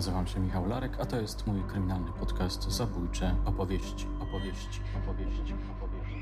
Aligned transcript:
Nazywam 0.00 0.26
się 0.26 0.40
Michał 0.40 0.68
Larek, 0.68 0.92
a 1.00 1.06
to 1.06 1.20
jest 1.20 1.46
mój 1.46 1.62
kryminalny 1.68 2.12
podcast 2.18 2.70
Zabójcze 2.70 3.36
opowieści, 3.44 4.06
opowieści, 4.20 4.80
opowieści, 5.02 5.54
opowieści, 5.78 6.20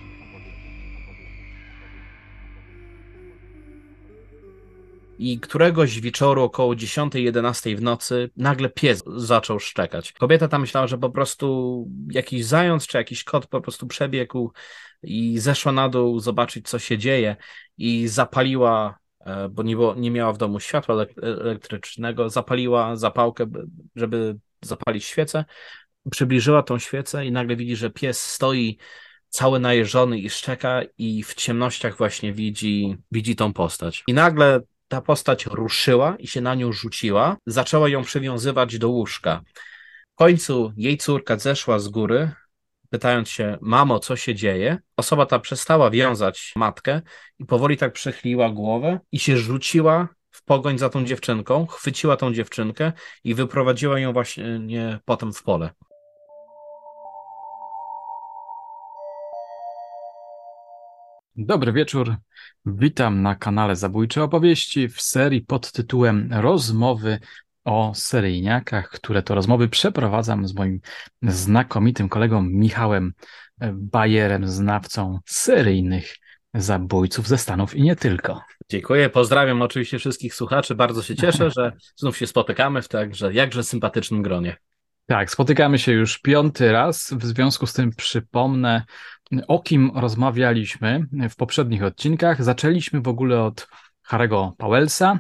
I 5.18 5.41
któregoś 5.41 6.00
wieczoru 6.00 6.43
około 6.43 6.75
10-11 6.75 7.77
w 7.77 7.82
nocy 7.82 8.30
nagle 8.36 8.68
pies 8.68 9.03
zaczął 9.17 9.61
szczekać. 9.61 10.13
Kobieta 10.13 10.49
tam 10.49 10.61
myślała, 10.61 10.86
że 10.86 10.99
po 10.99 11.11
prostu 11.11 11.86
jakiś 12.11 12.45
zając 12.45 12.86
czy 12.86 12.99
jakiś 12.99 13.25
kot 13.25 13.46
po 13.46 13.61
prostu 13.61 13.86
przebiegł 13.86 14.53
i 15.03 15.39
zeszła 15.39 15.72
na 15.72 15.89
dół 15.89 16.21
zobaczyć, 16.21 16.68
co 16.68 16.79
się 16.79 16.99
dzieje 16.99 17.36
i 17.76 18.08
zapaliła 18.08 18.99
bo 19.50 19.63
nie, 19.63 19.77
było, 19.77 19.95
nie 19.95 20.11
miała 20.11 20.32
w 20.32 20.39
domu 20.39 20.61
światła 20.61 21.07
elektrycznego, 21.22 22.31
zapaliła 22.31 22.96
zapałkę, 22.96 23.46
żeby 23.96 24.36
zapalić 24.63 25.04
świecę, 25.04 25.44
przybliżyła 26.11 26.63
tą 26.63 26.79
świecę 26.79 27.27
i 27.27 27.32
nagle 27.32 27.57
widzi, 27.57 27.77
że 27.77 27.91
pies 27.91 28.21
stoi 28.21 28.79
cały 29.29 29.61
najeżony 29.61 30.18
i 30.18 30.31
szczeka 30.31 30.82
i 30.99 31.22
w 31.22 31.35
ciemnościach 31.35 31.96
właśnie 31.96 32.33
widzi, 32.33 32.97
widzi 33.12 33.36
tą 33.36 33.53
postać. 33.53 34.05
I 34.06 34.14
nagle 34.14 34.61
ta 34.89 35.00
postać 35.00 35.47
ruszyła 35.47 36.16
i 36.19 36.27
się 36.27 36.41
na 36.41 36.55
nią 36.55 36.72
rzuciła, 36.72 37.36
zaczęła 37.47 37.89
ją 37.89 38.03
przywiązywać 38.03 38.78
do 38.78 38.89
łóżka. 38.89 39.42
W 40.14 40.19
końcu 40.19 40.72
jej 40.77 40.98
córka 40.98 41.36
zeszła 41.36 41.78
z 41.78 41.89
góry, 41.89 42.30
pytając 42.91 43.28
się, 43.28 43.59
mamo, 43.61 43.98
co 43.98 44.17
się 44.17 44.34
dzieje, 44.34 44.78
osoba 44.97 45.27
ta 45.27 45.39
przestała 45.39 45.91
wiązać 45.91 46.53
matkę 46.56 47.03
i 47.39 47.45
powoli 47.45 47.77
tak 47.77 47.92
przechyliła 47.92 48.51
głowę 48.51 49.01
i 49.12 49.19
się 49.19 49.36
rzuciła 49.36 50.08
w 50.30 50.45
pogoń 50.45 50.78
za 50.78 50.89
tą 50.89 51.05
dziewczynką, 51.05 51.67
chwyciła 51.67 52.17
tą 52.17 52.33
dziewczynkę 52.33 52.92
i 53.25 53.34
wyprowadziła 53.34 53.98
ją 54.00 54.12
właśnie 54.12 54.58
nie, 54.58 54.98
potem 55.05 55.33
w 55.33 55.42
pole. 55.42 55.70
Dobry 61.41 61.73
wieczór. 61.73 62.17
Witam 62.67 63.23
na 63.23 63.34
kanale 63.34 63.77
Zabójcze 63.77 64.23
Opowieści 64.23 64.89
w 64.89 65.00
serii 65.00 65.41
pod 65.41 65.73
tytułem 65.73 66.28
Rozmowy 66.33 67.19
o 67.69 67.92
seryjniakach, 67.94 68.91
które 68.91 69.22
to 69.22 69.34
rozmowy 69.34 69.69
przeprowadzam 69.69 70.48
z 70.48 70.55
moim 70.55 70.80
znakomitym 71.22 72.08
kolegą 72.08 72.42
Michałem 72.42 73.12
Bajerem, 73.72 74.48
znawcą 74.48 75.19
seryjnych 75.27 76.16
zabójców 76.55 77.28
ze 77.28 77.39
Stanów 77.39 77.74
i 77.74 77.83
nie 77.83 77.96
tylko. 77.96 78.41
Dziękuję, 78.70 79.11
pozdrawiam 79.11 79.62
oczywiście 79.62 79.98
wszystkich 79.98 80.34
słuchaczy. 80.34 80.74
Bardzo 80.74 81.02
się 81.02 81.16
cieszę, 81.16 81.50
że 81.56 81.72
znów 81.96 82.16
się 82.16 82.27
spotykamy 82.27 82.83
w 82.83 82.89
także 82.89 83.33
jakże 83.33 83.64
sympatycznym 83.64 84.22
gronie. 84.22 84.56
Tak, 85.06 85.30
spotykamy 85.30 85.78
się 85.78 85.92
już 85.92 86.19
piąty 86.19 86.72
raz. 86.72 87.14
W 87.16 87.24
związku 87.24 87.66
z 87.66 87.72
tym 87.72 87.91
przypomnę, 87.96 88.83
o 89.48 89.58
kim 89.58 89.91
rozmawialiśmy 89.94 91.06
w 91.30 91.36
poprzednich 91.36 91.83
odcinkach. 91.83 92.44
Zaczęliśmy 92.44 93.00
w 93.00 93.08
ogóle 93.08 93.42
od 93.42 93.69
Harego 94.02 94.55
Powellsa, 94.58 95.19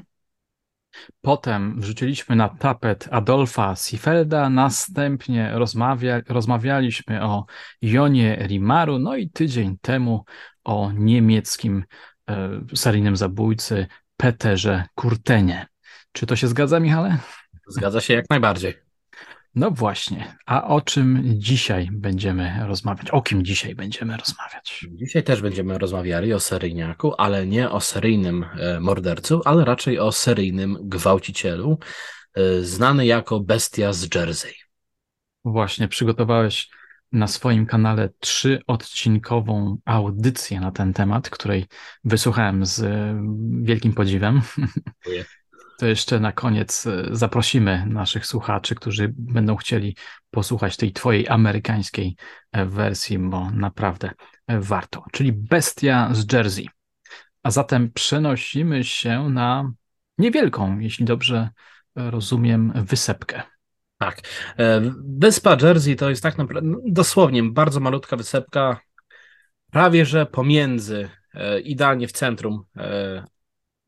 Potem 1.20 1.80
wrzuciliśmy 1.80 2.36
na 2.36 2.48
tapet 2.48 3.08
Adolfa 3.10 3.76
Siefelda, 3.76 4.50
następnie 4.50 5.50
rozmawia, 5.54 6.20
rozmawialiśmy 6.28 7.24
o 7.24 7.46
Jonie 7.82 8.46
Rimaru, 8.46 8.98
no 8.98 9.16
i 9.16 9.30
tydzień 9.30 9.76
temu 9.80 10.24
o 10.64 10.92
niemieckim 10.92 11.84
e, 12.30 12.60
seryjnym 12.74 13.16
zabójcy 13.16 13.86
Peterze 14.16 14.84
Kurtenie. 14.94 15.66
Czy 16.12 16.26
to 16.26 16.36
się 16.36 16.48
zgadza, 16.48 16.80
Michale? 16.80 17.18
Zgadza 17.68 18.00
się 18.00 18.14
jak 18.14 18.30
najbardziej. 18.30 18.87
No 19.54 19.70
właśnie, 19.70 20.36
a 20.46 20.64
o 20.64 20.80
czym 20.80 21.22
dzisiaj 21.24 21.88
będziemy 21.92 22.66
rozmawiać? 22.66 23.10
O 23.10 23.22
kim 23.22 23.44
dzisiaj 23.44 23.74
będziemy 23.74 24.16
rozmawiać? 24.16 24.86
Dzisiaj 24.92 25.22
też 25.22 25.42
będziemy 25.42 25.78
rozmawiali 25.78 26.32
o 26.34 26.40
seryjniaku, 26.40 27.14
ale 27.18 27.46
nie 27.46 27.70
o 27.70 27.80
seryjnym 27.80 28.44
e, 28.58 28.80
mordercu, 28.80 29.40
ale 29.44 29.64
raczej 29.64 29.98
o 29.98 30.12
seryjnym 30.12 30.78
gwałcicielu, 30.80 31.78
e, 32.34 32.62
znany 32.62 33.06
jako 33.06 33.40
bestia 33.40 33.92
z 33.92 34.14
Jersey. 34.14 34.54
Właśnie, 35.44 35.88
przygotowałeś 35.88 36.68
na 37.12 37.26
swoim 37.26 37.66
kanale 37.66 38.08
trzyodcinkową 38.18 39.78
audycję 39.84 40.60
na 40.60 40.70
ten 40.70 40.92
temat, 40.92 41.30
której 41.30 41.66
wysłuchałem 42.04 42.66
z 42.66 42.80
e, 42.80 43.22
wielkim 43.62 43.92
podziwem. 43.92 44.42
To 45.78 45.86
jeszcze 45.86 46.20
na 46.20 46.32
koniec 46.32 46.86
e, 46.86 47.04
zaprosimy 47.10 47.86
naszych 47.86 48.26
słuchaczy, 48.26 48.74
którzy 48.74 49.14
będą 49.18 49.56
chcieli 49.56 49.96
posłuchać 50.30 50.76
tej 50.76 50.92
twojej 50.92 51.28
amerykańskiej 51.28 52.16
e, 52.52 52.66
wersji, 52.66 53.18
bo 53.18 53.50
naprawdę 53.50 54.10
e, 54.46 54.60
warto. 54.60 55.04
Czyli 55.12 55.32
Bestia 55.32 56.08
z 56.12 56.32
Jersey. 56.32 56.68
A 57.42 57.50
zatem 57.50 57.90
przenosimy 57.92 58.84
się 58.84 59.28
na 59.30 59.72
niewielką, 60.18 60.78
jeśli 60.78 61.04
dobrze 61.04 61.50
rozumiem, 61.96 62.72
wysepkę. 62.74 63.42
Tak. 63.98 64.20
Wyspa 65.18 65.56
Jersey 65.62 65.96
to 65.96 66.10
jest 66.10 66.22
tak 66.22 66.38
naprawdę 66.38 66.68
no, 66.70 66.78
dosłownie 66.86 67.42
bardzo 67.42 67.80
malutka 67.80 68.16
wysepka, 68.16 68.80
prawie 69.70 70.06
że 70.06 70.26
pomiędzy, 70.26 71.08
idealnie 71.64 72.08
w 72.08 72.12
centrum 72.12 72.64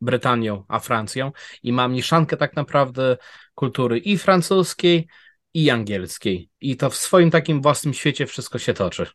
Brytanią 0.00 0.64
a 0.68 0.78
Francją 0.78 1.32
i 1.62 1.72
ma 1.72 1.88
mieszankę 1.88 2.36
tak 2.36 2.56
naprawdę 2.56 3.16
kultury 3.54 3.98
i 3.98 4.18
francuskiej, 4.18 5.08
i 5.54 5.70
angielskiej. 5.70 6.50
I 6.60 6.76
to 6.76 6.90
w 6.90 6.96
swoim 6.96 7.30
takim 7.30 7.62
własnym 7.62 7.94
świecie 7.94 8.26
wszystko 8.26 8.58
się 8.58 8.74
toczy. 8.74 9.06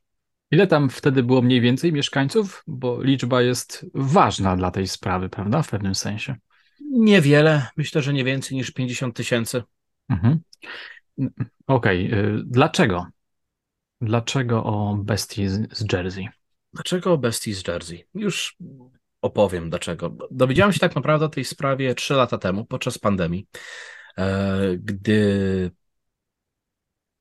Ile 0.51 0.67
tam 0.67 0.89
wtedy 0.89 1.23
było 1.23 1.41
mniej 1.41 1.61
więcej 1.61 1.93
mieszkańców? 1.93 2.63
Bo 2.67 3.01
liczba 3.01 3.41
jest 3.41 3.85
ważna 3.93 4.55
dla 4.55 4.71
tej 4.71 4.87
sprawy, 4.87 5.29
prawda? 5.29 5.61
W 5.61 5.69
pewnym 5.69 5.95
sensie. 5.95 6.35
Niewiele. 6.91 7.67
Myślę, 7.77 8.01
że 8.01 8.13
nie 8.13 8.23
więcej 8.23 8.57
niż 8.57 8.71
50 8.71 9.15
tysięcy. 9.15 9.63
Mhm. 10.09 10.39
Okej. 11.67 12.07
Okay. 12.07 12.43
Dlaczego? 12.45 13.07
Dlaczego 14.01 14.63
o 14.63 14.95
bestii 15.03 15.47
z 15.47 15.93
Jersey? 15.93 16.29
Dlaczego 16.73 17.13
o 17.13 17.17
bestii 17.17 17.53
z 17.53 17.67
Jersey? 17.67 18.07
Już 18.13 18.57
opowiem 19.25 19.69
dlaczego. 19.69 20.15
Dowiedziałem 20.31 20.73
się 20.73 20.79
tak 20.79 20.95
naprawdę 20.95 21.25
o 21.25 21.29
tej 21.29 21.45
sprawie 21.45 21.95
trzy 21.95 22.13
lata 22.13 22.37
temu, 22.37 22.65
podczas 22.65 22.97
pandemii, 22.97 23.47
e, 24.17 24.77
gdy 24.77 25.71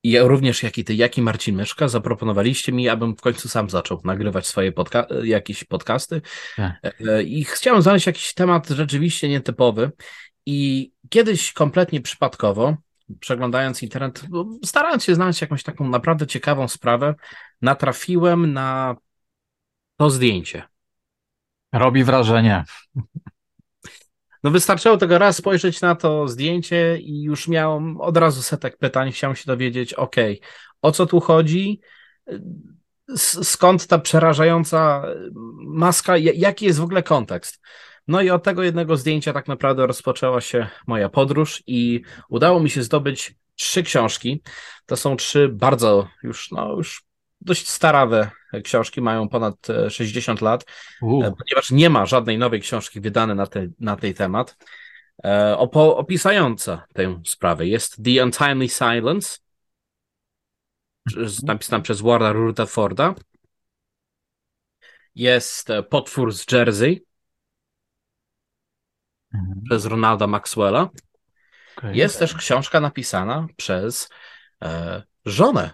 ja 0.03 0.23
również, 0.23 0.63
jak 0.63 0.77
i 0.77 0.83
ty, 0.83 0.95
jak 0.95 1.17
i 1.17 1.21
Marcin 1.21 1.55
Myszka, 1.55 1.87
zaproponowaliście 1.87 2.71
mi, 2.71 2.89
abym 2.89 3.15
w 3.15 3.21
końcu 3.21 3.49
sam 3.49 3.69
zaczął 3.69 4.01
nagrywać 4.03 4.47
swoje 4.47 4.71
podca 4.71 5.07
jakieś 5.23 5.63
podcasty. 5.63 6.21
Tak. 6.55 6.95
E, 7.07 7.23
I 7.23 7.43
chciałem 7.43 7.81
znaleźć 7.81 8.07
jakiś 8.07 8.33
temat 8.33 8.69
rzeczywiście 8.69 9.29
nietypowy. 9.29 9.91
I 10.45 10.91
kiedyś 11.09 11.53
kompletnie 11.53 12.01
przypadkowo, 12.01 12.77
przeglądając 13.19 13.83
internet, 13.83 14.25
starając 14.65 15.03
się 15.03 15.15
znaleźć 15.15 15.41
jakąś 15.41 15.63
taką 15.63 15.89
naprawdę 15.89 16.27
ciekawą 16.27 16.67
sprawę, 16.67 17.15
natrafiłem 17.61 18.53
na 18.53 18.95
to 19.97 20.09
zdjęcie. 20.09 20.63
Robi 21.75 22.03
wrażenie. 22.03 22.63
No 24.43 24.51
wystarczyło 24.51 24.97
tego 24.97 25.17
raz 25.17 25.37
spojrzeć 25.37 25.81
na 25.81 25.95
to 25.95 26.27
zdjęcie 26.27 26.97
i 26.97 27.21
już 27.23 27.47
miałem 27.47 28.01
od 28.01 28.17
razu 28.17 28.41
setek 28.41 28.77
pytań. 28.77 29.11
Chciałem 29.11 29.35
się 29.35 29.43
dowiedzieć, 29.47 29.93
ok, 29.93 30.15
o 30.81 30.91
co 30.91 31.05
tu 31.05 31.19
chodzi, 31.19 31.81
skąd 33.15 33.87
ta 33.87 33.99
przerażająca 33.99 35.03
maska, 35.67 36.17
jaki 36.17 36.65
jest 36.65 36.79
w 36.79 36.83
ogóle 36.83 37.03
kontekst. 37.03 37.61
No 38.07 38.21
i 38.21 38.29
od 38.29 38.43
tego 38.43 38.63
jednego 38.63 38.97
zdjęcia 38.97 39.33
tak 39.33 39.47
naprawdę 39.47 39.87
rozpoczęła 39.87 40.41
się 40.41 40.67
moja 40.87 41.09
podróż 41.09 41.63
i 41.67 42.01
udało 42.29 42.59
mi 42.59 42.69
się 42.69 42.83
zdobyć 42.83 43.35
trzy 43.55 43.83
książki. 43.83 44.41
To 44.85 44.95
są 44.95 45.15
trzy 45.15 45.49
bardzo 45.49 46.07
już, 46.23 46.51
no 46.51 46.75
już 46.75 47.03
dość 47.41 47.69
starawe 47.69 48.31
książki, 48.63 49.01
mają 49.01 49.29
ponad 49.29 49.67
60 49.89 50.41
e, 50.41 50.45
lat. 50.45 50.65
E, 51.01 51.33
ponieważ 51.37 51.71
nie 51.71 51.89
ma 51.89 52.05
żadnej 52.05 52.37
nowej 52.37 52.61
książki 52.61 53.01
wydanej 53.01 53.35
na, 53.35 53.47
te, 53.47 53.67
na 53.79 53.95
tej 53.95 54.13
temat, 54.13 54.57
e, 55.23 55.57
opo, 55.57 55.97
opisująca 55.97 56.85
tę 56.93 57.21
sprawę. 57.25 57.67
Jest 57.67 58.03
The 58.03 58.23
Untimely 58.23 58.69
Silence, 58.69 59.37
napisana 61.43 61.83
przez 61.83 62.01
Warda 62.01 62.31
Rutherforda. 62.31 63.15
Jest 65.15 65.67
Potwór 65.89 66.33
z 66.33 66.51
Jersey 66.51 67.05
mhm. 69.33 69.61
przez 69.63 69.85
Ronalda 69.85 70.27
Maxwella. 70.27 70.89
Okay. 71.77 71.95
Jest 71.95 72.19
też 72.19 72.35
książka 72.35 72.79
napisana 72.79 73.47
przez 73.55 74.09
e, 74.63 75.03
żonę 75.25 75.71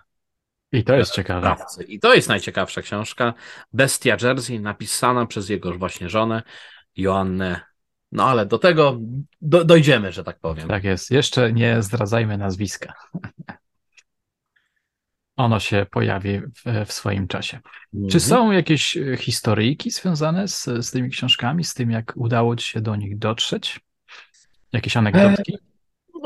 i 0.72 0.84
to 0.84 0.96
jest 0.96 1.14
ciekawe. 1.14 1.56
I 1.88 2.00
to 2.00 2.14
jest 2.14 2.30
najciekawsza 2.30 2.82
książka. 2.82 3.34
Bestia 3.74 4.18
Jersey, 4.22 4.60
napisana 4.60 5.26
przez 5.26 5.50
jego 5.50 5.78
właśnie 5.78 6.10
żonę, 6.10 6.44
Joannę 6.98 7.62
No 8.12 8.30
ale 8.30 8.46
do 8.46 8.58
tego 8.58 9.00
do, 9.42 9.66
dojdziemy, 9.66 10.12
że 10.12 10.24
tak 10.24 10.40
powiem. 10.40 10.68
Tak 10.68 10.84
jest. 10.84 11.12
Jeszcze 11.12 11.54
nie 11.54 11.84
zdradzajmy 11.84 12.38
nazwiska. 12.38 12.94
Ono 15.36 15.60
się 15.60 15.86
pojawi 15.92 16.40
w, 16.40 16.86
w 16.86 16.92
swoim 16.92 17.28
czasie. 17.28 17.60
Mhm. 17.94 18.12
Czy 18.12 18.20
są 18.20 18.52
jakieś 18.52 18.98
historyjki 19.18 19.92
związane 19.92 20.48
z, 20.48 20.64
z 20.64 20.92
tymi 20.92 21.10
książkami, 21.10 21.64
z 21.64 21.74
tym, 21.74 21.92
jak 21.92 22.14
udało 22.16 22.56
ci 22.56 22.68
się 22.68 22.82
do 22.82 22.96
nich 22.96 23.18
dotrzeć? 23.18 23.80
Jakieś 24.74 24.98
anegdotki? 24.98 25.54
E 25.56 25.71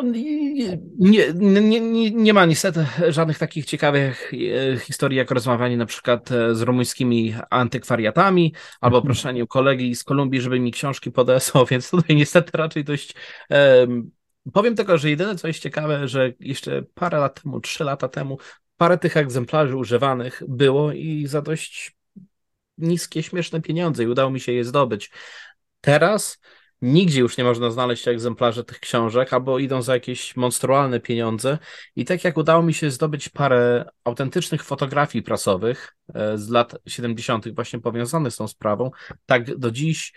nie, 0.03 1.33
nie, 1.33 1.81
nie, 1.81 2.11
nie 2.11 2.33
ma 2.33 2.45
niestety 2.45 2.85
żadnych 3.09 3.37
takich 3.37 3.65
ciekawych 3.65 4.31
e, 4.33 4.79
historii, 4.79 5.17
jak 5.17 5.31
rozmawianie 5.31 5.77
na 5.77 5.85
przykład 5.85 6.31
e, 6.31 6.55
z 6.55 6.61
rumuńskimi 6.61 7.35
antykwariatami, 7.49 8.53
albo 8.81 8.97
mhm. 8.97 9.05
proszenie 9.05 9.47
kolegi 9.47 9.95
z 9.95 10.03
Kolumbii, 10.03 10.41
żeby 10.41 10.59
mi 10.59 10.71
książki 10.71 11.11
podesłał, 11.11 11.65
więc 11.71 11.89
tutaj 11.89 12.15
niestety 12.15 12.57
raczej 12.57 12.83
dość. 12.83 13.15
Um, 13.49 14.11
powiem 14.53 14.75
tylko, 14.75 14.97
że 14.97 15.09
jedyne 15.09 15.35
co 15.35 15.47
jest 15.47 15.59
ciekawe, 15.59 16.07
że 16.07 16.33
jeszcze 16.39 16.83
parę 16.93 17.17
lat 17.17 17.41
temu, 17.43 17.61
trzy 17.61 17.83
lata 17.83 18.07
temu, 18.07 18.37
parę 18.77 18.97
tych 18.97 19.17
egzemplarzy 19.17 19.77
używanych 19.77 20.43
było 20.47 20.91
i 20.91 21.27
za 21.27 21.41
dość 21.41 21.95
niskie, 22.77 23.23
śmieszne 23.23 23.61
pieniądze 23.61 24.03
i 24.03 24.07
udało 24.07 24.29
mi 24.29 24.39
się 24.39 24.51
je 24.51 24.63
zdobyć. 24.63 25.11
Teraz 25.81 26.39
Nigdzie 26.85 27.21
już 27.21 27.37
nie 27.37 27.43
można 27.43 27.71
znaleźć 27.71 28.07
egzemplarzy 28.07 28.63
tych 28.63 28.79
książek, 28.79 29.33
albo 29.33 29.59
idą 29.59 29.81
za 29.81 29.93
jakieś 29.93 30.35
monstrualne 30.35 30.99
pieniądze. 30.99 31.57
I 31.95 32.05
tak 32.05 32.23
jak 32.23 32.37
udało 32.37 32.63
mi 32.63 32.73
się 32.73 32.91
zdobyć 32.91 33.29
parę 33.29 33.85
autentycznych 34.03 34.63
fotografii 34.63 35.23
prasowych 35.23 35.95
e, 36.13 36.37
z 36.37 36.49
lat 36.49 36.75
70., 36.87 37.55
właśnie 37.55 37.79
powiązanych 37.79 38.33
z 38.33 38.37
tą 38.37 38.47
sprawą, 38.47 38.91
tak 39.25 39.57
do 39.57 39.71
dziś 39.71 40.13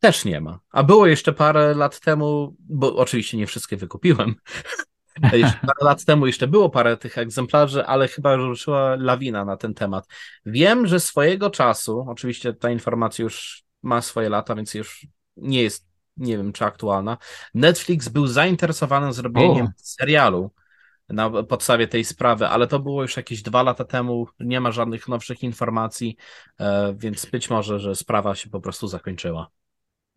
też 0.00 0.24
nie 0.24 0.40
ma. 0.40 0.60
A 0.70 0.82
było 0.82 1.06
jeszcze 1.06 1.32
parę 1.32 1.74
lat 1.74 2.00
temu, 2.00 2.56
bo 2.58 2.96
oczywiście 2.96 3.36
nie 3.36 3.46
wszystkie 3.46 3.76
wykupiłem. 3.76 4.34
Jeszcze 5.32 5.58
parę 5.60 5.84
lat 5.84 6.04
temu 6.04 6.26
jeszcze 6.26 6.48
było 6.48 6.70
parę 6.70 6.96
tych 6.96 7.18
egzemplarzy, 7.18 7.86
ale 7.86 8.08
chyba 8.08 8.36
ruszyła 8.36 8.96
lawina 8.96 9.44
na 9.44 9.56
ten 9.56 9.74
temat. 9.74 10.06
Wiem, 10.46 10.86
że 10.86 11.00
swojego 11.00 11.50
czasu, 11.50 12.04
oczywiście 12.08 12.54
ta 12.54 12.70
informacja 12.70 13.22
już 13.22 13.64
ma 13.82 14.02
swoje 14.02 14.28
lata, 14.28 14.54
więc 14.54 14.74
już 14.74 15.06
nie 15.36 15.62
jest, 15.62 15.86
nie 16.16 16.36
wiem 16.36 16.52
czy 16.52 16.64
aktualna. 16.64 17.18
Netflix 17.54 18.08
był 18.08 18.26
zainteresowany 18.26 19.12
zrobieniem 19.12 19.66
o. 19.66 19.70
serialu 19.76 20.50
na 21.08 21.42
podstawie 21.42 21.88
tej 21.88 22.04
sprawy, 22.04 22.46
ale 22.46 22.66
to 22.66 22.78
było 22.78 23.02
już 23.02 23.16
jakieś 23.16 23.42
dwa 23.42 23.62
lata 23.62 23.84
temu, 23.84 24.26
nie 24.40 24.60
ma 24.60 24.72
żadnych 24.72 25.08
nowszych 25.08 25.42
informacji, 25.42 26.16
e, 26.60 26.94
więc 26.98 27.26
być 27.26 27.50
może, 27.50 27.78
że 27.78 27.94
sprawa 27.94 28.34
się 28.34 28.50
po 28.50 28.60
prostu 28.60 28.88
zakończyła. 28.88 29.50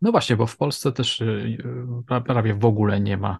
No 0.02 0.10
właśnie, 0.10 0.36
bo 0.36 0.46
w 0.46 0.56
Polsce 0.56 0.92
też 0.92 1.20
y, 1.20 1.58
prawie 2.26 2.54
w 2.54 2.64
ogóle 2.64 3.00
nie 3.00 3.16
ma 3.16 3.32
e, 3.32 3.36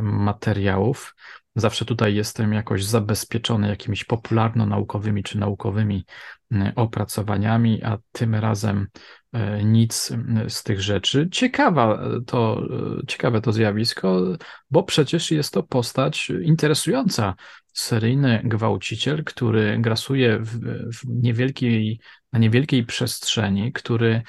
materiałów. 0.00 1.14
Zawsze 1.56 1.84
tutaj 1.84 2.14
jestem 2.14 2.52
jakoś 2.52 2.84
zabezpieczony 2.84 3.68
jakimiś 3.68 4.04
popularno-naukowymi 4.04 5.22
czy 5.22 5.38
naukowymi 5.38 6.04
y, 6.52 6.72
opracowaniami, 6.76 7.82
a 7.84 7.98
tym 8.12 8.34
razem 8.34 8.86
E, 9.32 9.64
nic 9.64 10.12
z 10.48 10.62
tych 10.62 10.80
rzeczy. 10.80 11.28
Ciekawa 11.32 12.02
to, 12.26 12.62
e, 13.02 13.06
ciekawe 13.06 13.40
to 13.40 13.52
zjawisko, 13.52 14.22
bo 14.70 14.82
przecież 14.82 15.30
jest 15.30 15.52
to 15.52 15.62
postać 15.62 16.30
interesująca. 16.42 17.34
Seryjny 17.72 18.42
gwałciciel, 18.44 19.24
który 19.24 19.78
grasuje 19.78 20.38
w, 20.38 20.58
w 20.98 21.06
niewielkiej, 21.06 22.00
na 22.32 22.38
niewielkiej 22.38 22.84
przestrzeni, 22.84 23.72
który 23.72 24.22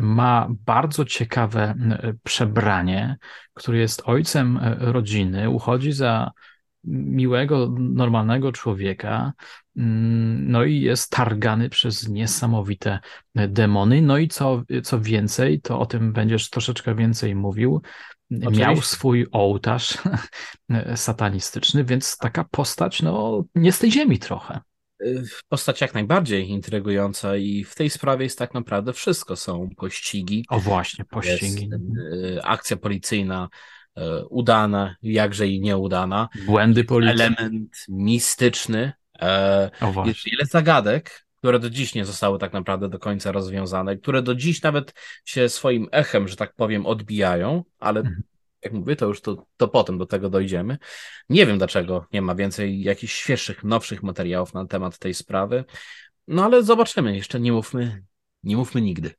ma 0.00 0.48
bardzo 0.66 1.04
ciekawe 1.04 1.74
przebranie, 2.22 3.16
który 3.54 3.78
jest 3.78 4.02
ojcem 4.04 4.56
e, 4.56 4.76
rodziny, 4.78 5.50
uchodzi 5.50 5.92
za 5.92 6.30
miłego, 6.84 7.74
normalnego 7.78 8.52
człowieka, 8.52 9.32
mm, 9.76 10.50
no 10.50 10.64
i 10.64 10.80
jest 10.80 11.10
targany 11.10 11.68
przez 11.68 12.08
niesamowite 12.08 12.98
demony. 13.34 14.02
No 14.02 14.18
i 14.18 14.28
co, 14.28 14.62
co 14.82 15.00
więcej, 15.00 15.60
to 15.60 15.78
o 15.78 15.86
tym 15.86 16.12
będziesz 16.12 16.50
troszeczkę 16.50 16.94
więcej 16.94 17.34
mówił. 17.34 17.82
Oczywiście. 18.30 18.66
Miał 18.66 18.76
swój 18.76 19.26
ołtarz 19.32 19.98
satanistyczny, 20.94 21.84
więc 21.84 22.18
taka 22.18 22.44
postać, 22.44 23.02
no, 23.02 23.44
nie 23.54 23.72
z 23.72 23.78
tej 23.78 23.92
ziemi 23.92 24.18
trochę. 24.18 24.60
Postać 25.48 25.80
jak 25.80 25.94
najbardziej 25.94 26.48
intrygująca 26.48 27.36
i 27.36 27.64
w 27.64 27.74
tej 27.74 27.90
sprawie 27.90 28.24
jest 28.24 28.38
tak 28.38 28.54
naprawdę 28.54 28.92
wszystko. 28.92 29.36
Są 29.36 29.68
pościgi. 29.76 30.44
O 30.48 30.60
właśnie, 30.60 31.04
pościgi. 31.04 31.68
Jest, 31.70 32.36
y, 32.36 32.42
akcja 32.42 32.76
policyjna, 32.76 33.48
E, 33.98 34.24
udana, 34.24 34.96
jakże 35.02 35.48
i 35.48 35.60
nieudana. 35.60 36.28
Błędy 36.46 36.84
policji. 36.84 37.14
Element 37.14 37.84
mistyczny. 37.88 38.92
E, 39.20 39.70
o, 39.80 40.06
jest 40.06 40.24
wiele 40.24 40.44
zagadek, 40.44 41.26
które 41.36 41.58
do 41.58 41.70
dziś 41.70 41.94
nie 41.94 42.04
zostały 42.04 42.38
tak 42.38 42.52
naprawdę 42.52 42.88
do 42.88 42.98
końca 42.98 43.32
rozwiązane, 43.32 43.96
które 43.96 44.22
do 44.22 44.34
dziś 44.34 44.62
nawet 44.62 44.94
się 45.24 45.48
swoim 45.48 45.88
echem, 45.92 46.28
że 46.28 46.36
tak 46.36 46.54
powiem, 46.54 46.86
odbijają, 46.86 47.64
ale 47.78 48.00
mhm. 48.00 48.22
Jak 48.62 48.72
mówię, 48.72 48.96
to 48.96 49.06
już 49.06 49.20
to, 49.20 49.46
to 49.56 49.68
potem 49.68 49.98
do 49.98 50.06
tego 50.06 50.30
dojdziemy. 50.30 50.78
Nie 51.28 51.46
wiem 51.46 51.58
dlaczego 51.58 52.06
nie 52.12 52.22
ma 52.22 52.34
więcej 52.34 52.82
jakichś 52.82 53.14
świeższych, 53.14 53.64
nowszych 53.64 54.02
materiałów 54.02 54.54
na 54.54 54.66
temat 54.66 54.98
tej 54.98 55.14
sprawy, 55.14 55.64
no 56.28 56.44
ale 56.44 56.62
zobaczymy, 56.62 57.16
jeszcze 57.16 57.40
nie 57.40 57.52
mówmy, 57.52 58.04
nie 58.42 58.56
mówmy 58.56 58.80
nigdy. 58.80 59.14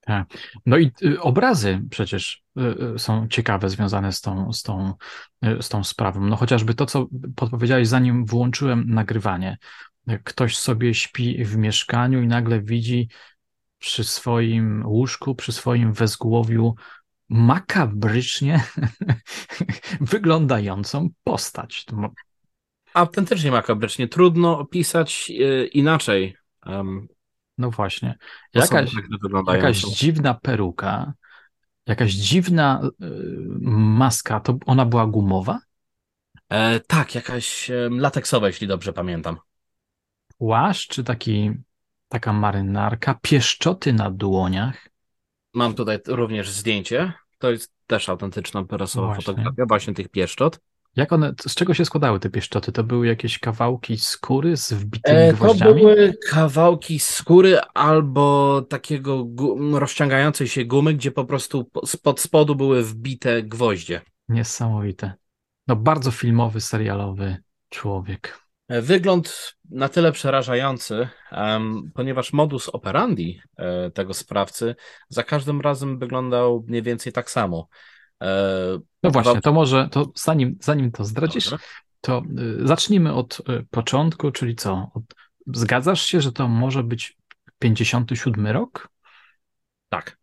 Tak. 0.00 0.28
No 0.66 0.78
i 0.78 0.90
y, 1.02 1.20
obrazy 1.20 1.82
przecież 1.90 2.42
y, 2.58 2.94
y, 2.94 2.98
są 2.98 3.28
ciekawe 3.28 3.70
związane 3.70 4.12
z 4.12 4.20
tą, 4.20 4.52
z, 4.52 4.62
tą, 4.62 4.94
z 5.60 5.68
tą 5.68 5.84
sprawą. 5.84 6.20
No 6.26 6.36
chociażby 6.36 6.74
to, 6.74 6.86
co 6.86 7.06
podpowiedziałeś, 7.36 7.88
zanim 7.88 8.24
włączyłem 8.24 8.84
nagrywanie. 8.86 9.58
Ktoś 10.24 10.56
sobie 10.56 10.94
śpi 10.94 11.44
w 11.44 11.56
mieszkaniu 11.56 12.22
i 12.22 12.26
nagle 12.26 12.60
widzi 12.60 13.08
przy 13.78 14.04
swoim 14.04 14.86
łóżku, 14.86 15.34
przy 15.34 15.52
swoim 15.52 15.92
wezgłowiu 15.92 16.74
makabrycznie 17.34 18.64
wyglądającą 20.00 21.08
postać. 21.24 21.86
Autentycznie 22.94 23.50
makabrycznie. 23.50 24.08
Trudno 24.08 24.58
opisać 24.58 25.32
inaczej. 25.72 26.36
No 27.58 27.70
właśnie. 27.70 28.18
Jakaś, 28.54 28.92
jakaś 29.48 29.80
dziwna 29.80 30.34
peruka, 30.34 31.12
jakaś 31.86 32.12
dziwna 32.12 32.80
y, 32.84 33.06
maska, 33.70 34.40
to 34.40 34.58
ona 34.66 34.84
była 34.84 35.06
gumowa? 35.06 35.60
E, 36.48 36.80
tak, 36.80 37.14
jakaś 37.14 37.70
e, 37.70 37.88
lateksowa, 37.90 38.46
jeśli 38.46 38.66
dobrze 38.66 38.92
pamiętam. 38.92 39.36
Płaszcz 40.38 40.88
czy 40.88 41.04
taki, 41.04 41.50
taka 42.08 42.32
marynarka, 42.32 43.18
pieszczoty 43.22 43.92
na 43.92 44.10
dłoniach? 44.10 44.88
Mam 45.54 45.74
tutaj 45.74 45.98
również 46.06 46.50
zdjęcie. 46.50 47.12
To 47.44 47.50
jest 47.50 47.72
też 47.86 48.08
autentyczna 48.08 48.64
prasowa 48.64 49.14
fotografia 49.14 49.66
właśnie 49.68 49.94
tych 49.94 50.08
pieszczot. 50.08 50.60
Jak 50.96 51.12
one, 51.12 51.34
z 51.48 51.54
czego 51.54 51.74
się 51.74 51.84
składały 51.84 52.20
te 52.20 52.30
pieszczoty? 52.30 52.72
To 52.72 52.84
były 52.84 53.06
jakieś 53.06 53.38
kawałki 53.38 53.98
skóry 53.98 54.56
z 54.56 54.72
wbitymi 54.72 55.18
e, 55.18 55.32
gwoździami? 55.32 55.72
To 55.72 55.78
były 55.78 56.14
kawałki 56.30 56.98
skóry 56.98 57.60
albo 57.74 58.62
takiego 58.62 59.26
rozciągającej 59.72 60.48
się 60.48 60.64
gumy, 60.64 60.94
gdzie 60.94 61.10
po 61.10 61.24
prostu 61.24 61.70
spod 61.86 62.20
spodu 62.20 62.54
były 62.54 62.82
wbite 62.82 63.42
gwoździe. 63.42 64.00
Niesamowite. 64.28 65.12
No 65.66 65.76
bardzo 65.76 66.10
filmowy, 66.10 66.60
serialowy 66.60 67.36
człowiek. 67.68 68.43
E, 68.68 68.82
wygląd 68.82 69.56
na 69.70 69.88
tyle 69.88 70.12
przerażający, 70.12 71.08
ponieważ 71.94 72.32
modus 72.32 72.68
operandi 72.68 73.40
e, 73.56 73.90
tego 73.90 74.14
sprawcy 74.14 74.76
za 75.08 75.22
każdym 75.22 75.60
razem 75.60 75.98
wyglądał 75.98 76.64
mniej 76.68 76.82
więcej 76.82 77.12
tak 77.12 77.30
samo. 77.30 77.68
E, 78.22 78.78
no 79.02 79.10
właśnie, 79.10 79.40
to 79.40 79.52
może, 79.52 79.88
to 79.88 80.12
zanim, 80.14 80.58
zanim 80.60 80.92
to 80.92 81.04
zdradzisz, 81.04 81.50
Dobra. 81.50 81.66
to 82.00 82.22
y, 82.62 82.66
zacznijmy 82.66 83.14
od 83.14 83.40
y, 83.40 83.66
początku, 83.70 84.30
czyli 84.30 84.56
co? 84.56 84.90
Zgadzasz 85.46 86.02
się, 86.02 86.20
że 86.20 86.32
to 86.32 86.48
może 86.48 86.82
być 86.82 87.16
57 87.58 88.46
rok? 88.46 88.88
Tak. 89.88 90.18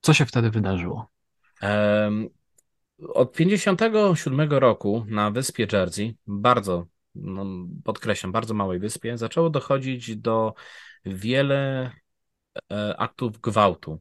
Co 0.00 0.14
się 0.14 0.26
wtedy 0.26 0.50
wydarzyło? 0.50 1.10
Od 3.14 3.32
57 3.32 4.52
roku 4.52 5.04
na 5.08 5.30
wyspie 5.30 5.66
Jersey, 5.72 6.16
bardzo, 6.26 6.86
no, 7.14 7.44
podkreślam, 7.84 8.32
bardzo 8.32 8.54
małej 8.54 8.78
wyspie, 8.78 9.18
zaczęło 9.18 9.50
dochodzić 9.50 10.16
do 10.16 10.54
wiele 11.04 11.90
aktów 12.98 13.40
gwałtu. 13.40 14.00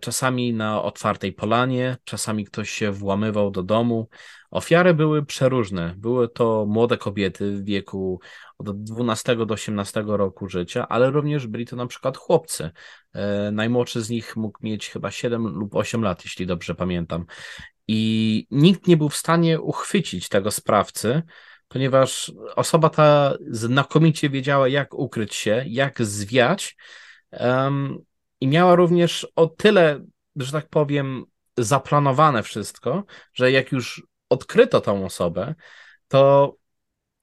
Czasami 0.00 0.52
na 0.52 0.82
otwartej 0.82 1.32
polanie, 1.32 1.96
czasami 2.04 2.44
ktoś 2.44 2.70
się 2.70 2.92
włamywał 2.92 3.50
do 3.50 3.62
domu. 3.62 4.08
Ofiary 4.50 4.94
były 4.94 5.24
przeróżne. 5.24 5.94
Były 5.98 6.28
to 6.28 6.66
młode 6.68 6.98
kobiety 6.98 7.52
w 7.56 7.64
wieku 7.64 8.20
od 8.58 8.82
12 8.82 9.36
do 9.36 9.54
18 9.54 10.04
roku 10.06 10.48
życia, 10.48 10.88
ale 10.88 11.10
również 11.10 11.46
byli 11.46 11.66
to 11.66 11.76
na 11.76 11.86
przykład 11.86 12.16
chłopcy. 12.16 12.70
Najmłodszy 13.52 14.02
z 14.02 14.10
nich 14.10 14.36
mógł 14.36 14.58
mieć 14.62 14.88
chyba 14.88 15.10
7 15.10 15.46
lub 15.46 15.76
8 15.76 16.02
lat, 16.02 16.24
jeśli 16.24 16.46
dobrze 16.46 16.74
pamiętam. 16.74 17.26
I 17.88 18.46
nikt 18.50 18.86
nie 18.86 18.96
był 18.96 19.08
w 19.08 19.16
stanie 19.16 19.60
uchwycić 19.60 20.28
tego 20.28 20.50
sprawcy, 20.50 21.22
ponieważ 21.70 22.32
osoba 22.56 22.88
ta 22.88 23.34
znakomicie 23.50 24.30
wiedziała, 24.30 24.68
jak 24.68 24.94
ukryć 24.94 25.34
się, 25.34 25.64
jak 25.66 26.02
zwiać. 26.02 26.76
Um, 27.32 27.98
I 28.40 28.48
miała 28.48 28.74
również 28.74 29.26
o 29.36 29.46
tyle, 29.46 30.00
że 30.36 30.52
tak 30.52 30.68
powiem, 30.68 31.24
zaplanowane 31.58 32.42
wszystko, 32.42 33.04
że 33.34 33.52
jak 33.52 33.72
już 33.72 34.02
odkryto 34.28 34.80
tą 34.80 35.04
osobę, 35.04 35.54
to 36.08 36.54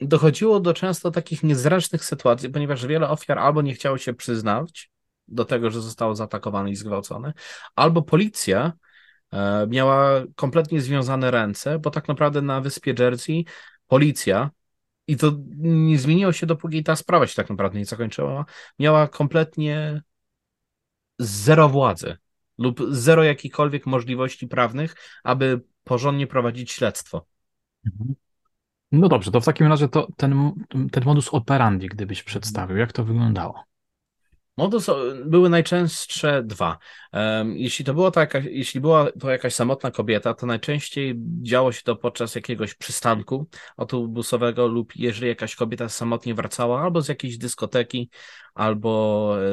dochodziło 0.01 0.60
do 0.60 0.74
często 0.74 1.12
takich 1.12 1.44
niezręcznych 1.44 2.06
sytuacji, 2.06 2.50
ponieważ 2.50 2.86
wiele 2.86 3.10
ofiar 3.10 3.39
albo 3.39 3.62
nie 3.62 3.74
chciało 3.74 3.98
się 3.98 4.13
przyznać 4.13 4.92
do 5.27 5.46
tego, 5.46 5.70
że 5.72 5.82
zostało 5.82 6.16
zaatakowane 6.16 6.72
i 6.72 6.75
zgwałcone, 6.75 7.34
albo 7.75 8.01
policja 8.01 8.74
E, 9.32 9.68
miała 9.68 10.24
kompletnie 10.36 10.82
związane 10.82 11.32
ręce, 11.32 11.80
bo 11.80 11.89
tak 11.89 12.08
naprawdę 12.08 12.42
na 12.42 12.62
wyspie 12.62 12.96
Jersey 13.00 13.46
policja, 13.88 14.51
i 15.08 15.17
to 15.17 15.32
nie 15.58 16.00
zmieniło 16.00 16.32
się, 16.32 16.46
dopóki 16.46 16.84
ta 16.84 16.96
sprawa 16.96 17.27
się 17.27 17.36
tak 17.36 17.50
naprawdę 17.50 17.79
nie 17.79 17.86
zakończyła, 17.86 18.46
miała 18.79 19.08
kompletnie 19.08 20.01
zero 21.20 21.70
władzy 21.70 22.17
lub 22.58 22.82
zero 22.89 23.24
jakichkolwiek 23.24 23.86
możliwości 23.86 24.48
prawnych, 24.48 24.96
aby 25.24 25.62
porządnie 25.84 26.27
prowadzić 26.27 26.72
śledztwo. 26.72 27.25
Mhm. 27.86 28.15
No 28.91 29.10
dobrze, 29.10 29.32
to 29.32 29.41
w 29.41 29.46
takim 29.46 29.67
razie 29.67 29.88
to 29.88 30.08
ten, 30.17 30.51
ten 30.91 31.03
modus 31.06 31.29
operandi, 31.29 31.88
gdybyś 31.88 32.24
przedstawił, 32.24 32.77
jak 32.77 32.94
to 32.94 33.03
wyglądało? 33.03 33.63
Modus 34.58 34.88
były 35.26 35.50
najczęstsze 35.50 36.44
dwa. 36.44 36.78
Jeśli 37.56 37.86
to, 37.86 37.94
było 37.94 38.12
to 38.12 38.20
jakaś, 38.20 38.46
jeśli 38.46 38.82
była 38.82 39.12
to 39.12 39.32
jakaś 39.32 39.54
samotna 39.54 39.92
kobieta, 39.92 40.34
to 40.34 40.46
najczęściej 40.46 41.16
działo 41.42 41.72
się 41.72 41.82
to 41.84 41.96
podczas 41.96 42.36
jakiegoś 42.36 42.74
przystanku 42.74 43.48
autobusowego 43.78 44.68
lub 44.68 44.96
jeżeli 44.96 45.28
jakaś 45.28 45.56
kobieta 45.56 45.90
samotnie 45.90 46.34
wracała 46.34 46.82
albo 46.82 47.02
z 47.02 47.08
jakiejś 47.08 47.38
dyskoteki, 47.38 48.10
albo 48.54 49.36
e, 49.40 49.48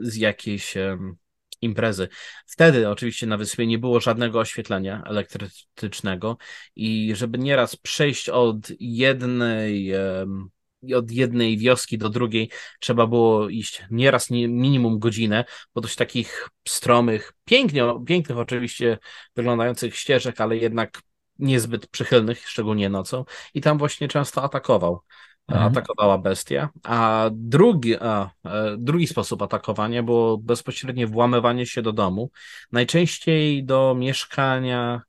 z 0.00 0.16
jakiejś 0.16 0.74
imprezy. 1.60 2.08
Wtedy 2.46 2.88
oczywiście 2.88 3.26
na 3.26 3.36
wyspie 3.36 3.66
nie 3.66 3.78
było 3.78 4.00
żadnego 4.00 4.40
oświetlenia 4.40 5.02
elektrycznego 5.06 6.36
i 6.76 7.12
żeby 7.14 7.38
nieraz 7.38 7.76
przejść 7.76 8.28
od 8.28 8.56
jednej 8.80 9.92
od 10.96 11.10
jednej 11.10 11.58
wioski 11.58 11.98
do 11.98 12.08
drugiej 12.08 12.50
trzeba 12.80 13.06
było 13.06 13.48
iść 13.48 13.82
nieraz 13.90 14.30
nie, 14.30 14.48
minimum 14.48 14.98
godzinę, 14.98 15.44
po 15.72 15.80
dość 15.80 15.96
takich 15.96 16.48
stromych, 16.68 17.32
pięknie, 17.44 17.84
pięknych 18.06 18.38
oczywiście 18.38 18.98
wyglądających 19.36 19.96
ścieżek, 19.96 20.40
ale 20.40 20.56
jednak 20.56 21.02
niezbyt 21.38 21.86
przychylnych, 21.86 22.48
szczególnie 22.48 22.88
nocą. 22.88 23.24
I 23.54 23.60
tam 23.60 23.78
właśnie 23.78 24.08
często 24.08 24.42
atakował. 24.42 25.00
Mhm. 25.48 25.72
Atakowała 25.72 26.18
bestia. 26.18 26.68
A 26.82 27.30
drugi, 27.32 27.96
a 27.96 28.30
e, 28.44 28.76
drugi 28.78 29.06
sposób 29.06 29.42
atakowania 29.42 30.02
było 30.02 30.38
bezpośrednie 30.38 31.06
włamywanie 31.06 31.66
się 31.66 31.82
do 31.82 31.92
domu. 31.92 32.30
Najczęściej 32.72 33.64
do 33.64 33.94
mieszkania, 33.98 35.02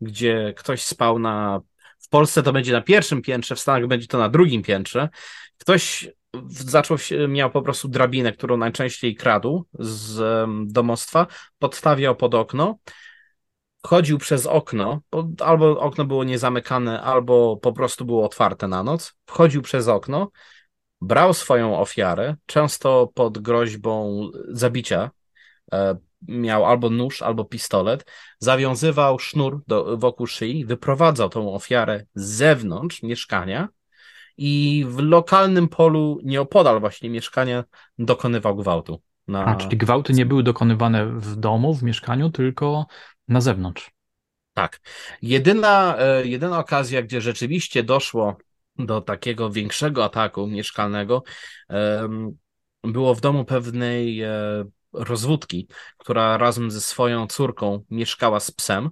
gdzie 0.00 0.54
ktoś 0.56 0.82
spał 0.82 1.18
na 1.18 1.60
w 2.08 2.10
Polsce 2.10 2.42
to 2.42 2.52
będzie 2.52 2.72
na 2.72 2.80
pierwszym 2.80 3.22
piętrze, 3.22 3.54
w 3.54 3.60
Stanach 3.60 3.86
będzie 3.86 4.06
to 4.06 4.18
na 4.18 4.28
drugim 4.28 4.62
piętrze. 4.62 5.08
Ktoś 5.58 6.08
zaczął 6.50 6.98
się, 6.98 7.28
miał 7.28 7.50
po 7.50 7.62
prostu 7.62 7.88
drabinę, 7.88 8.32
którą 8.32 8.56
najczęściej 8.56 9.14
kradł 9.14 9.66
z 9.78 10.20
domostwa, 10.72 11.26
podstawiał 11.58 12.16
pod 12.16 12.34
okno, 12.34 12.78
chodził 13.82 14.18
przez 14.18 14.46
okno, 14.46 15.00
albo 15.40 15.80
okno 15.80 16.04
było 16.04 16.24
niezamykane, 16.24 17.02
albo 17.02 17.56
po 17.56 17.72
prostu 17.72 18.04
było 18.04 18.24
otwarte 18.24 18.68
na 18.68 18.82
noc, 18.82 19.14
wchodził 19.26 19.62
przez 19.62 19.88
okno, 19.88 20.30
brał 21.00 21.34
swoją 21.34 21.78
ofiarę, 21.78 22.36
często 22.46 23.10
pod 23.14 23.38
groźbą 23.38 24.22
zabicia, 24.48 25.10
e, 25.72 25.96
miał 26.22 26.66
albo 26.66 26.90
nóż, 26.90 27.22
albo 27.22 27.44
pistolet, 27.44 28.04
zawiązywał 28.38 29.18
sznur 29.18 29.62
do, 29.66 29.96
wokół 29.96 30.26
szyi, 30.26 30.64
wyprowadzał 30.64 31.28
tą 31.28 31.54
ofiarę 31.54 32.04
z 32.14 32.24
zewnątrz 32.24 33.02
mieszkania 33.02 33.68
i 34.36 34.84
w 34.88 34.98
lokalnym 34.98 35.68
polu 35.68 36.20
nieopodal 36.24 36.80
właśnie 36.80 37.10
mieszkania 37.10 37.64
dokonywał 37.98 38.56
gwałtu. 38.56 39.02
Na... 39.28 39.44
A, 39.44 39.56
czyli 39.56 39.76
gwałty 39.76 40.12
nie 40.12 40.26
były 40.26 40.42
dokonywane 40.42 41.06
w 41.06 41.36
domu, 41.36 41.74
w 41.74 41.82
mieszkaniu, 41.82 42.30
tylko 42.30 42.86
na 43.28 43.40
zewnątrz. 43.40 43.90
Tak. 44.54 44.80
Jedyna, 45.22 45.96
e, 45.98 46.26
jedyna 46.26 46.58
okazja, 46.58 47.02
gdzie 47.02 47.20
rzeczywiście 47.20 47.82
doszło 47.82 48.36
do 48.78 49.00
takiego 49.00 49.50
większego 49.50 50.04
ataku 50.04 50.46
mieszkalnego, 50.46 51.22
było 52.84 53.14
w 53.14 53.20
domu 53.20 53.44
pewnej 53.44 54.22
e, 54.22 54.30
rozwódki, 54.92 55.68
która 55.98 56.38
razem 56.38 56.70
ze 56.70 56.80
swoją 56.80 57.26
córką 57.26 57.84
mieszkała 57.90 58.40
z 58.40 58.50
psem. 58.50 58.90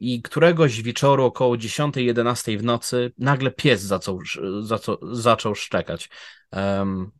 I 0.00 0.22
któregoś 0.22 0.82
wieczoru 0.82 1.24
około 1.24 1.56
10-11 1.56 2.58
w 2.58 2.64
nocy 2.64 3.12
nagle 3.18 3.50
pies 3.50 3.82
zaczął, 3.82 4.20
zaczął, 4.60 4.98
zaczął 5.12 5.54
szczekać. 5.54 6.10
Um, 6.52 7.10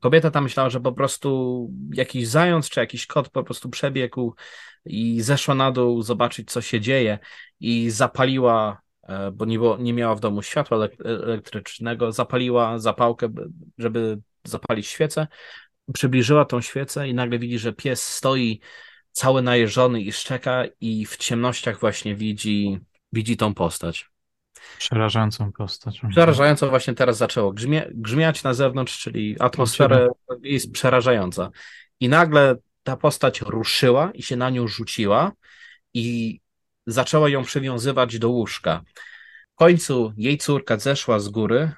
kobieta 0.00 0.30
ta 0.30 0.40
myślała, 0.40 0.70
że 0.70 0.80
po 0.80 0.92
prostu 0.92 1.70
jakiś 1.92 2.28
zając 2.28 2.70
czy 2.70 2.80
jakiś 2.80 3.06
kot 3.06 3.28
po 3.28 3.44
prostu 3.44 3.70
przebiegł 3.70 4.34
i 4.84 5.20
zeszła 5.20 5.54
na 5.54 5.72
dół 5.72 6.02
zobaczyć, 6.02 6.50
co 6.50 6.60
się 6.60 6.80
dzieje 6.80 7.18
i 7.60 7.90
zapaliła, 7.90 8.82
e, 9.02 9.30
bo 9.32 9.44
nie, 9.44 9.58
było, 9.58 9.76
nie 9.76 9.92
miała 9.92 10.14
w 10.14 10.20
domu 10.20 10.42
światła 10.42 10.88
elektrycznego, 11.04 12.12
zapaliła 12.12 12.78
zapałkę, 12.78 13.28
żeby 13.78 14.18
zapalić 14.44 14.86
świecę 14.86 15.26
przybliżyła 15.92 16.44
tą 16.44 16.60
świecę 16.60 17.08
i 17.08 17.14
nagle 17.14 17.38
widzi, 17.38 17.58
że 17.58 17.72
pies 17.72 18.02
stoi 18.08 18.60
cały 19.12 19.42
najeżony 19.42 20.00
i 20.00 20.12
szczeka 20.12 20.64
i 20.80 21.06
w 21.06 21.16
ciemnościach 21.16 21.80
właśnie 21.80 22.16
widzi, 22.16 22.78
widzi 23.12 23.36
tą 23.36 23.54
postać. 23.54 24.10
Przerażającą 24.78 25.52
postać. 25.52 26.00
Przerażająco 26.10 26.68
właśnie 26.68 26.94
teraz 26.94 27.16
zaczęło 27.16 27.52
grzmie, 27.52 27.86
grzmiać 27.94 28.42
na 28.42 28.54
zewnątrz, 28.54 28.98
czyli 28.98 29.36
atmosfera 29.40 30.06
jest 30.42 30.72
przerażająca. 30.72 31.50
I 32.00 32.08
nagle 32.08 32.56
ta 32.82 32.96
postać 32.96 33.40
ruszyła 33.40 34.10
i 34.14 34.22
się 34.22 34.36
na 34.36 34.50
nią 34.50 34.68
rzuciła 34.68 35.32
i 35.94 36.40
zaczęła 36.86 37.28
ją 37.28 37.44
przywiązywać 37.44 38.18
do 38.18 38.28
łóżka. 38.28 38.82
W 39.52 39.54
końcu 39.54 40.12
jej 40.16 40.38
córka 40.38 40.76
zeszła 40.76 41.18
z 41.18 41.28
góry, 41.28 41.72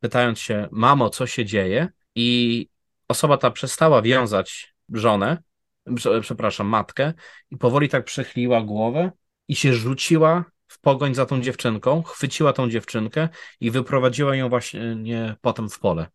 pytając 0.00 0.38
się, 0.38 0.68
mamo, 0.72 1.10
co 1.10 1.26
się 1.26 1.44
dzieje? 1.44 1.88
I 2.14 2.68
osoba 3.12 3.36
ta 3.36 3.50
przestała 3.50 4.02
wiązać 4.02 4.74
żonę, 4.92 5.42
przepraszam, 6.20 6.66
matkę 6.66 7.12
i 7.50 7.56
powoli 7.56 7.88
tak 7.88 8.04
przechyliła 8.04 8.60
głowę 8.62 9.10
i 9.48 9.56
się 9.56 9.74
rzuciła 9.74 10.44
w 10.68 10.80
pogoń 10.80 11.14
za 11.14 11.26
tą 11.26 11.40
dziewczynką, 11.40 12.02
chwyciła 12.02 12.52
tą 12.52 12.70
dziewczynkę 12.70 13.28
i 13.60 13.70
wyprowadziła 13.70 14.36
ją 14.36 14.48
właśnie 14.48 14.96
potem 15.40 15.70
w 15.70 15.78
pole. 15.78 16.06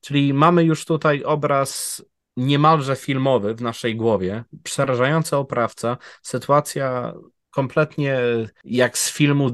Czyli 0.00 0.34
mamy 0.34 0.64
już 0.64 0.84
tutaj 0.84 1.24
obraz 1.24 2.02
niemalże 2.36 2.96
filmowy 2.96 3.54
w 3.54 3.62
naszej 3.62 3.96
głowie, 3.96 4.44
przerażający 4.62 5.36
oprawca, 5.36 5.96
sytuacja 6.22 7.14
kompletnie 7.50 8.18
jak 8.64 8.98
z 8.98 9.12
filmu 9.12 9.48
e, 9.48 9.50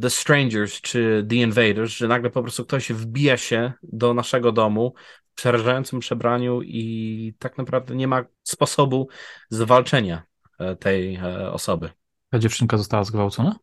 The 0.00 0.10
Strangers 0.10 0.80
czy 0.80 1.26
The 1.28 1.36
Invaders, 1.36 1.90
że 1.90 2.08
nagle 2.08 2.30
po 2.30 2.42
prostu 2.42 2.64
ktoś 2.64 2.92
wbija 2.92 3.36
się 3.36 3.72
do 3.82 4.14
naszego 4.14 4.52
domu, 4.52 4.94
przerażającym 5.34 6.00
przebraniu 6.00 6.62
i 6.62 7.34
tak 7.38 7.58
naprawdę 7.58 7.96
nie 7.96 8.08
ma 8.08 8.24
sposobu 8.42 9.08
zwalczenia 9.50 10.22
e, 10.58 10.76
tej 10.76 11.14
e, 11.16 11.52
osoby. 11.52 11.90
Ta 12.30 12.38
dziewczynka 12.38 12.78
została 12.78 13.04
zgwałcona? 13.04 13.56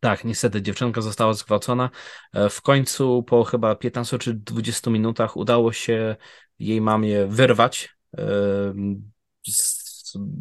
Tak, 0.00 0.24
niestety 0.24 0.62
dziewczynka 0.62 1.00
została 1.00 1.34
zgwałcona. 1.34 1.90
E, 2.32 2.48
w 2.48 2.62
końcu 2.62 3.22
po 3.22 3.44
chyba 3.44 3.74
15 3.74 4.18
czy 4.18 4.34
20 4.34 4.90
minutach 4.90 5.36
udało 5.36 5.72
się 5.72 6.16
jej 6.58 6.80
mamie 6.80 7.26
wyrwać 7.26 7.96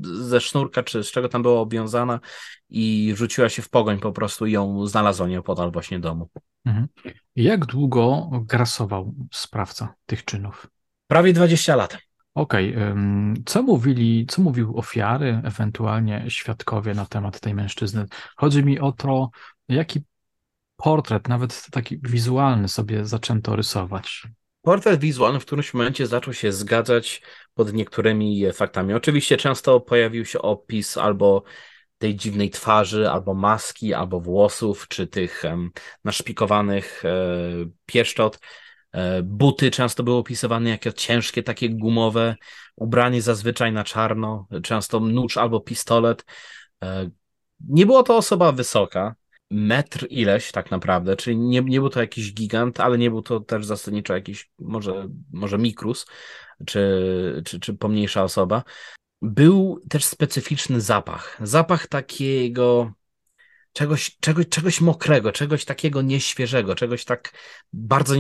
ze 0.03 0.41
sznurka, 0.41 0.84
czy 0.84 1.03
z 1.03 1.12
czego 1.12 1.29
tam 1.29 1.41
była 1.41 1.60
obwiązana 1.60 2.20
i 2.70 3.13
rzuciła 3.15 3.50
się 3.50 3.62
w 3.62 3.70
pogoń 3.70 4.00
po 4.00 4.12
prostu 4.12 4.46
i 4.46 4.51
ją 4.51 4.88
znalazła 4.88 5.27
nieopodal 5.27 5.72
właśnie 5.72 6.00
domu. 6.00 6.29
Mhm. 6.65 6.88
Jak 7.36 7.65
długo 7.65 8.30
grasował 8.46 9.13
sprawca 9.32 9.94
tych 10.06 10.25
czynów? 10.25 10.68
Prawie 11.08 11.34
20 11.34 11.75
lat. 11.75 11.98
Okej, 12.34 12.75
okay. 12.75 12.96
co 13.46 13.63
mówili, 13.63 14.25
co 14.30 14.41
mówił 14.41 14.77
ofiary, 14.77 15.41
ewentualnie 15.44 16.25
świadkowie 16.27 16.94
na 16.94 17.06
temat 17.06 17.39
tej 17.39 17.53
mężczyzny? 17.53 18.06
Chodzi 18.36 18.63
mi 18.63 18.80
o 18.80 18.91
to, 18.91 19.30
jaki 19.70 20.03
portret, 20.75 21.27
nawet 21.27 21.68
taki 21.72 22.00
wizualny 22.03 22.68
sobie 22.68 23.06
zaczęto 23.06 23.56
rysować. 23.56 24.27
Portret 24.62 25.00
wizualny 25.00 25.39
w 25.39 25.46
którymś 25.46 25.74
momencie 25.74 26.08
zaczął 26.08 26.34
się 26.34 26.51
zgadzać 26.51 27.22
pod 27.53 27.74
niektórymi 27.74 28.53
faktami. 28.53 28.94
Oczywiście 28.94 29.38
często 29.38 29.80
pojawił 29.80 30.25
się 30.25 30.41
opis 30.41 30.98
albo 30.98 31.44
tej 32.01 32.15
dziwnej 32.15 32.50
twarzy, 32.50 33.10
albo 33.10 33.34
maski, 33.34 33.93
albo 33.93 34.20
włosów, 34.20 34.88
czy 34.88 35.08
tych 35.08 35.43
um, 35.46 35.72
naszpikowanych 36.03 37.05
e, 37.05 37.10
pieszczot. 37.86 38.39
E, 38.91 39.24
buty 39.24 39.72
często 39.72 40.03
były 40.03 40.17
opisywane 40.17 40.70
jako 40.70 40.91
ciężkie, 40.91 41.43
takie 41.43 41.70
gumowe, 41.70 42.36
ubranie 42.75 43.22
zazwyczaj 43.22 43.72
na 43.72 43.84
czarno, 43.84 44.48
często 44.63 45.00
nóż 45.00 45.38
albo 45.38 45.60
pistolet. 45.60 46.25
E, 46.84 47.10
nie 47.60 47.86
była 47.86 48.03
to 48.03 48.17
osoba 48.17 48.51
wysoka, 48.51 49.15
metr 49.51 50.08
ileś 50.10 50.51
tak 50.51 50.72
naprawdę, 50.72 51.15
czyli 51.15 51.38
nie, 51.38 51.62
nie 51.62 51.79
był 51.79 51.89
to 51.89 52.01
jakiś 52.01 52.34
gigant, 52.34 52.79
ale 52.79 52.98
nie 52.98 53.10
był 53.10 53.22
to 53.22 53.39
też 53.39 53.65
zasadniczo 53.65 54.13
jakiś 54.13 54.51
może, 54.60 55.08
może 55.34 55.58
mikrus, 55.58 56.05
czy, 56.65 57.41
czy, 57.46 57.60
czy 57.60 57.74
pomniejsza 57.74 58.24
osoba. 58.24 58.63
Był 59.22 59.82
też 59.90 60.06
specyficzny 60.06 60.82
zapach. 60.82 61.38
Zapach 61.44 61.88
takiego 61.88 62.92
czegoś, 63.74 64.18
czegoś, 64.20 64.48
czegoś 64.50 64.82
mokrego, 64.82 65.32
czegoś 65.32 65.66
takiego 65.66 66.01
nieświeżego, 66.01 66.75
czegoś 66.75 67.06
tak 67.06 67.34
bardzo 67.74 68.16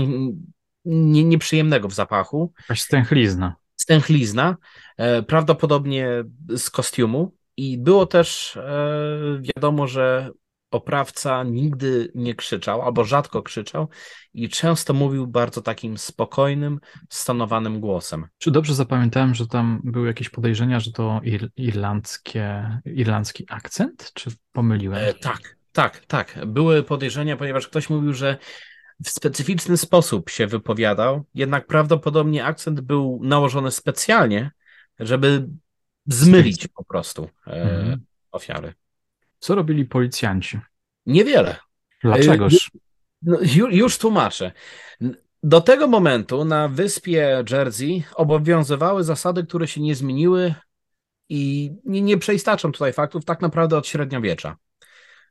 nie, 0.85 1.23
nieprzyjemnego 1.23 1.87
w 1.87 1.93
zapachu. 1.93 2.53
Jakaś 2.59 2.81
stęchlizna. 2.81 3.55
Stęchlizna, 3.75 4.57
e, 4.97 5.23
prawdopodobnie 5.23 6.23
z 6.49 6.69
kostiumu. 6.69 7.35
I 7.57 7.77
było 7.77 8.05
też 8.05 8.57
e, 8.57 9.41
wiadomo, 9.41 9.87
że 9.87 10.31
oprawca 10.71 11.43
nigdy 11.43 12.11
nie 12.15 12.35
krzyczał, 12.35 12.81
albo 12.81 13.03
rzadko 13.03 13.43
krzyczał 13.43 13.89
i 14.33 14.49
często 14.49 14.93
mówił 14.93 15.27
bardzo 15.27 15.61
takim 15.61 15.97
spokojnym, 15.97 16.79
stonowanym 17.09 17.79
głosem. 17.79 18.27
Czy 18.37 18.51
dobrze 18.51 18.75
zapamiętałem, 18.75 19.35
że 19.35 19.47
tam 19.47 19.81
były 19.83 20.07
jakieś 20.07 20.29
podejrzenia, 20.29 20.79
że 20.79 20.91
to 20.91 21.21
ir 21.23 21.49
irlandzkie, 21.57 22.79
irlandzki 22.85 23.45
akcent, 23.49 24.11
czy 24.13 24.31
pomyliłem? 24.51 24.97
E, 24.97 25.13
tak, 25.13 25.57
tak, 25.71 26.05
tak. 26.05 26.39
Były 26.47 26.83
podejrzenia, 26.83 27.37
ponieważ 27.37 27.67
ktoś 27.67 27.89
mówił, 27.89 28.13
że 28.13 28.37
w 29.05 29.09
specyficzny 29.09 29.77
sposób 29.77 30.29
się 30.29 30.47
wypowiadał, 30.47 31.25
jednak 31.33 31.67
prawdopodobnie 31.67 32.45
akcent 32.45 32.81
był 32.81 33.19
nałożony 33.23 33.71
specjalnie, 33.71 34.51
żeby 34.99 35.47
zmylić 36.05 36.67
po 36.67 36.83
prostu 36.83 37.29
e, 37.47 37.51
mhm. 37.51 38.05
ofiary. 38.31 38.73
Co 39.41 39.55
robili 39.55 39.85
policjanci? 39.85 40.59
Niewiele. 41.05 41.55
Dlaczegoż? 42.03 42.71
No, 43.21 43.37
już 43.71 43.97
tłumaczę. 43.97 44.51
Do 45.43 45.61
tego 45.61 45.87
momentu 45.87 46.45
na 46.45 46.67
wyspie 46.67 47.43
Jersey 47.51 48.03
obowiązywały 48.15 49.03
zasady, 49.03 49.43
które 49.43 49.67
się 49.67 49.81
nie 49.81 49.95
zmieniły 49.95 50.53
i 51.29 51.71
nie, 51.85 52.01
nie 52.01 52.17
przeistaczam 52.17 52.71
tutaj 52.71 52.93
faktów 52.93 53.25
tak 53.25 53.41
naprawdę 53.41 53.77
od 53.77 53.87
średniowiecza. 53.87 54.57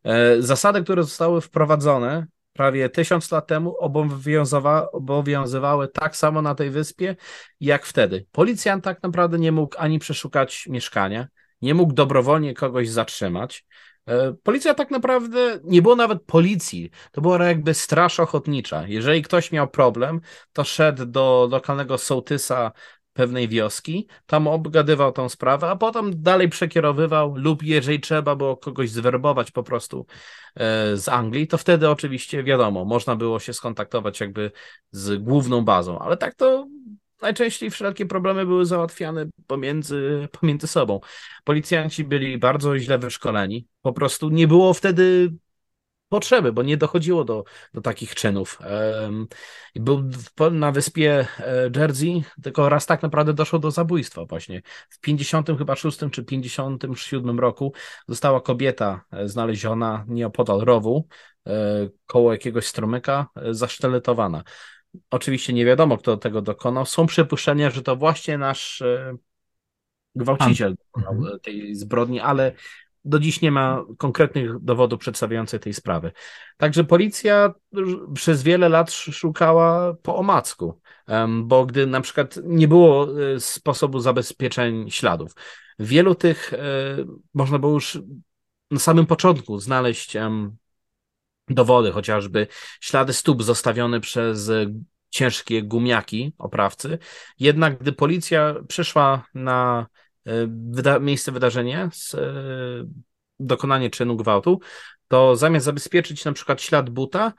E, 0.05 0.43
zasady, 0.43 0.83
które 0.83 1.03
zostały 1.03 1.41
wprowadzone 1.41 2.27
prawie 2.53 2.89
tysiąc 2.89 3.31
lat 3.31 3.47
temu, 3.47 3.77
obowiązywa, 3.79 4.91
obowiązywały 4.91 5.89
tak 5.89 6.17
samo 6.17 6.43
na 6.43 6.55
tej 6.55 6.71
wyspie, 6.71 7.17
jak 7.61 7.87
wtedy. 7.87 8.27
Policjant 8.33 8.85
tak 8.85 9.03
naprawdę 9.03 9.39
nie 9.39 9.53
mógł 9.53 9.77
ani 9.79 9.99
przeszukać 9.99 10.67
mieszkania, 10.67 11.29
nie 11.63 11.75
mógł 11.75 11.93
dobrowolnie 11.93 12.55
kogoś 12.55 12.89
zatrzymać. 12.89 13.65
E, 14.07 14.33
policja 14.43 14.75
tak 14.75 14.91
naprawdę 14.91 15.61
nie 15.65 15.83
było 15.83 15.97
nawet 15.97 16.23
policji, 16.23 16.91
to 17.13 17.21
była 17.21 17.45
jakby 17.45 17.75
straż 17.75 18.21
ochotnicza. 18.21 18.89
Jeżeli 18.89 19.23
ktoś 19.23 19.53
miał 19.53 19.69
problem, 19.69 20.21
to 20.53 20.65
szedł 20.65 21.07
do 21.07 21.49
lokalnego 21.51 21.99
sołtysa 21.99 22.73
pewnej 23.13 23.49
wioski, 23.49 24.09
tam 24.27 24.47
obgadywał 24.47 25.13
tą 25.13 25.29
sprawę, 25.29 25.71
a 25.71 25.77
potem 25.77 26.23
dalej 26.23 26.49
przekierowywał 26.49 27.37
lub 27.37 27.63
jeżeli 27.63 28.01
trzeba 28.01 28.37
było 28.37 28.57
kogoś 28.57 28.91
zwerbować 28.91 29.51
po 29.51 29.63
prostu 29.63 30.07
e, 30.55 30.97
z 30.97 31.09
Anglii, 31.09 31.47
to 31.47 31.59
wtedy 31.59 31.89
oczywiście 31.89 32.45
wiadomo, 32.45 32.85
można 32.85 33.17
było 33.17 33.41
się 33.41 33.53
skontaktować 33.53 34.21
jakby 34.21 34.53
z 34.91 35.23
główną 35.23 35.65
bazą, 35.65 35.99
ale 35.99 36.17
tak 36.17 36.35
to 36.35 36.67
najczęściej 37.23 37.71
wszelkie 37.71 38.07
problemy 38.07 38.47
były 38.47 38.67
załatwiane 38.67 39.27
pomiędzy, 39.47 40.29
pomiędzy 40.41 40.67
sobą. 40.67 41.01
Policjanci 41.45 42.05
byli 42.05 42.39
bardzo 42.39 42.79
źle 42.79 42.99
wyszkoleni. 42.99 43.67
Po 43.83 43.93
prostu 43.93 44.31
nie 44.31 44.49
było 44.49 44.75
wtedy 44.75 45.33
potrzeby, 46.11 46.53
bo 46.53 46.63
nie 46.63 46.77
dochodziło 46.77 47.25
do, 47.25 47.45
do 47.75 47.81
takich 47.81 48.15
czynów. 48.15 48.59
Był 49.75 50.11
na 50.51 50.73
wyspie 50.73 51.27
e, 51.39 51.71
Jersey, 51.77 52.23
tylko 52.43 52.69
raz 52.69 52.87
tak 52.87 53.03
naprawdę 53.03 53.35
doszło 53.35 53.59
do 53.59 53.71
zabójstwa 53.71 54.25
właśnie. 54.25 54.63
W 54.89 55.01
50 55.01 55.49
chyba 55.59 55.77
6 55.77 55.99
czy 56.13 56.25
57 56.25 57.41
roku 57.41 57.73
została 58.09 58.41
kobieta 58.41 59.05
e, 59.13 59.29
znaleziona 59.29 60.05
nieopodal 60.09 60.61
rowu, 60.61 61.09
e, 61.47 61.53
koło 62.07 62.33
jakiegoś 62.33 62.67
stromyka, 62.67 63.27
zaszteletowana. 63.51 64.43
Oczywiście 65.11 65.53
nie 65.53 65.65
wiadomo, 65.65 65.99
kto 65.99 66.17
tego 66.17 66.43
dokonał. 66.43 66.87
Są 66.87 67.07
przypuszczenia, 67.07 67.71
że 67.71 67.83
to 67.83 67.97
właśnie 67.97 68.39
nasz 68.39 68.83
e, 68.83 69.17
gwałciciel 70.15 70.75
dokonał 70.75 71.13
mhm. 71.13 71.41
tej 71.41 71.75
zbrodni, 71.75 72.21
ale 72.21 72.53
do 73.05 73.19
dziś 73.19 73.41
nie 73.41 73.51
ma 73.51 73.85
konkretnych 73.99 74.59
dowodów 74.59 75.01
przedstawiających 75.01 75.61
tej 75.61 75.75
sprawy. 75.75 76.13
Także 76.57 76.85
policja 76.85 77.55
przez 78.15 78.43
wiele 78.43 78.69
lat 78.69 78.93
szukała 78.93 79.95
po 79.95 80.17
omacku, 80.17 80.81
bo 81.43 81.67
gdy 81.67 81.87
na 81.87 82.01
przykład 82.01 82.39
nie 82.45 82.69
było 82.69 83.23
e, 83.23 83.41
sposobu 83.41 84.01
zabezpieczeń 84.01 84.91
śladów, 84.91 85.35
wielu 85.79 86.15
tych 86.15 86.55
e, 86.55 86.59
można 87.35 87.59
było 87.59 87.73
już 87.73 87.99
na 88.71 88.79
samym 88.79 89.07
początku 89.07 89.59
znaleźć 89.59 90.17
dowody, 91.51 91.93
chociażby 91.93 92.47
ślady 92.81 93.13
stóp 93.13 93.43
zostawione 93.43 94.01
przez 94.01 94.51
ciężkie 95.11 95.63
gumiaki 95.63 96.33
oprawcy. 96.39 96.99
Jednak 97.39 97.79
gdy 97.79 97.93
policja 97.93 98.55
przyszła 98.69 99.27
na 99.35 99.87
e, 100.27 100.33
wyda 100.71 100.99
miejsce 100.99 101.33
wydarzenia, 101.33 101.91
e, 102.15 102.19
dokonanie 103.41 103.91
czynu 103.91 104.17
gwałtu, 104.17 104.61
to 105.09 105.37
zamiast 105.37 105.67
zabezpieczyć 105.67 106.25
na 106.25 106.33
przykład 106.33 106.63
ślad 106.63 106.91
buta, 106.91 107.33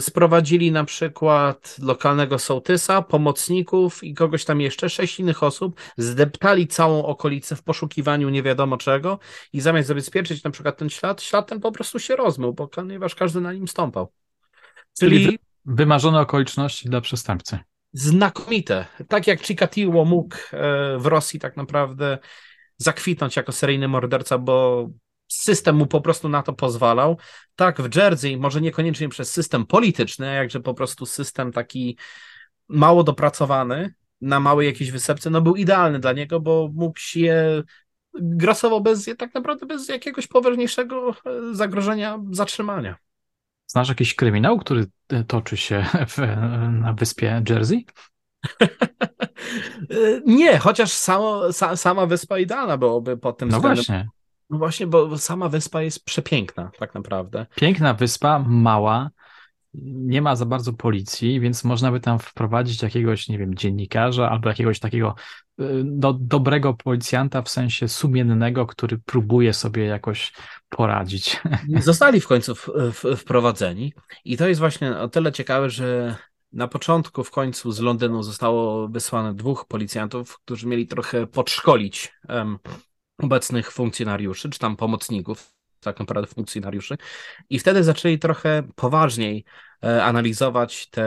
sprowadzili 0.00 0.72
na 0.72 0.84
przykład 0.84 1.76
lokalnego 1.82 2.38
sołtysa, 2.38 3.02
pomocników 3.02 4.04
i 4.04 4.14
kogoś 4.14 4.44
tam 4.44 4.60
jeszcze, 4.60 4.90
sześć 4.90 5.20
innych 5.20 5.42
osób, 5.42 5.80
zdeptali 5.96 6.66
całą 6.66 7.04
okolicę 7.04 7.56
w 7.56 7.62
poszukiwaniu 7.62 8.28
nie 8.28 8.42
wiadomo 8.42 8.76
czego 8.76 9.18
i 9.52 9.60
zamiast 9.60 9.88
zabezpieczyć 9.88 10.44
na 10.44 10.50
przykład 10.50 10.76
ten 10.76 10.90
ślad, 10.90 11.22
ślad 11.22 11.48
ten 11.48 11.60
po 11.60 11.72
prostu 11.72 11.98
się 11.98 12.16
rozmył, 12.16 12.54
ponieważ 12.54 13.14
każdy 13.14 13.40
na 13.40 13.52
nim 13.52 13.68
stąpał. 13.68 14.12
Czyli, 14.98 15.24
Czyli 15.24 15.38
wymarzone 15.64 16.20
okoliczności 16.20 16.88
dla 16.88 17.00
przestępcy. 17.00 17.58
Znakomite. 17.92 18.86
Tak 19.08 19.26
jak 19.26 19.42
Chikatilo 19.42 20.04
mógł 20.04 20.36
e, 20.36 20.98
w 20.98 21.06
Rosji 21.06 21.40
tak 21.40 21.56
naprawdę 21.56 22.18
zakwitnąć 22.76 23.36
jako 23.36 23.52
seryjny 23.52 23.88
morderca, 23.88 24.38
bo 24.38 24.88
system 25.34 25.76
mu 25.76 25.86
po 25.86 26.00
prostu 26.00 26.28
na 26.28 26.42
to 26.42 26.52
pozwalał. 26.52 27.18
Tak, 27.56 27.82
w 27.82 27.96
Jersey, 27.96 28.36
może 28.36 28.60
niekoniecznie 28.60 29.08
przez 29.08 29.32
system 29.32 29.66
polityczny, 29.66 30.28
a 30.28 30.32
jakże 30.32 30.60
po 30.60 30.74
prostu 30.74 31.06
system 31.06 31.52
taki 31.52 31.98
mało 32.68 33.04
dopracowany 33.04 33.94
na 34.20 34.40
małej 34.40 34.66
jakiejś 34.66 34.90
wysepce, 34.90 35.30
no 35.30 35.40
był 35.40 35.56
idealny 35.56 35.98
dla 35.98 36.12
niego, 36.12 36.40
bo 36.40 36.70
mógł 36.74 36.98
się 36.98 37.62
grasował 38.14 38.80
bez, 38.80 39.10
tak 39.18 39.34
naprawdę 39.34 39.66
bez 39.66 39.88
jakiegoś 39.88 40.26
poważniejszego 40.26 41.10
e, 41.10 41.54
zagrożenia 41.54 42.20
zatrzymania. 42.30 42.96
Znasz 43.66 43.88
jakiś 43.88 44.14
kryminał, 44.14 44.58
który 44.58 44.86
e, 45.08 45.24
toczy 45.24 45.56
się 45.56 45.86
w, 46.16 46.18
na 46.70 46.92
wyspie 46.92 47.42
Jersey? 47.48 47.86
Nie, 50.26 50.58
chociaż 50.58 50.92
samo, 50.92 51.52
sa, 51.52 51.76
sama 51.76 52.06
wyspa 52.06 52.38
idealna 52.38 52.76
byłoby 52.76 53.16
pod 53.16 53.38
tym 53.38 53.48
no 53.48 53.56
względem. 53.56 53.84
Właśnie. 53.84 54.08
No 54.50 54.58
właśnie, 54.58 54.86
bo 54.86 55.18
sama 55.18 55.48
wyspa 55.48 55.82
jest 55.82 56.04
przepiękna, 56.04 56.70
tak 56.78 56.94
naprawdę. 56.94 57.46
Piękna 57.56 57.94
wyspa, 57.94 58.38
mała, 58.38 59.10
nie 59.82 60.22
ma 60.22 60.36
za 60.36 60.46
bardzo 60.46 60.72
policji, 60.72 61.40
więc 61.40 61.64
można 61.64 61.92
by 61.92 62.00
tam 62.00 62.18
wprowadzić 62.18 62.82
jakiegoś, 62.82 63.28
nie 63.28 63.38
wiem, 63.38 63.54
dziennikarza 63.54 64.30
albo 64.30 64.48
jakiegoś 64.48 64.78
takiego 64.78 65.14
y, 65.60 65.82
do, 65.84 66.12
dobrego 66.12 66.74
policjanta 66.74 67.42
w 67.42 67.48
sensie 67.48 67.88
sumiennego, 67.88 68.66
który 68.66 68.98
próbuje 68.98 69.52
sobie 69.52 69.84
jakoś 69.84 70.32
poradzić. 70.68 71.40
Zostali 71.80 72.20
w 72.20 72.26
końcu 72.26 72.54
w, 72.54 72.68
w, 72.68 73.16
wprowadzeni 73.16 73.92
i 74.24 74.36
to 74.36 74.48
jest 74.48 74.60
właśnie 74.60 74.98
o 74.98 75.08
tyle 75.08 75.32
ciekawe, 75.32 75.70
że 75.70 76.16
na 76.52 76.68
początku, 76.68 77.24
w 77.24 77.30
końcu 77.30 77.72
z 77.72 77.80
Londynu 77.80 78.22
zostało 78.22 78.88
wysłane 78.88 79.34
dwóch 79.34 79.66
policjantów, 79.68 80.38
którzy 80.38 80.66
mieli 80.66 80.86
trochę 80.86 81.26
podszkolić 81.26 82.12
um, 82.28 82.58
obecnych 83.18 83.72
funkcjonariuszy, 83.72 84.50
czy 84.50 84.58
tam 84.58 84.76
pomocników, 84.76 85.54
tak 85.80 85.98
naprawdę 85.98 86.26
funkcjonariuszy, 86.26 86.96
i 87.50 87.58
wtedy 87.58 87.84
zaczęli 87.84 88.18
trochę 88.18 88.62
poważniej 88.74 89.44
e, 89.84 90.04
analizować 90.04 90.90
te 90.90 91.04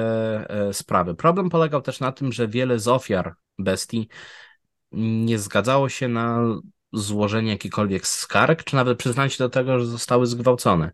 e, 0.50 0.74
sprawy. 0.74 1.16
Problem 1.16 1.50
polegał 1.50 1.82
też 1.82 2.00
na 2.00 2.12
tym, 2.12 2.32
że 2.32 2.48
wiele 2.48 2.80
z 2.80 2.88
ofiar 2.88 3.36
bestii 3.60 4.08
nie 4.92 5.40
zgadzało 5.40 5.90
się 5.90 6.08
na 6.08 6.40
złożenie 6.94 7.52
jakichkolwiek 7.52 8.08
skarg, 8.08 8.64
czy 8.64 8.76
nawet 8.76 8.98
przyznanie 8.98 9.30
się 9.30 9.44
do 9.44 9.50
tego, 9.50 9.80
że 9.80 9.86
zostały 9.86 10.28
zgwałcone. 10.28 10.92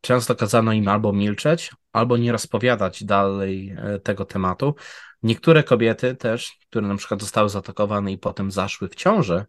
Często 0.00 0.34
kazano 0.34 0.72
im 0.72 0.88
albo 0.88 1.12
milczeć, 1.12 1.70
albo 1.92 2.16
nie 2.16 2.32
rozpowiadać 2.32 3.04
dalej 3.04 3.74
e, 3.78 3.98
tego 3.98 4.24
tematu. 4.24 4.74
Niektóre 5.22 5.62
kobiety 5.62 6.14
też, 6.14 6.52
które 6.68 6.88
na 6.88 6.96
przykład 6.96 7.20
zostały 7.20 7.48
zaatakowane 7.48 8.12
i 8.12 8.18
potem 8.18 8.50
zaszły 8.50 8.88
w 8.88 8.94
ciążę 8.94 9.46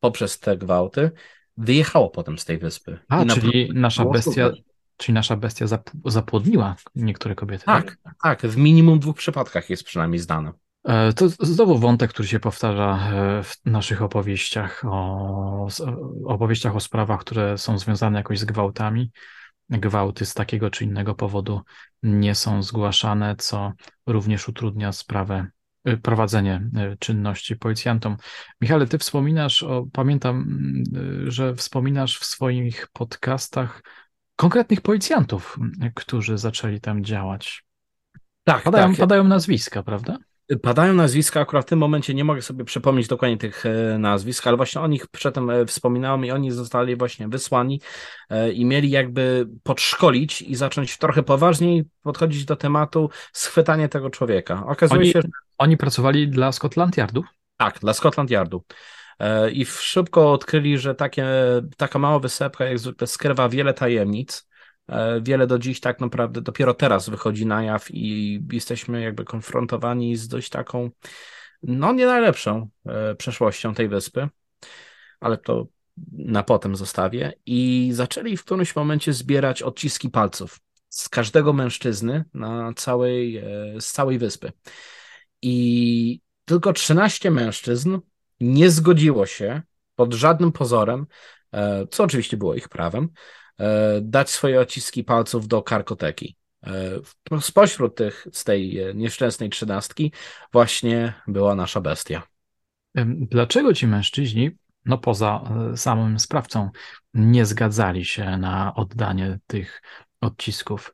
poprzez 0.00 0.40
te 0.40 0.56
gwałty, 0.56 1.10
wyjechało 1.56 2.10
potem 2.10 2.38
z 2.38 2.44
tej 2.44 2.58
wyspy. 2.58 2.98
A, 3.08 3.24
czyli 3.24 3.70
nasza 3.74 4.04
bestia, 4.04 4.50
czyli 4.96 5.14
nasza 5.14 5.36
bestia 5.36 5.66
zapłodniła 6.04 6.76
niektóre 6.94 7.34
kobiety. 7.34 7.64
Tak, 7.64 7.96
tak, 8.02 8.14
tak, 8.22 8.42
w 8.42 8.56
minimum 8.56 8.98
dwóch 8.98 9.16
przypadkach 9.16 9.70
jest 9.70 9.84
przynajmniej 9.84 10.18
znane. 10.18 10.52
E, 10.84 11.12
to 11.12 11.28
znowu 11.28 11.78
wątek, 11.78 12.10
który 12.10 12.28
się 12.28 12.40
powtarza 12.40 12.98
e, 13.12 13.42
w 13.42 13.56
naszych 13.64 14.02
opowieściach, 14.02 14.84
o 14.84 15.68
opowieściach 16.24 16.76
o 16.76 16.80
sprawach, 16.80 17.20
które 17.20 17.58
są 17.58 17.78
związane 17.78 18.18
jakoś 18.18 18.38
z 18.38 18.44
gwałtami. 18.44 19.10
Gwałty 19.70 20.26
z 20.26 20.34
takiego 20.34 20.70
czy 20.70 20.84
innego 20.84 21.14
powodu 21.14 21.60
nie 22.02 22.34
są 22.34 22.62
zgłaszane, 22.62 23.36
co 23.38 23.72
również 24.06 24.48
utrudnia 24.48 24.92
sprawę, 24.92 25.46
prowadzenie 26.02 26.70
czynności 26.98 27.56
policjantom. 27.56 28.16
Michale, 28.60 28.86
ty 28.86 28.98
wspominasz, 28.98 29.62
o, 29.62 29.86
pamiętam, 29.92 30.62
że 31.26 31.54
wspominasz 31.54 32.18
w 32.18 32.24
swoich 32.24 32.86
podcastach 32.92 33.82
konkretnych 34.36 34.80
policjantów, 34.80 35.58
którzy 35.94 36.38
zaczęli 36.38 36.80
tam 36.80 37.04
działać. 37.04 37.64
Tak, 38.44 38.62
padają, 38.62 38.88
tak. 38.88 39.00
padają 39.00 39.24
nazwiska, 39.24 39.82
prawda? 39.82 40.18
Padają 40.62 40.94
nazwiska, 40.94 41.40
akurat 41.40 41.66
w 41.66 41.68
tym 41.68 41.78
momencie 41.78 42.14
nie 42.14 42.24
mogę 42.24 42.42
sobie 42.42 42.64
przypomnieć 42.64 43.08
dokładnie 43.08 43.38
tych 43.38 43.66
e, 43.66 43.98
nazwisk, 43.98 44.46
ale 44.46 44.56
właśnie 44.56 44.80
o 44.80 44.86
nich 44.86 45.06
przedtem 45.06 45.50
e, 45.50 45.66
wspominałem 45.66 46.24
i 46.24 46.30
oni 46.30 46.50
zostali 46.50 46.96
właśnie 46.96 47.28
wysłani 47.28 47.80
e, 48.30 48.52
i 48.52 48.64
mieli 48.64 48.90
jakby 48.90 49.48
podszkolić 49.62 50.42
i 50.42 50.54
zacząć 50.54 50.98
trochę 50.98 51.22
poważniej 51.22 51.84
podchodzić 52.02 52.44
do 52.44 52.56
tematu 52.56 53.10
schwytania 53.32 53.88
tego 53.88 54.10
człowieka. 54.10 54.66
Okazuje 54.66 55.00
oni, 55.00 55.10
się, 55.10 55.22
że... 55.22 55.28
Oni 55.58 55.76
pracowali 55.76 56.28
dla 56.28 56.52
Scotland 56.52 56.96
Yardu? 56.96 57.24
Tak, 57.56 57.78
dla 57.78 57.92
Scotland 57.92 58.30
Yardu. 58.30 58.64
I 59.52 59.66
szybko 59.66 60.32
odkryli, 60.32 60.78
że 60.78 60.94
takie, 60.94 61.26
taka 61.76 61.98
mała 61.98 62.18
wysepka 62.18 62.64
jak 62.64 62.78
zwykle 62.78 63.06
skrywa 63.06 63.48
wiele 63.48 63.74
tajemnic 63.74 64.46
E, 64.88 65.20
wiele 65.20 65.46
do 65.46 65.58
dziś 65.58 65.80
tak 65.80 66.00
naprawdę 66.00 66.40
dopiero 66.40 66.74
teraz 66.74 67.08
wychodzi 67.08 67.46
na 67.46 67.62
jaw 67.62 67.90
i 67.90 68.40
jesteśmy 68.52 69.02
jakby 69.02 69.24
konfrontowani 69.24 70.16
z 70.16 70.28
dość 70.28 70.48
taką, 70.48 70.90
no 71.62 71.92
nie 71.92 72.06
najlepszą 72.06 72.68
e, 72.86 73.14
przeszłością 73.14 73.74
tej 73.74 73.88
wyspy, 73.88 74.28
ale 75.20 75.38
to 75.38 75.66
na 76.12 76.42
potem 76.42 76.76
zostawię. 76.76 77.32
I 77.46 77.90
zaczęli 77.92 78.36
w 78.36 78.44
którymś 78.44 78.76
momencie 78.76 79.12
zbierać 79.12 79.62
odciski 79.62 80.10
palców 80.10 80.60
z 80.88 81.08
każdego 81.08 81.52
mężczyzny 81.52 82.24
na 82.34 82.72
całej, 82.76 83.36
e, 83.36 83.44
z 83.80 83.92
całej 83.92 84.18
wyspy. 84.18 84.52
I 85.42 86.20
tylko 86.44 86.72
13 86.72 87.30
mężczyzn 87.30 87.98
nie 88.40 88.70
zgodziło 88.70 89.26
się 89.26 89.62
pod 89.94 90.14
żadnym 90.14 90.52
pozorem, 90.52 91.06
co 91.90 92.04
oczywiście 92.04 92.36
było 92.36 92.54
ich 92.54 92.68
prawem, 92.68 93.08
E, 93.58 94.00
dać 94.02 94.30
swoje 94.30 94.60
odciski 94.60 95.04
palców 95.04 95.48
do 95.48 95.62
karkoteki. 95.62 96.36
E, 96.66 97.40
spośród 97.40 97.96
tych, 97.96 98.26
z 98.32 98.44
tej 98.44 98.80
e, 98.80 98.94
nieszczęsnej 98.94 99.50
trzynastki 99.50 100.12
właśnie 100.52 101.14
była 101.26 101.54
nasza 101.54 101.80
bestia. 101.80 102.22
Dlaczego 103.06 103.74
ci 103.74 103.86
mężczyźni, 103.86 104.50
no 104.84 104.98
poza 104.98 105.52
samym 105.76 106.18
sprawcą, 106.18 106.70
nie 107.14 107.46
zgadzali 107.46 108.04
się 108.04 108.38
na 108.38 108.74
oddanie 108.74 109.38
tych 109.46 109.82
odcisków? 110.20 110.92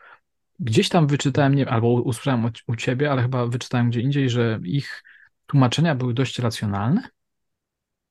Gdzieś 0.60 0.88
tam 0.88 1.06
wyczytałem, 1.06 1.54
nie, 1.54 1.70
albo 1.70 1.88
usłyszałem 1.88 2.50
u 2.66 2.76
ciebie, 2.76 3.10
ale 3.10 3.22
chyba 3.22 3.46
wyczytałem 3.46 3.90
gdzie 3.90 4.00
indziej, 4.00 4.30
że 4.30 4.60
ich 4.64 5.02
tłumaczenia 5.46 5.94
były 5.94 6.14
dość 6.14 6.38
racjonalne. 6.38 7.08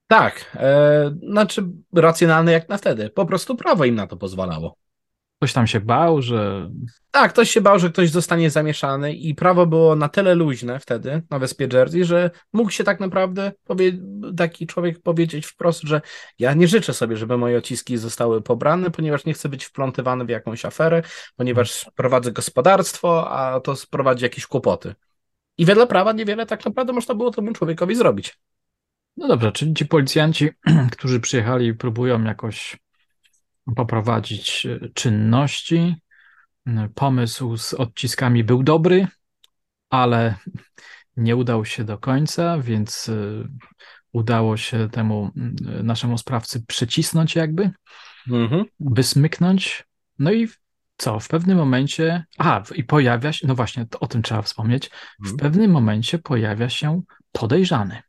Tak, 0.08 0.52
e, 0.56 1.12
znaczy 1.30 1.66
racjonalne 1.94 2.52
jak 2.52 2.70
na 2.70 2.78
wtedy. 2.78 3.10
Po 3.10 3.26
prostu 3.26 3.56
prawo 3.56 3.86
im 3.86 3.96
na 3.96 4.08
to 4.08 4.18
pozwalało. 4.18 4.76
Ktoś 5.42 5.54
tam 5.54 5.68
się 5.68 5.80
bał, 5.80 6.22
że. 6.22 6.70
Tak, 7.12 7.34
ktoś 7.34 7.52
się 7.52 7.62
bał, 7.62 7.80
że 7.80 7.90
ktoś 7.90 8.10
zostanie 8.10 8.50
zamieszany, 8.50 9.14
i 9.14 9.36
prawo 9.36 9.66
było 9.66 9.96
na 9.96 10.10
tyle 10.10 10.36
luźne 10.36 10.80
wtedy 10.80 11.22
na 11.30 11.40
wyspie 11.40 11.68
Jersey, 11.74 12.06
że 12.06 12.32
mógł 12.54 12.72
się 12.72 12.84
tak 12.84 13.00
naprawdę 13.00 13.52
powie... 13.64 13.92
taki 14.38 14.68
człowiek 14.68 15.02
powiedzieć 15.02 15.46
wprost, 15.46 15.82
że 15.82 16.02
ja 16.40 16.54
nie 16.54 16.68
życzę 16.68 16.94
sobie, 16.94 17.18
żeby 17.18 17.38
moje 17.38 17.58
odciski 17.58 17.98
zostały 17.98 18.42
pobrane, 18.42 18.92
ponieważ 18.92 19.26
nie 19.26 19.34
chcę 19.34 19.50
być 19.50 19.66
wplątywany 19.66 20.26
w 20.26 20.30
jakąś 20.30 20.66
aferę, 20.66 21.02
ponieważ 21.36 21.86
prowadzę 21.96 22.32
gospodarstwo, 22.32 23.32
a 23.32 23.60
to 23.60 23.76
sprowadzi 23.76 24.24
jakieś 24.24 24.48
kłopoty. 24.48 24.96
I 25.58 25.66
wedle 25.66 25.88
prawa 25.88 26.12
niewiele 26.12 26.46
tak 26.46 26.66
naprawdę 26.66 26.94
można 26.94 27.16
było 27.16 27.32
temu 27.32 27.54
człowiekowi 27.54 27.96
zrobić. 27.96 28.38
No 29.18 29.28
dobrze, 29.28 29.52
czyli 29.52 29.74
ci 29.74 29.86
policjanci, 29.86 30.50
którzy 30.92 31.20
przyjechali, 31.20 31.74
próbują 31.74 32.24
jakoś 32.24 32.78
poprowadzić 33.76 34.66
e, 34.66 34.90
czynności. 34.94 35.96
E, 36.68 36.90
pomysł 36.96 37.58
z 37.58 37.74
odciskami 37.74 38.44
był 38.44 38.64
dobry, 38.64 39.08
ale 39.90 40.36
nie 41.18 41.36
udał 41.36 41.66
się 41.66 41.84
do 41.84 41.98
końca, 41.98 42.60
więc 42.60 43.10
e, 43.10 43.48
udało 44.12 44.58
się 44.58 44.90
temu 44.90 45.32
naszemu 45.84 46.18
sprawcy 46.18 46.66
przycisnąć 46.66 47.36
jakby, 47.36 47.72
mhm. 48.28 48.66
wysmyknąć. 48.80 49.84
No 50.20 50.32
i 50.32 50.48
co, 50.98 51.20
w 51.20 51.28
pewnym 51.28 51.58
momencie, 51.58 52.26
aha, 52.38 52.64
i 52.76 52.84
pojawia 52.84 53.34
się, 53.34 53.48
no 53.48 53.56
właśnie, 53.56 53.86
o 54.00 54.08
tym 54.08 54.22
trzeba 54.22 54.42
wspomnieć, 54.42 54.90
w 55.20 55.32
mhm. 55.32 55.38
pewnym 55.38 55.72
momencie 55.72 56.20
pojawia 56.20 56.70
się 56.70 57.02
podejrzany. 57.32 58.02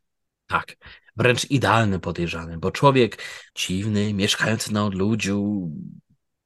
Tak, 0.47 0.75
wręcz 1.15 1.51
idealny 1.51 1.99
podejrzany, 1.99 2.57
bo 2.57 2.71
człowiek 2.71 3.17
dziwny, 3.55 4.13
mieszkający 4.13 4.73
na 4.73 4.85
odludziu, 4.85 5.69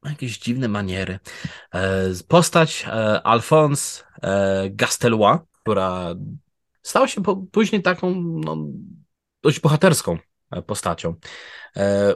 ma 0.02 0.10
jakieś 0.10 0.38
dziwne 0.38 0.68
maniery. 0.68 1.18
E, 1.74 2.10
postać 2.28 2.84
e, 2.86 3.22
Alphonse 3.22 4.04
e, 4.22 4.70
Gastelois, 4.70 5.40
która 5.52 6.14
stała 6.82 7.08
się 7.08 7.22
później 7.52 7.82
taką 7.82 8.14
no, 8.20 8.56
dość 9.42 9.60
bohaterską 9.60 10.18
postacią. 10.66 11.14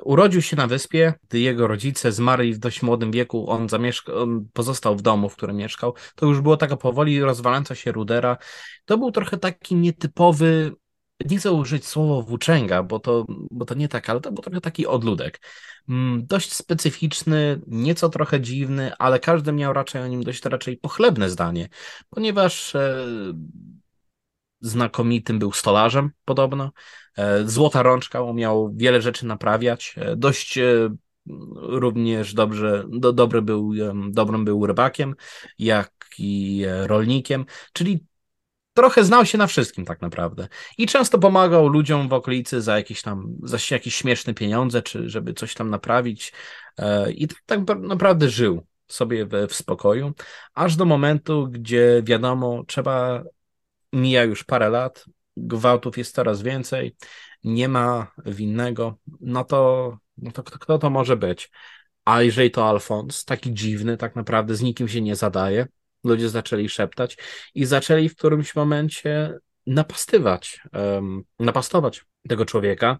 Urodził 0.02 0.42
się 0.42 0.56
na 0.56 0.66
wyspie, 0.66 1.14
gdy 1.28 1.40
jego 1.40 1.66
rodzice 1.66 2.12
zmarli 2.12 2.54
w 2.54 2.58
dość 2.58 2.82
młodym 2.82 3.10
wieku, 3.10 3.50
on, 3.50 3.68
zamieszka, 3.68 4.14
on 4.14 4.48
pozostał 4.52 4.96
w 4.96 5.02
domu, 5.02 5.28
w 5.28 5.36
którym 5.36 5.56
mieszkał. 5.56 5.94
To 6.14 6.26
już 6.26 6.40
było 6.40 6.56
taka 6.56 6.76
powoli 6.76 7.20
rozwalająca 7.20 7.74
się 7.74 7.92
rudera. 7.92 8.36
To 8.84 8.98
był 8.98 9.12
trochę 9.12 9.38
taki 9.38 9.74
nietypowy 9.74 10.72
nie 11.30 11.38
chcę 11.38 11.52
użyć 11.52 11.86
słowa 11.86 12.22
włóczęga, 12.22 12.82
bo 12.82 12.98
to, 12.98 13.26
bo 13.28 13.64
to 13.64 13.74
nie 13.74 13.88
tak, 13.88 14.10
ale 14.10 14.20
to 14.20 14.32
był 14.32 14.42
trochę 14.42 14.60
taki 14.60 14.86
odludek. 14.86 15.40
Mm, 15.88 16.26
dość 16.26 16.52
specyficzny, 16.52 17.60
nieco 17.66 18.08
trochę 18.08 18.40
dziwny, 18.40 18.96
ale 18.96 19.20
każdy 19.20 19.52
miał 19.52 19.72
raczej 19.72 20.02
o 20.02 20.06
nim 20.06 20.22
dość 20.22 20.44
raczej 20.44 20.76
pochlebne 20.76 21.30
zdanie, 21.30 21.68
ponieważ 22.10 22.74
e, 22.74 23.06
znakomitym 24.60 25.38
był 25.38 25.52
stolarzem 25.52 26.10
podobno. 26.24 26.72
E, 27.16 27.48
złota 27.48 27.82
rączka, 27.82 28.22
umiał 28.22 28.72
wiele 28.74 29.02
rzeczy 29.02 29.26
naprawiać. 29.26 29.94
E, 29.98 30.16
dość 30.16 30.58
e, 30.58 30.88
również 31.56 32.34
dobrze, 32.34 32.84
do, 32.88 33.12
dobry 33.12 33.42
był, 33.42 33.72
dobrym 34.10 34.44
był 34.44 34.66
rybakiem, 34.66 35.14
jak 35.58 35.92
i 36.18 36.64
e, 36.68 36.86
rolnikiem, 36.86 37.46
czyli 37.72 38.06
trochę 38.74 39.04
znał 39.04 39.26
się 39.26 39.38
na 39.38 39.46
wszystkim 39.46 39.84
tak 39.84 40.00
naprawdę. 40.00 40.48
I 40.78 40.86
często 40.86 41.18
pomagał 41.18 41.68
ludziom 41.68 42.08
w 42.08 42.12
okolicy 42.12 42.62
za 42.62 42.76
jakieś 42.76 43.02
tam, 43.02 43.36
za 43.42 43.58
jakieś 43.70 43.94
śmieszne 43.94 44.34
pieniądze, 44.34 44.82
czy 44.82 45.08
żeby 45.08 45.34
coś 45.34 45.54
tam 45.54 45.70
naprawić. 45.70 46.32
E, 46.78 47.12
I 47.12 47.28
tak, 47.28 47.38
tak 47.46 47.80
naprawdę 47.80 48.28
żył 48.28 48.66
sobie 48.88 49.26
w, 49.26 49.30
w 49.48 49.54
spokoju, 49.54 50.12
aż 50.54 50.76
do 50.76 50.84
momentu, 50.84 51.48
gdzie 51.50 52.02
wiadomo, 52.04 52.64
trzeba, 52.66 53.22
mija 53.92 54.24
już 54.24 54.44
parę 54.44 54.68
lat, 54.68 55.04
gwałtów 55.36 55.98
jest 55.98 56.14
coraz 56.14 56.42
więcej, 56.42 56.96
nie 57.44 57.68
ma 57.68 58.12
winnego, 58.26 58.98
no 59.20 59.44
to, 59.44 59.92
no 60.16 60.32
to 60.32 60.42
kto, 60.42 60.58
kto 60.58 60.78
to 60.78 60.90
może 60.90 61.16
być? 61.16 61.50
A 62.04 62.22
jeżeli 62.22 62.50
to 62.50 62.68
Alfons, 62.68 63.24
taki 63.24 63.54
dziwny, 63.54 63.96
tak 63.96 64.16
naprawdę 64.16 64.54
z 64.54 64.62
nikim 64.62 64.88
się 64.88 65.00
nie 65.00 65.16
zadaje, 65.16 65.66
ludzie 66.04 66.28
zaczęli 66.28 66.68
szeptać 66.68 67.18
i 67.54 67.64
zaczęli 67.64 68.08
w 68.08 68.16
którymś 68.16 68.54
momencie 68.54 69.38
napastywać, 69.66 70.60
napastować 71.38 72.04
tego 72.28 72.44
człowieka. 72.44 72.98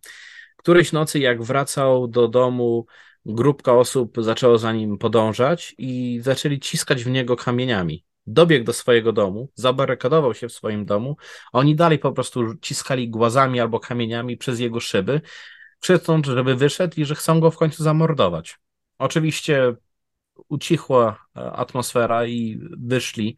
Którejś 0.57 0.93
nocy, 0.93 1.19
jak 1.19 1.43
wracał 1.43 2.09
do 2.09 2.29
domu, 2.29 2.87
grupka 3.27 3.73
osób 3.75 4.17
zaczęło 4.19 4.59
za 4.59 4.73
nim 4.73 4.99
podążać 4.99 5.75
i 5.79 6.21
zaczęli 6.23 6.61
ciskać 6.61 7.05
w 7.05 7.11
niego 7.11 7.37
kamieniami. 7.37 8.05
Dobiegł 8.27 8.65
do 8.65 8.73
swojego 8.73 9.13
domu, 9.13 9.49
zabarykadował 9.55 10.35
się 10.35 10.49
w 10.49 10.53
swoim 10.53 10.85
domu, 10.85 11.17
a 11.53 11.59
oni 11.59 11.77
dalej 11.77 11.99
po 11.99 12.13
prostu 12.13 12.55
ciskali 12.61 13.11
głazami 13.11 13.61
albo 13.61 13.81
kamieniami 13.81 14.37
przez 14.37 14.61
jego 14.61 14.81
szyby, 14.81 15.21
krzycząc, 15.81 16.27
żeby 16.27 16.55
wyszedł 16.55 17.01
i 17.01 17.05
że 17.05 17.15
chcą 17.15 17.41
go 17.41 17.51
w 17.51 17.57
końcu 17.57 17.83
zamordować. 17.83 18.59
Oczywiście 18.99 19.75
ucichła 20.49 21.27
e, 21.37 21.53
atmosfera 21.53 22.27
i 22.27 22.61
wyszli, 22.79 23.37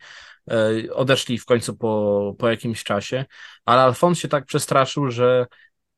e, 0.51 0.95
odeszli 0.95 1.39
w 1.39 1.45
końcu 1.45 1.77
po, 1.77 2.35
po 2.39 2.49
jakimś 2.49 2.85
czasie, 2.85 3.25
ale 3.65 3.83
Alfons 3.83 4.19
się 4.19 4.29
tak 4.29 4.45
przestraszył, 4.45 5.11
że 5.11 5.47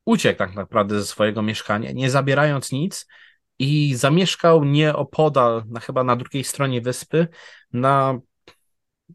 uciekł 0.05 0.39
tak 0.39 0.55
naprawdę 0.55 1.01
ze 1.01 1.07
swojego 1.07 1.43
mieszkania, 1.43 1.93
nie 1.93 2.11
zabierając 2.11 2.73
nic 2.73 3.07
i 3.59 3.95
zamieszkał 3.95 4.65
nieopodal, 4.65 5.65
na, 5.69 5.81
chyba 5.81 6.05
na 6.05 6.17
drugiej 6.17 6.45
stronie 6.45 6.81
wyspy, 6.81 7.29
na, 7.73 8.19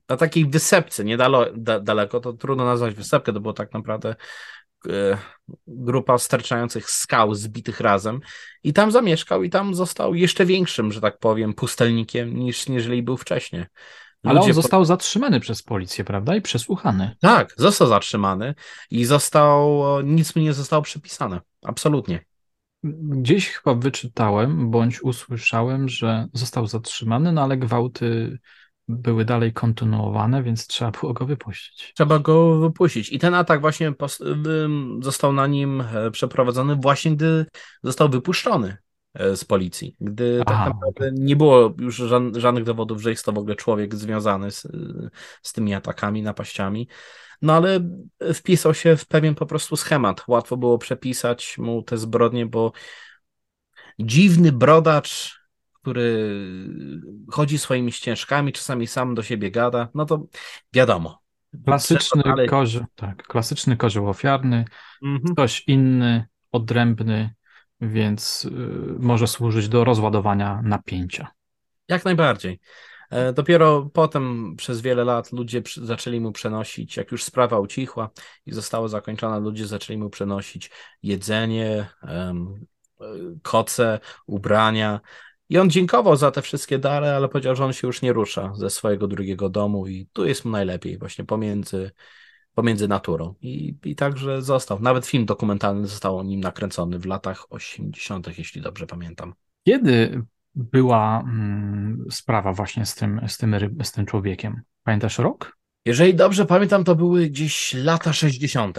na 0.09 0.17
takiej 0.17 0.45
wysepce, 0.45 1.03
niedaleko, 1.05 2.19
to 2.19 2.33
trudno 2.33 2.65
nazwać 2.65 2.95
wysepkę, 2.95 3.33
to 3.33 3.39
było 3.39 3.53
tak 3.53 3.73
naprawdę 3.73 4.15
grupa 5.67 6.17
sterczających 6.17 6.89
skał 6.89 7.35
zbitych 7.35 7.79
razem 7.79 8.19
i 8.63 8.73
tam 8.73 8.91
zamieszkał 8.91 9.43
i 9.43 9.49
tam 9.49 9.75
został 9.75 10.15
jeszcze 10.15 10.45
większym, 10.45 10.91
że 10.91 11.01
tak 11.01 11.19
powiem, 11.19 11.53
pustelnikiem 11.53 12.35
niż 12.39 12.69
jeżeli 12.69 13.03
był 13.03 13.17
wcześniej. 13.17 13.61
Ludzie 14.23 14.39
Ale 14.39 14.41
on 14.41 14.53
został 14.53 14.81
po... 14.81 14.85
zatrzymany 14.85 15.39
przez 15.39 15.63
policję, 15.63 16.03
prawda? 16.03 16.35
I 16.35 16.41
przesłuchany. 16.41 17.15
Tak, 17.21 17.53
został 17.57 17.87
zatrzymany 17.87 18.55
i 18.91 19.05
został, 19.05 19.81
nic 20.03 20.35
mu 20.35 20.41
nie 20.41 20.53
zostało 20.53 20.81
przypisane. 20.81 21.41
Absolutnie. 21.61 22.25
Gdzieś 22.83 23.49
chyba 23.49 23.75
wyczytałem, 23.75 24.71
bądź 24.71 25.01
usłyszałem, 25.01 25.89
że 25.89 26.27
został 26.33 26.67
zatrzymany, 26.67 27.31
no 27.31 27.43
ale 27.43 27.57
gwałty 27.57 28.39
były 28.91 29.25
dalej 29.25 29.53
kontynuowane, 29.53 30.43
więc 30.43 30.67
trzeba 30.67 30.91
było 30.91 31.13
go 31.13 31.25
wypuścić. 31.25 31.91
Trzeba 31.95 32.19
go 32.19 32.59
wypuścić. 32.59 33.11
I 33.11 33.19
ten 33.19 33.33
atak 33.33 33.61
właśnie 33.61 33.93
został 35.01 35.33
na 35.33 35.47
nim 35.47 35.81
e, 35.81 36.11
przeprowadzony 36.11 36.75
właśnie 36.75 37.15
gdy 37.15 37.45
został 37.83 38.09
wypuszczony 38.09 38.77
e, 39.13 39.35
z 39.35 39.45
policji, 39.45 39.95
gdy 39.99 40.39
tak 40.39 40.55
Aha, 40.55 40.65
tak 40.65 40.73
naprawdę 40.73 41.11
nie 41.21 41.35
było 41.35 41.73
już 41.79 41.95
żadnych 42.35 42.63
dowodów, 42.63 43.01
że 43.01 43.09
jest 43.09 43.25
to 43.25 43.31
w 43.31 43.37
ogóle 43.37 43.55
człowiek 43.55 43.95
związany 43.95 44.51
z, 44.51 44.67
z 45.43 45.53
tymi 45.53 45.73
atakami, 45.73 46.21
napaściami. 46.21 46.87
No 47.41 47.53
ale 47.53 47.79
wpisał 48.33 48.73
się 48.73 48.97
w 48.97 49.07
pewien 49.07 49.35
po 49.35 49.45
prostu 49.45 49.75
schemat. 49.75 50.23
Łatwo 50.27 50.57
było 50.57 50.77
przepisać 50.77 51.57
mu 51.57 51.83
te 51.83 51.97
zbrodnie, 51.97 52.45
bo 52.45 52.71
dziwny 53.99 54.51
brodacz 54.51 55.40
który 55.81 56.35
chodzi 57.31 57.57
swoimi 57.57 57.91
ścieżkami, 57.91 58.53
czasami 58.53 58.87
sam 58.87 59.15
do 59.15 59.23
siebie 59.23 59.51
gada, 59.51 59.89
no 59.93 60.05
to 60.05 60.25
wiadomo. 60.73 61.21
Klasyczny, 61.65 62.23
dalej... 62.23 62.49
tak, 62.95 63.23
klasyczny 63.23 63.77
kozioł 63.77 64.09
ofiarny, 64.09 64.65
mhm. 65.03 65.33
ktoś 65.33 65.63
inny, 65.67 66.25
odrębny, 66.51 67.33
więc 67.81 68.45
y, 68.45 68.49
może 68.99 69.27
służyć 69.27 69.69
do 69.69 69.83
rozładowania 69.83 70.61
napięcia. 70.63 71.27
Jak 71.87 72.05
najbardziej. 72.05 72.59
E, 73.09 73.33
dopiero 73.33 73.89
potem 73.93 74.55
przez 74.55 74.81
wiele 74.81 75.03
lat 75.03 75.31
ludzie 75.31 75.61
zaczęli 75.81 76.19
mu 76.19 76.31
przenosić, 76.31 76.97
jak 76.97 77.11
już 77.11 77.23
sprawa 77.23 77.59
ucichła 77.59 78.09
i 78.45 78.51
została 78.51 78.87
zakończona, 78.87 79.37
ludzie 79.37 79.67
zaczęli 79.67 79.97
mu 79.97 80.09
przenosić 80.09 80.71
jedzenie, 81.03 81.89
koce, 83.41 83.99
ubrania, 84.27 84.99
i 85.51 85.57
on 85.57 85.69
dziękował 85.69 86.15
za 86.15 86.31
te 86.31 86.41
wszystkie 86.41 86.79
dary, 86.79 87.07
ale 87.07 87.29
powiedział, 87.29 87.55
że 87.55 87.65
on 87.65 87.73
się 87.73 87.87
już 87.87 88.01
nie 88.01 88.13
rusza 88.13 88.51
ze 88.55 88.69
swojego 88.69 89.07
drugiego 89.07 89.49
domu 89.49 89.87
i 89.87 90.07
tu 90.13 90.25
jest 90.25 90.45
mu 90.45 90.51
najlepiej, 90.51 90.97
właśnie 90.97 91.25
pomiędzy, 91.25 91.91
pomiędzy 92.55 92.87
naturą. 92.87 93.35
I, 93.41 93.75
I 93.85 93.95
także 93.95 94.41
został. 94.41 94.79
Nawet 94.79 95.05
film 95.05 95.25
dokumentalny 95.25 95.87
został 95.87 96.17
o 96.17 96.23
nim 96.23 96.39
nakręcony 96.39 96.99
w 96.99 97.05
latach 97.05 97.45
80., 97.49 98.37
jeśli 98.37 98.61
dobrze 98.61 98.87
pamiętam. 98.87 99.33
Kiedy 99.65 100.23
była 100.55 101.19
mm, 101.19 102.05
sprawa 102.11 102.53
właśnie 102.53 102.85
z 102.85 102.95
tym, 102.95 103.21
z, 103.27 103.37
tym, 103.37 103.55
z 103.83 103.91
tym 103.91 104.05
człowiekiem? 104.05 104.61
Pamiętasz 104.83 105.17
rok? 105.17 105.57
Jeżeli 105.85 106.15
dobrze 106.15 106.45
pamiętam, 106.45 106.83
to 106.83 106.95
były 106.95 107.27
gdzieś 107.27 107.73
lata 107.73 108.13
60. 108.13 108.77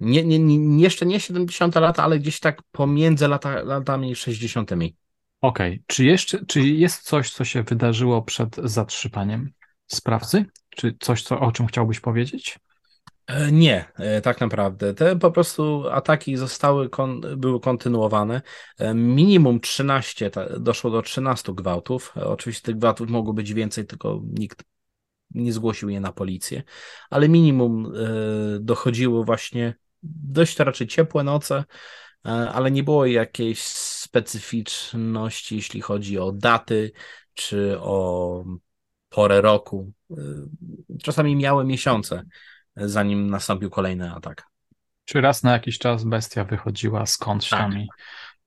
Nie, 0.00 0.24
nie, 0.24 0.38
nie, 0.38 0.82
jeszcze 0.82 1.06
nie 1.06 1.20
70 1.20 1.74
lata, 1.74 2.02
ale 2.02 2.18
gdzieś 2.18 2.40
tak 2.40 2.62
pomiędzy 2.72 3.28
lata, 3.28 3.62
latami 3.62 4.16
60. 4.16 4.70
Okej, 5.44 5.72
okay. 5.72 5.84
czy 5.86 6.04
jeszcze, 6.04 6.46
czy 6.46 6.60
jest 6.60 7.02
coś, 7.02 7.30
co 7.30 7.44
się 7.44 7.62
wydarzyło 7.62 8.22
przed 8.22 8.56
zatrzymaniem 8.56 9.52
sprawcy? 9.86 10.44
Czy 10.70 10.96
coś, 11.00 11.22
co, 11.22 11.40
o 11.40 11.52
czym 11.52 11.66
chciałbyś 11.66 12.00
powiedzieć? 12.00 12.58
E, 13.26 13.52
nie, 13.52 13.84
e, 13.96 14.20
tak 14.20 14.40
naprawdę. 14.40 14.94
Te 14.94 15.16
po 15.18 15.30
prostu 15.30 15.88
ataki 15.90 16.36
zostały, 16.36 16.88
kon, 16.88 17.20
były 17.36 17.60
kontynuowane. 17.60 18.42
E, 18.78 18.94
minimum 18.94 19.60
13, 19.60 20.30
doszło 20.58 20.90
do 20.90 21.02
13 21.02 21.54
gwałtów. 21.54 22.14
Oczywiście 22.16 22.62
tych 22.62 22.76
gwałtów 22.76 23.10
mogło 23.10 23.32
być 23.32 23.54
więcej, 23.54 23.86
tylko 23.86 24.22
nikt 24.24 24.64
nie 25.30 25.52
zgłosił 25.52 25.88
je 25.88 26.00
na 26.00 26.12
policję, 26.12 26.62
ale 27.10 27.28
minimum 27.28 27.92
dochodziło 28.60 29.24
właśnie 29.24 29.74
dość 30.02 30.58
raczej 30.58 30.86
ciepłe 30.86 31.24
noce, 31.24 31.64
ale 32.24 32.70
nie 32.70 32.82
było 32.82 33.06
jakiejś 33.06 33.62
specyficzności, 33.62 35.56
jeśli 35.56 35.80
chodzi 35.80 36.18
o 36.18 36.32
daty 36.32 36.92
czy 37.34 37.80
o 37.80 38.44
porę 39.08 39.40
roku. 39.40 39.92
Y, 40.10 40.14
czasami 41.02 41.36
miały 41.36 41.64
miesiące, 41.64 42.22
zanim 42.76 43.30
nastąpił 43.30 43.70
kolejny 43.70 44.12
atak. 44.12 44.44
Czy 45.04 45.20
raz 45.20 45.42
na 45.42 45.52
jakiś 45.52 45.78
czas 45.78 46.04
bestia 46.04 46.44
wychodziła 46.44 47.06
skądś 47.06 47.48
tak. 47.48 47.60
tam 47.60 47.78
i, 47.78 47.88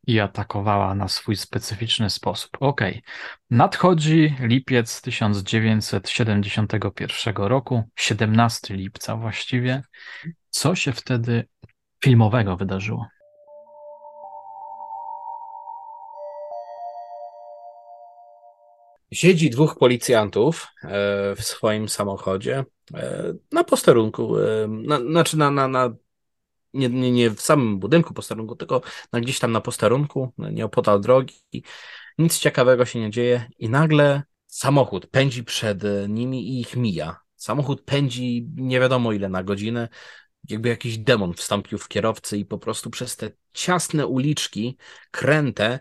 i 0.07 0.19
atakowała 0.19 0.95
na 0.95 1.07
swój 1.07 1.35
specyficzny 1.35 2.09
sposób. 2.09 2.57
Okej. 2.59 2.91
Okay. 2.91 3.01
Nadchodzi 3.49 4.35
lipiec 4.39 5.01
1971 5.01 7.35
roku, 7.35 7.83
17 7.95 8.75
lipca 8.75 9.15
właściwie. 9.15 9.83
Co 10.49 10.75
się 10.75 10.93
wtedy 10.93 11.47
filmowego 12.03 12.57
wydarzyło? 12.57 13.07
Siedzi 19.11 19.49
dwóch 19.49 19.77
policjantów 19.77 20.67
e, 20.83 21.35
w 21.35 21.43
swoim 21.43 21.89
samochodzie 21.89 22.65
e, 22.93 23.33
na 23.51 23.63
posterunku, 23.63 24.37
e, 24.39 24.67
na, 24.67 24.99
znaczy 24.99 25.37
na, 25.37 25.51
na, 25.51 25.67
na 25.67 25.95
nie, 26.73 26.89
nie, 26.89 27.11
nie 27.11 27.29
w 27.29 27.41
samym 27.41 27.79
budynku 27.79 28.13
posterunku, 28.13 28.55
tylko 28.55 28.81
na 29.13 29.19
gdzieś 29.19 29.39
tam 29.39 29.51
na 29.51 29.61
posterunku, 29.61 30.33
nieopodal 30.37 31.01
drogi. 31.01 31.35
Nic 32.17 32.39
ciekawego 32.39 32.85
się 32.85 32.99
nie 32.99 33.11
dzieje 33.11 33.49
i 33.59 33.69
nagle 33.69 34.23
samochód 34.47 35.07
pędzi 35.07 35.43
przed 35.43 35.83
nimi 36.09 36.49
i 36.49 36.61
ich 36.61 36.75
mija. 36.75 37.19
Samochód 37.35 37.81
pędzi 37.81 38.47
nie 38.55 38.79
wiadomo 38.79 39.13
ile 39.13 39.29
na 39.29 39.43
godzinę, 39.43 39.89
jakby 40.49 40.69
jakiś 40.69 40.97
demon 40.97 41.33
wstąpił 41.33 41.77
w 41.77 41.87
kierowcy 41.87 42.37
i 42.37 42.45
po 42.45 42.57
prostu 42.57 42.89
przez 42.89 43.17
te 43.17 43.31
ciasne 43.53 44.07
uliczki, 44.07 44.77
kręte, 45.11 45.79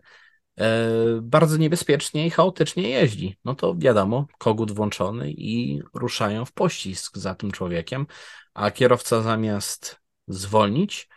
bardzo 1.23 1.57
niebezpiecznie 1.57 2.27
i 2.27 2.31
chaotycznie 2.31 2.88
jeździ. 2.88 3.37
No 3.45 3.55
to 3.55 3.75
wiadomo, 3.79 4.27
kogut 4.38 4.73
włączony 4.73 5.33
i 5.33 5.83
ruszają 5.95 6.45
w 6.45 6.53
pościsk 6.53 7.19
za 7.19 7.35
tym 7.35 7.51
człowiekiem, 7.51 8.07
a 8.55 8.71
kierowca 8.71 9.23
zamiast 9.23 10.01
zwolnić, 10.29 11.09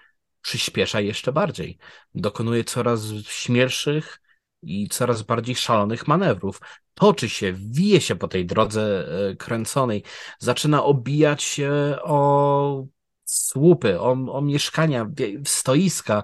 przyspiesza 0.41 1.01
jeszcze 1.01 1.31
bardziej. 1.31 1.77
Dokonuje 2.15 2.63
coraz 2.63 3.01
śmielszych 3.27 4.19
i 4.61 4.87
coraz 4.89 5.21
bardziej 5.21 5.55
szalonych 5.55 6.07
manewrów. 6.07 6.61
Toczy 6.93 7.29
się, 7.29 7.53
wije 7.53 8.01
się 8.01 8.15
po 8.15 8.27
tej 8.27 8.45
drodze 8.45 9.07
e, 9.29 9.35
kręconej, 9.35 10.03
zaczyna 10.39 10.83
obijać 10.83 11.43
się 11.43 11.71
o 12.03 12.85
słupy, 13.25 13.99
o, 13.99 14.11
o 14.11 14.41
mieszkania, 14.41 15.09
stoiska, 15.45 16.23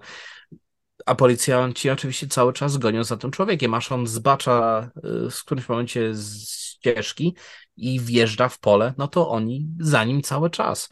a 1.05 1.15
policjanci 1.15 1.89
oczywiście 1.89 2.27
cały 2.27 2.53
czas 2.53 2.77
gonią 2.77 3.03
za 3.03 3.17
tym 3.17 3.31
człowiekiem, 3.31 3.73
aż 3.73 3.91
on 3.91 4.07
zbacza 4.07 4.89
y, 5.27 5.31
w 5.31 5.45
którymś 5.45 5.69
momencie 5.69 6.15
z 6.15 6.49
ścieżki 6.49 7.35
i 7.77 7.99
wjeżdża 7.99 8.49
w 8.49 8.59
pole, 8.59 8.93
no 8.97 9.07
to 9.07 9.29
oni 9.29 9.67
za 9.79 10.03
nim 10.03 10.21
cały 10.21 10.49
czas. 10.49 10.89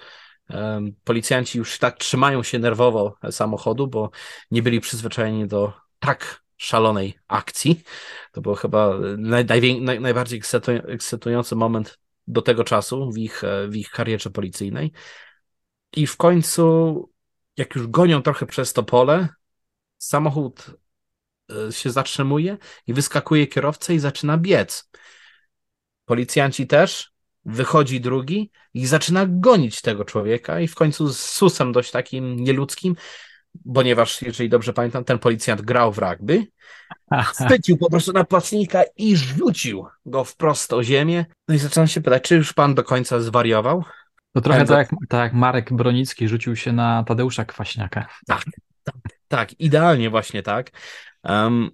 Policjanci 1.04 1.58
już 1.58 1.80
tak 1.80 1.98
trzymają 1.98 2.44
się 2.44 2.60
nerwowo 2.60 3.16
samochodu, 3.32 3.88
bo 3.88 4.12
nie 4.52 4.62
byli 4.62 4.80
przyzwyczajeni 4.80 5.48
do 5.48 5.74
tak 6.00 6.44
szalonej 6.58 7.20
akcji. 7.28 7.84
To 8.32 8.42
był 8.42 8.56
chyba 8.56 8.98
naj, 9.18 9.46
naj, 9.82 10.00
najbardziej 10.00 10.42
ekscytujący 10.88 11.56
moment 11.56 12.00
do 12.28 12.42
tego 12.42 12.64
czasu 12.64 13.12
w 13.12 13.18
ich, 13.18 13.42
w 13.68 13.76
ich 13.76 13.90
karierze 13.90 14.30
policyjnej. 14.30 14.92
I 15.96 16.08
w 16.08 16.18
końcu, 16.18 17.10
jak 17.58 17.76
już 17.76 17.88
gonią 17.88 18.22
trochę 18.22 18.46
przez 18.46 18.74
to 18.74 18.84
pole, 18.84 19.30
samochód 20.08 20.66
e, 21.52 21.72
się 21.72 21.92
zatrzymuje 21.92 22.58
i 22.88 22.94
wyskakuje 22.94 23.48
kierowca 23.48 23.94
i 23.94 24.00
zaczyna 24.00 24.38
biec. 24.38 24.90
Policjanci 26.06 26.68
też, 26.68 27.12
wychodzi 27.46 28.02
drugi 28.02 28.52
i 28.74 28.86
zaczyna 28.86 29.26
gonić 29.30 29.82
tego 29.82 30.06
człowieka 30.06 30.60
i 30.60 30.68
w 30.68 30.76
końcu 30.76 31.14
z 31.14 31.20
susem 31.20 31.72
dość 31.72 31.92
takim 31.92 32.36
nieludzkim, 32.36 32.96
ponieważ, 33.74 34.22
jeżeli 34.22 34.50
dobrze 34.50 34.74
pamiętam, 34.74 35.04
ten 35.04 35.20
policjant 35.20 35.62
grał 35.62 35.94
w 35.94 35.98
rugby, 35.98 36.48
chwycił 37.36 37.78
po 37.78 37.90
prostu 37.90 38.12
napastnika 38.12 38.84
i 38.98 39.16
rzucił 39.16 39.86
go 40.06 40.24
wprost 40.24 40.74
o 40.74 40.84
ziemię. 40.84 41.26
No 41.48 41.56
i 41.56 41.58
zaczynam 41.58 41.88
się 41.88 42.02
pytać, 42.02 42.24
czy 42.24 42.36
już 42.36 42.54
pan 42.54 42.76
do 42.76 42.84
końca 42.84 43.20
zwariował? 43.20 43.84
To 44.34 44.42
trochę 44.42 44.66
tak 44.66 44.78
jak, 44.78 44.90
tak 45.10 45.20
jak 45.20 45.34
Marek 45.34 45.74
Bronicki 45.74 46.28
rzucił 46.28 46.56
się 46.56 46.74
na 46.74 47.04
Tadeusza 47.04 47.46
Kwaśniaka. 47.46 48.08
Tak, 48.28 48.44
tak, 48.84 48.96
tak 49.34 49.60
idealnie 49.60 50.10
właśnie 50.10 50.44
tak. 50.44 50.72
Um, 51.24 51.72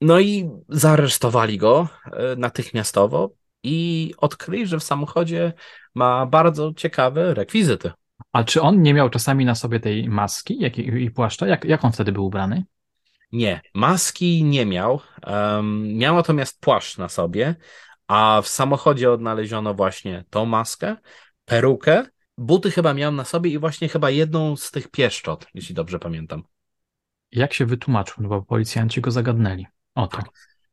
no 0.00 0.20
i 0.20 0.50
zaaresztowali 0.68 1.58
go 1.58 1.88
e, 2.12 2.36
natychmiastowo 2.36 3.30
i 3.62 4.14
odkryli, 4.18 4.66
że 4.66 4.78
w 4.78 4.82
samochodzie 4.82 5.52
ma 5.94 6.26
bardzo 6.26 6.72
ciekawe 6.76 7.34
rekwizyty. 7.34 7.90
A 8.32 8.44
czy 8.44 8.60
on 8.60 8.82
nie 8.82 8.94
miał 8.94 9.10
czasami 9.10 9.44
na 9.44 9.54
sobie 9.54 9.80
tej 9.80 10.08
maski 10.08 10.58
jak, 10.60 10.78
i 10.78 11.10
płaszcza? 11.10 11.46
Jak, 11.46 11.64
jak 11.64 11.84
on 11.84 11.92
wtedy 11.92 12.12
był 12.12 12.26
ubrany? 12.26 12.64
Nie, 13.32 13.60
maski 13.74 14.44
nie 14.44 14.66
miał. 14.66 15.00
Um, 15.26 15.96
miał 15.96 16.16
natomiast 16.16 16.60
płaszcz 16.60 16.98
na 16.98 17.08
sobie, 17.08 17.54
a 18.06 18.40
w 18.42 18.48
samochodzie 18.48 19.10
odnaleziono 19.10 19.74
właśnie 19.74 20.24
tą 20.30 20.46
maskę, 20.46 20.96
perukę, 21.44 22.06
buty 22.38 22.70
chyba 22.70 22.94
miał 22.94 23.12
na 23.12 23.24
sobie 23.24 23.50
i 23.50 23.58
właśnie 23.58 23.88
chyba 23.88 24.10
jedną 24.10 24.56
z 24.56 24.70
tych 24.70 24.90
pieszczot, 24.90 25.46
jeśli 25.54 25.74
dobrze 25.74 25.98
pamiętam. 25.98 26.42
Jak 27.32 27.54
się 27.54 27.66
wytłumaczył? 27.66 28.14
No 28.18 28.28
bo 28.28 28.42
policjanci 28.42 29.00
go 29.00 29.10
zagadnęli. 29.10 29.66
O 29.94 30.06
to. 30.06 30.22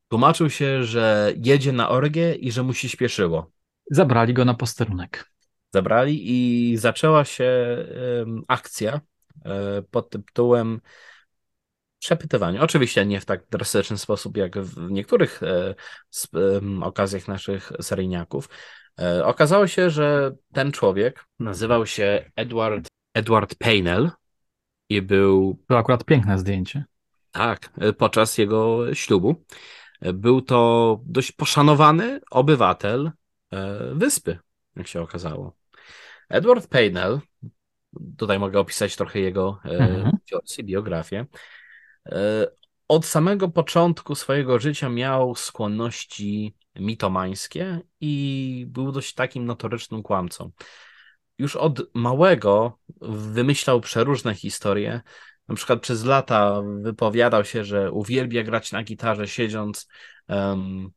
Tłumaczył 0.08 0.50
się, 0.50 0.84
że 0.84 1.34
jedzie 1.38 1.72
na 1.72 1.89
orgię 1.89 2.36
i 2.36 2.52
że 2.52 2.63
mu 2.63 2.74
się 2.74 2.89
śpieszyło. 2.89 3.52
Zabrali 3.91 4.34
go 4.34 4.45
na 4.45 4.54
posterunek. 4.54 5.32
Zabrali 5.74 6.22
i 6.24 6.78
zaczęła 6.78 7.26
się 7.26 7.78
um, 8.19 8.43
akcja 8.48 9.02
um, 9.45 9.84
pod 9.91 10.10
tytułem 10.10 10.82
przepytywanie. 12.00 12.62
Oczywiście 12.62 13.06
nie 13.06 13.22
w 13.22 13.26
tak 13.26 13.50
drastyczny 13.50 13.98
sposób 13.98 14.38
jak 14.38 14.60
w 14.60 14.91
niektórych 14.91 15.43
e, 15.43 15.76
okazjach 16.82 17.28
naszych 17.28 17.72
seryjniaków. 17.82 18.50
E, 19.00 19.26
okazało 19.26 19.67
się, 19.67 19.89
że 19.89 20.36
ten 20.54 20.72
człowiek 20.72 21.26
nazywał 21.39 21.86
się 21.86 22.32
Edward, 22.36 22.88
Edward 23.13 23.56
Paynell 23.56 24.12
i 24.89 25.02
był. 25.02 25.60
To 25.67 25.78
akurat 25.78 26.04
piękne 26.04 26.39
zdjęcie. 26.39 26.86
Tak, 27.32 27.73
podczas 27.97 28.38
jego 28.38 28.93
ślubu. 28.95 29.43
Był 30.13 30.41
to 30.41 30.99
dość 31.06 31.32
poszanowany 31.32 32.19
obywatel 32.32 33.12
e, 33.52 33.80
wyspy, 33.93 34.39
jak 34.75 34.88
się 34.88 35.02
okazało. 35.02 35.56
Edward 36.30 36.67
Paynell, 36.67 37.19
tutaj 38.17 38.39
mogę 38.39 38.60
opisać 38.60 38.95
trochę 38.95 39.19
jego 39.19 39.60
e, 39.65 39.69
mhm. 39.69 40.12
biografię. 40.63 41.25
Od 42.88 43.06
samego 43.06 43.49
początku 43.49 44.15
swojego 44.15 44.60
życia 44.60 44.89
miał 44.89 45.36
skłonności 45.36 46.56
mitomańskie 46.75 47.82
i 48.02 48.65
był 48.69 48.91
dość 48.91 49.13
takim 49.13 49.45
notorycznym 49.45 50.04
kłamcą. 50.04 50.52
Już 51.39 51.56
od 51.56 51.82
małego 51.93 52.80
wymyślał 53.02 53.82
przeróżne 53.82 54.36
historie. 54.36 55.02
Na 55.47 55.56
przykład 55.56 55.82
przez 55.82 56.06
lata 56.06 56.62
wypowiadał 56.82 57.45
się, 57.45 57.63
że 57.63 57.91
uwielbia 57.91 58.43
grać 58.43 58.71
na 58.71 58.84
gitarze, 58.84 59.28
siedząc 59.28 59.88
um, 60.28 60.91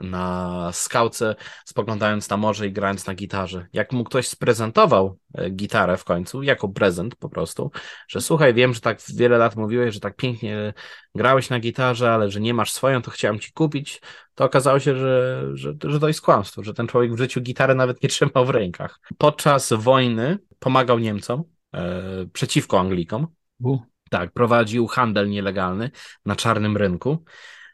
na 0.00 0.70
skałce, 0.72 1.34
spoglądając 1.64 2.30
na 2.30 2.36
morze 2.36 2.66
i 2.66 2.72
grając 2.72 3.06
na 3.06 3.14
gitarze. 3.14 3.66
Jak 3.72 3.92
mu 3.92 4.04
ktoś 4.04 4.28
sprezentował 4.28 5.18
e, 5.34 5.50
gitarę 5.50 5.96
w 5.96 6.04
końcu, 6.04 6.42
jako 6.42 6.68
prezent 6.68 7.16
po 7.16 7.28
prostu, 7.28 7.70
że 8.08 8.20
słuchaj, 8.20 8.54
wiem, 8.54 8.74
że 8.74 8.80
tak 8.80 8.98
wiele 9.14 9.38
lat 9.38 9.56
mówiłeś, 9.56 9.94
że 9.94 10.00
tak 10.00 10.16
pięknie 10.16 10.74
grałeś 11.14 11.50
na 11.50 11.60
gitarze, 11.60 12.12
ale 12.12 12.30
że 12.30 12.40
nie 12.40 12.54
masz 12.54 12.72
swoją, 12.72 13.02
to 13.02 13.10
chciałem 13.10 13.38
ci 13.38 13.52
kupić, 13.52 14.00
to 14.34 14.44
okazało 14.44 14.80
się, 14.80 14.94
że, 14.96 15.42
że, 15.54 15.74
że 15.84 16.00
to 16.00 16.08
jest 16.08 16.20
kłamstwo, 16.20 16.62
że 16.62 16.74
ten 16.74 16.86
człowiek 16.86 17.14
w 17.14 17.18
życiu 17.18 17.40
gitary 17.40 17.74
nawet 17.74 18.02
nie 18.02 18.08
trzymał 18.08 18.46
w 18.46 18.50
rękach. 18.50 19.00
Podczas 19.18 19.72
wojny 19.72 20.38
pomagał 20.58 20.98
Niemcom 20.98 21.44
e, 21.74 22.02
przeciwko 22.32 22.80
Anglikom. 22.80 23.26
U. 23.62 23.78
Tak, 24.10 24.32
prowadził 24.32 24.86
handel 24.86 25.28
nielegalny 25.28 25.90
na 26.24 26.36
czarnym 26.36 26.76
rynku. 26.76 27.24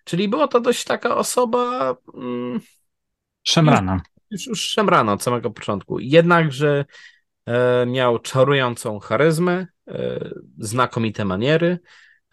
Czyli 0.05 0.29
była 0.29 0.49
to 0.49 0.61
dość 0.61 0.85
taka 0.85 1.17
osoba. 1.17 1.97
Mm, 2.15 2.61
szemrana. 3.43 4.01
Już, 4.31 4.47
już 4.47 4.69
szemrana 4.71 5.13
od 5.13 5.23
samego 5.23 5.51
początku. 5.51 5.99
Jednakże 5.99 6.85
e, 7.47 7.87
miał 7.87 8.19
czarującą 8.19 8.99
charyzmę, 8.99 9.67
e, 9.89 10.31
znakomite 10.59 11.25
maniery. 11.25 11.79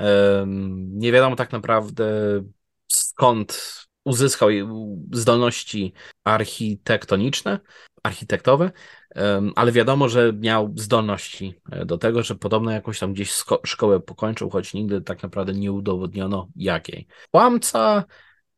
E, 0.02 0.46
nie 0.88 1.12
wiadomo 1.12 1.36
tak 1.36 1.52
naprawdę 1.52 2.06
skąd 2.88 3.82
uzyskał 4.04 4.50
zdolności 5.12 5.94
architektoniczne, 6.24 7.60
architektowe, 8.04 8.72
ale 9.56 9.72
wiadomo, 9.72 10.10
że 10.10 10.34
miał 10.34 10.74
zdolności 10.76 11.54
e, 11.72 11.86
do 11.86 11.98
tego, 11.98 12.24
że 12.24 12.36
podobno 12.36 12.72
jakąś 12.72 13.00
tam 13.00 13.14
gdzieś 13.14 13.34
szkołę 13.66 14.00
pokończył, 14.00 14.50
choć 14.50 14.74
nigdy 14.74 15.02
tak 15.02 15.24
naprawdę 15.24 15.54
nie 15.54 15.72
udowodniono 15.72 16.48
jakiej. 16.56 17.08
Kłamca, 17.32 18.04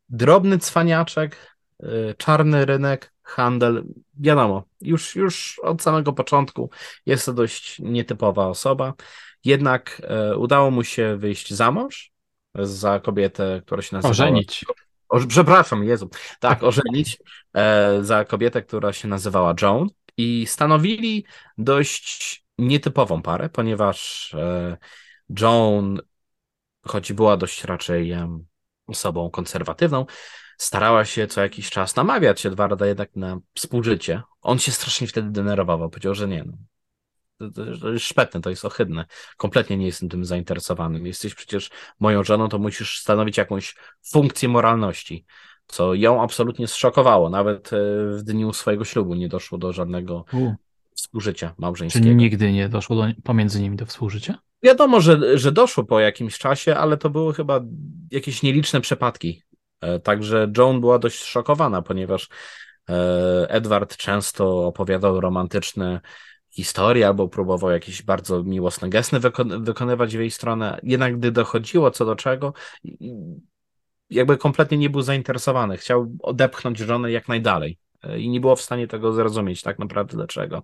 drobny 0.10 0.60
cwaniaczek, 0.60 1.56
e, 1.84 2.13
czarny 2.13 2.65
rynek, 2.65 3.13
handel, 3.23 3.84
wiadomo, 4.13 4.63
już, 4.82 5.15
już 5.15 5.60
od 5.60 5.82
samego 5.82 6.13
początku 6.13 6.69
jest 7.06 7.25
to 7.25 7.34
dość 7.34 7.79
nietypowa 7.79 8.47
osoba, 8.47 8.93
jednak 9.45 10.01
e, 10.03 10.38
udało 10.38 10.71
mu 10.71 10.84
się 10.84 11.17
wyjść 11.17 11.53
za 11.53 11.71
mąż 11.71 12.13
za 12.56 12.99
kobietę, 12.99 13.62
która 13.65 13.82
się 13.82 13.95
nazywa... 13.95 14.12
Ożenić. 14.12 14.65
O, 15.13 15.19
przepraszam, 15.28 15.84
Jezu. 15.84 16.10
Tak, 16.39 16.63
ożenić 16.63 17.17
e, 17.56 17.97
za 18.02 18.26
kobietę, 18.26 18.62
która 18.62 18.93
się 18.93 19.08
nazywała 19.08 19.54
Joan 19.62 19.88
i 20.17 20.47
stanowili 20.47 21.26
dość 21.58 22.43
nietypową 22.58 23.21
parę, 23.21 23.49
ponieważ 23.49 24.34
e, 24.34 24.78
Joan, 25.39 26.02
choć 26.86 27.13
była 27.13 27.38
dość 27.38 27.63
raczej 27.63 28.12
e, 28.12 28.39
osobą 28.88 29.30
konserwatywną, 29.30 30.06
starała 30.58 31.06
się 31.06 31.28
co 31.28 31.41
jakiś 31.41 31.69
czas 31.69 31.95
namawiać 31.95 32.41
się 32.41 32.49
dwa 32.49 32.67
razy 32.67 32.88
jednak 32.88 33.15
na 33.15 33.39
współżycie. 33.54 34.21
On 34.41 34.60
się 34.60 34.71
strasznie 34.71 35.08
wtedy 35.08 35.30
denerwował, 35.30 35.89
powiedział, 35.89 36.15
że 36.15 36.28
nie, 36.28 36.43
no, 36.43 36.54
to 37.82 37.89
jest 37.89 38.06
szpetne, 38.06 38.41
to 38.41 38.50
jest 38.50 38.65
ohydne. 38.65 39.06
Kompletnie 39.38 39.78
nie 39.78 39.86
jestem 39.86 40.10
tym 40.10 40.26
zainteresowanym. 40.26 41.06
Jesteś 41.06 41.36
przecież 41.36 41.69
moją 42.00 42.24
żoną, 42.24 42.50
to 42.50 42.60
musisz 42.60 43.00
stanowić 43.00 43.38
jakąś 43.38 43.76
funkcję 44.12 44.50
moralności, 44.50 45.26
co 45.67 45.93
ją 45.93 46.24
absolutnie 46.24 46.67
zszokowało. 46.67 47.30
Nawet 47.30 47.74
e, 47.74 47.78
w 48.17 48.24
dniu 48.24 48.54
swojego 48.54 48.86
ślubu 48.86 49.15
nie 49.15 49.30
doszło 49.30 49.58
do 49.58 49.74
żadnego 49.74 50.26
U. 50.34 50.54
współżycia 50.96 51.54
małżeńskiego. 51.58 52.06
Czy 52.06 52.15
nigdy 52.15 52.52
nie 52.52 52.69
doszło 52.69 52.96
do, 52.96 53.08
pomiędzy 53.24 53.62
nimi 53.62 53.78
do 53.78 53.86
współżycia? 53.86 54.38
Wiadomo, 54.63 55.02
że, 55.02 55.38
że 55.38 55.52
doszło 55.52 55.84
po 55.84 56.00
jakimś 56.00 56.38
czasie, 56.38 56.76
ale 56.76 56.98
to 56.98 57.10
były 57.10 57.34
chyba 57.34 57.62
jakieś 58.12 58.43
nieliczne 58.43 58.82
przypadki. 58.82 59.43
E, 59.82 60.00
także 60.00 60.52
Joan 60.58 60.80
była 60.80 61.00
dość 61.00 61.24
szokowana, 61.24 61.82
ponieważ 61.82 62.30
e, 62.89 62.93
Edward 63.50 63.98
często 63.98 64.67
opowiadał 64.67 65.22
romantyczne 65.22 66.02
historii, 66.54 67.04
albo 67.04 67.28
próbował 67.28 67.72
jakieś 67.72 68.02
bardzo 68.02 68.44
miłosne 68.44 68.89
gesty 68.89 69.20
wykon 69.20 69.63
wykonywać 69.63 70.18
w 70.18 70.20
jej 70.20 70.32
stronę. 70.32 70.80
Jednak 70.84 71.18
gdy 71.18 71.32
dochodziło 71.32 71.92
co 71.92 72.06
do 72.06 72.16
czego, 72.16 72.54
jakby 74.10 74.38
kompletnie 74.38 74.78
nie 74.78 74.89
był 74.89 75.02
zainteresowany. 75.02 75.78
Chciał 75.78 76.12
odepchnąć 76.22 76.80
żonę 76.80 77.12
jak 77.12 77.28
najdalej 77.28 77.78
e, 78.04 78.20
i 78.20 78.30
nie 78.30 78.42
było 78.42 78.56
w 78.56 78.62
stanie 78.62 78.88
tego 78.88 79.13
zrozumieć 79.13 79.62
tak 79.62 79.80
naprawdę 79.80 80.17
dlaczego. 80.17 80.63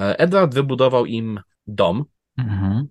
E, 0.00 0.18
Edward 0.18 0.54
wybudował 0.54 1.06
im 1.06 1.40
dom. 1.66 2.04
Mhm. 2.38 2.88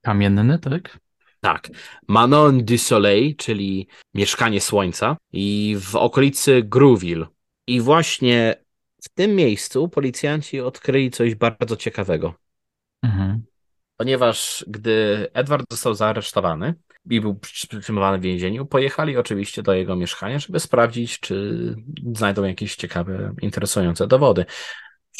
Kamienny, 0.00 0.58
tak? 0.58 0.98
Tak. 1.40 1.68
Manon 2.08 2.64
du 2.64 2.78
Soleil, 2.78 3.36
czyli 3.36 3.88
mieszkanie 4.14 4.60
słońca 4.60 5.16
i 5.32 5.76
w 5.80 5.96
okolicy 5.96 6.62
Grouville. 6.62 7.26
I 7.66 7.80
właśnie 7.80 8.56
w 9.02 9.08
tym 9.08 9.34
miejscu 9.36 9.88
policjanci 9.88 10.60
odkryli 10.60 11.10
coś 11.10 11.34
bardzo 11.34 11.76
ciekawego. 11.76 12.34
Mhm. 13.02 13.42
ponieważ 13.96 14.64
gdy 14.68 15.28
Edward 15.32 15.66
został 15.70 15.94
zaaresztowany 15.94 16.74
i 17.10 17.20
był 17.20 17.34
przytrzymywany 17.34 18.18
w 18.18 18.22
więzieniu, 18.22 18.66
pojechali 18.66 19.16
oczywiście 19.16 19.62
do 19.62 19.74
jego 19.74 19.96
mieszkania, 19.96 20.38
żeby 20.38 20.60
sprawdzić, 20.60 21.20
czy 21.20 21.76
znajdą 22.14 22.44
jakieś 22.44 22.76
ciekawe, 22.76 23.34
interesujące 23.42 24.06
dowody. 24.06 24.44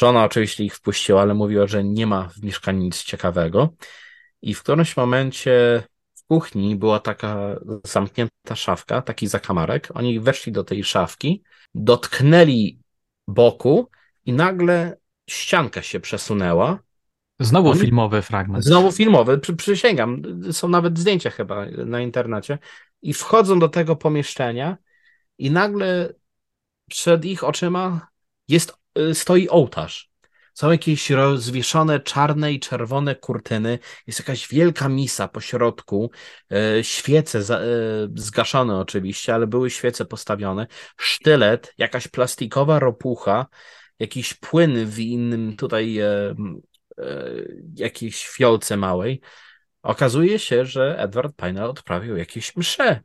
Żona 0.01 0.23
oczywiście 0.23 0.63
ich 0.63 0.75
wpuściła, 0.75 1.21
ale 1.21 1.33
mówiła, 1.33 1.67
że 1.67 1.83
nie 1.83 2.07
ma 2.07 2.29
w 2.29 2.43
mieszkaniu 2.43 2.79
nic 2.79 3.03
ciekawego. 3.03 3.73
I 4.41 4.53
w 4.53 4.63
którymś 4.63 4.97
momencie 4.97 5.83
w 6.15 6.23
kuchni 6.27 6.75
była 6.75 6.99
taka 6.99 7.55
zamknięta 7.85 8.55
szafka, 8.55 9.01
taki 9.01 9.27
zakamarek. 9.27 9.89
Oni 9.93 10.19
weszli 10.19 10.51
do 10.51 10.63
tej 10.63 10.83
szafki, 10.83 11.43
dotknęli 11.75 12.82
boku 13.27 13.89
i 14.25 14.33
nagle 14.33 14.97
ścianka 15.29 15.81
się 15.81 15.99
przesunęła. 15.99 16.79
Znowu 17.39 17.69
Oni... 17.69 17.79
filmowy 17.79 18.21
fragment. 18.21 18.63
Znowu 18.65 18.91
filmowy, 18.91 19.37
przy, 19.37 19.55
przysięgam. 19.55 20.21
Są 20.51 20.67
nawet 20.67 20.99
zdjęcia 20.99 21.29
chyba 21.29 21.65
na 21.65 22.01
internecie. 22.01 22.57
I 23.01 23.13
wchodzą 23.13 23.59
do 23.59 23.69
tego 23.69 23.95
pomieszczenia 23.95 24.77
i 25.37 25.51
nagle 25.51 26.13
przed 26.89 27.25
ich 27.25 27.43
oczyma 27.43 28.07
jest, 28.47 28.73
y, 28.99 29.15
stoi 29.15 29.49
ołtarz. 29.49 30.12
Są 30.53 30.71
jakieś 30.71 31.09
rozwieszone 31.09 31.99
czarne 31.99 32.53
i 32.53 32.59
czerwone 32.59 33.15
kurtyny, 33.15 33.79
jest 34.07 34.19
jakaś 34.19 34.47
wielka 34.47 34.89
misa 34.89 35.27
po 35.27 35.41
środku, 35.41 36.11
e, 36.51 36.83
świece 36.83 37.39
e, 37.39 37.61
zgaszone 38.15 38.79
oczywiście, 38.79 39.35
ale 39.35 39.47
były 39.47 39.69
świece 39.69 40.05
postawione, 40.05 40.67
sztylet, 40.97 41.73
jakaś 41.77 42.07
plastikowa 42.07 42.79
ropucha, 42.79 43.45
jakiś 43.99 44.33
płyn 44.33 44.85
w 44.85 44.99
innym 44.99 45.57
tutaj 45.57 45.97
e, 45.97 46.35
jakiejś 47.75 48.27
fiolce 48.27 48.77
małej. 48.77 49.21
Okazuje 49.83 50.39
się, 50.39 50.65
że 50.65 50.99
Edward 50.99 51.35
Pine 51.35 51.65
odprawił 51.65 52.17
jakieś 52.17 52.55
msze 52.55 53.01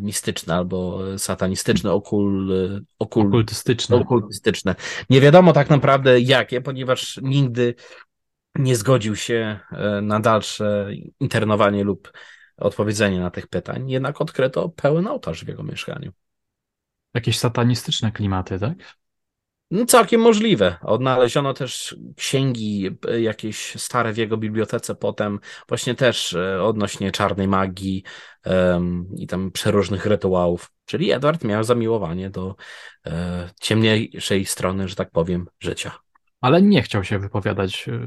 mistyczne 0.00 0.54
albo 0.54 1.00
satanistyczne, 1.18 1.92
okul, 1.92 2.52
okul, 2.98 3.26
okultystyczne. 3.26 3.96
okultystyczne. 3.96 4.74
Nie 5.10 5.20
wiadomo 5.20 5.52
tak 5.52 5.70
naprawdę 5.70 6.20
jakie, 6.20 6.60
ponieważ 6.60 7.20
nigdy 7.22 7.74
nie 8.54 8.76
zgodził 8.76 9.16
się 9.16 9.60
e, 9.72 10.00
na 10.02 10.20
dalsze 10.20 10.88
internowanie 11.20 11.84
lub 11.84 12.12
odpowiedzenie 12.56 13.20
na 13.20 13.30
tych 13.30 13.46
pytań, 13.46 13.90
jednak 13.90 14.20
odkryto 14.20 14.68
pełen 14.68 15.06
ołtarz 15.06 15.44
w 15.44 15.48
jego 15.48 15.62
mieszkaniu. 15.62 16.12
Jakieś 17.14 17.38
satanistyczne 17.38 18.12
klimaty, 18.12 18.58
tak? 18.58 19.01
No, 19.72 19.86
całkiem 19.86 20.20
możliwe. 20.20 20.76
Odnaleziono 20.82 21.54
też 21.54 21.96
księgi 22.16 22.90
e, 23.08 23.20
jakieś 23.20 23.74
stare 23.76 24.12
w 24.12 24.16
jego 24.16 24.36
bibliotece 24.36 24.94
potem, 24.94 25.38
właśnie 25.68 25.94
też 25.94 26.34
e, 26.34 26.62
odnośnie 26.62 27.12
czarnej 27.12 27.48
magii 27.48 28.02
um, 28.46 29.06
i 29.16 29.26
tam 29.26 29.50
przeróżnych 29.50 30.06
rytuałów. 30.06 30.70
Czyli 30.86 31.12
Edward 31.12 31.44
miał 31.44 31.64
zamiłowanie 31.64 32.30
do 32.30 32.56
e, 33.06 33.48
ciemniejszej 33.60 34.44
strony, 34.44 34.88
że 34.88 34.94
tak 34.94 35.10
powiem, 35.10 35.46
życia. 35.60 35.92
Ale 36.40 36.62
nie 36.62 36.82
chciał 36.82 37.04
się 37.04 37.18
wypowiadać 37.18 37.88
e, 37.88 38.00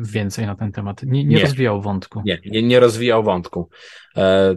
więcej 0.00 0.46
na 0.46 0.54
ten 0.54 0.72
temat. 0.72 1.02
Nie, 1.02 1.24
nie, 1.24 1.36
nie. 1.36 1.42
rozwijał 1.42 1.82
wątku. 1.82 2.22
Nie, 2.24 2.38
nie, 2.46 2.62
nie 2.62 2.80
rozwijał 2.80 3.22
wątku. 3.22 3.68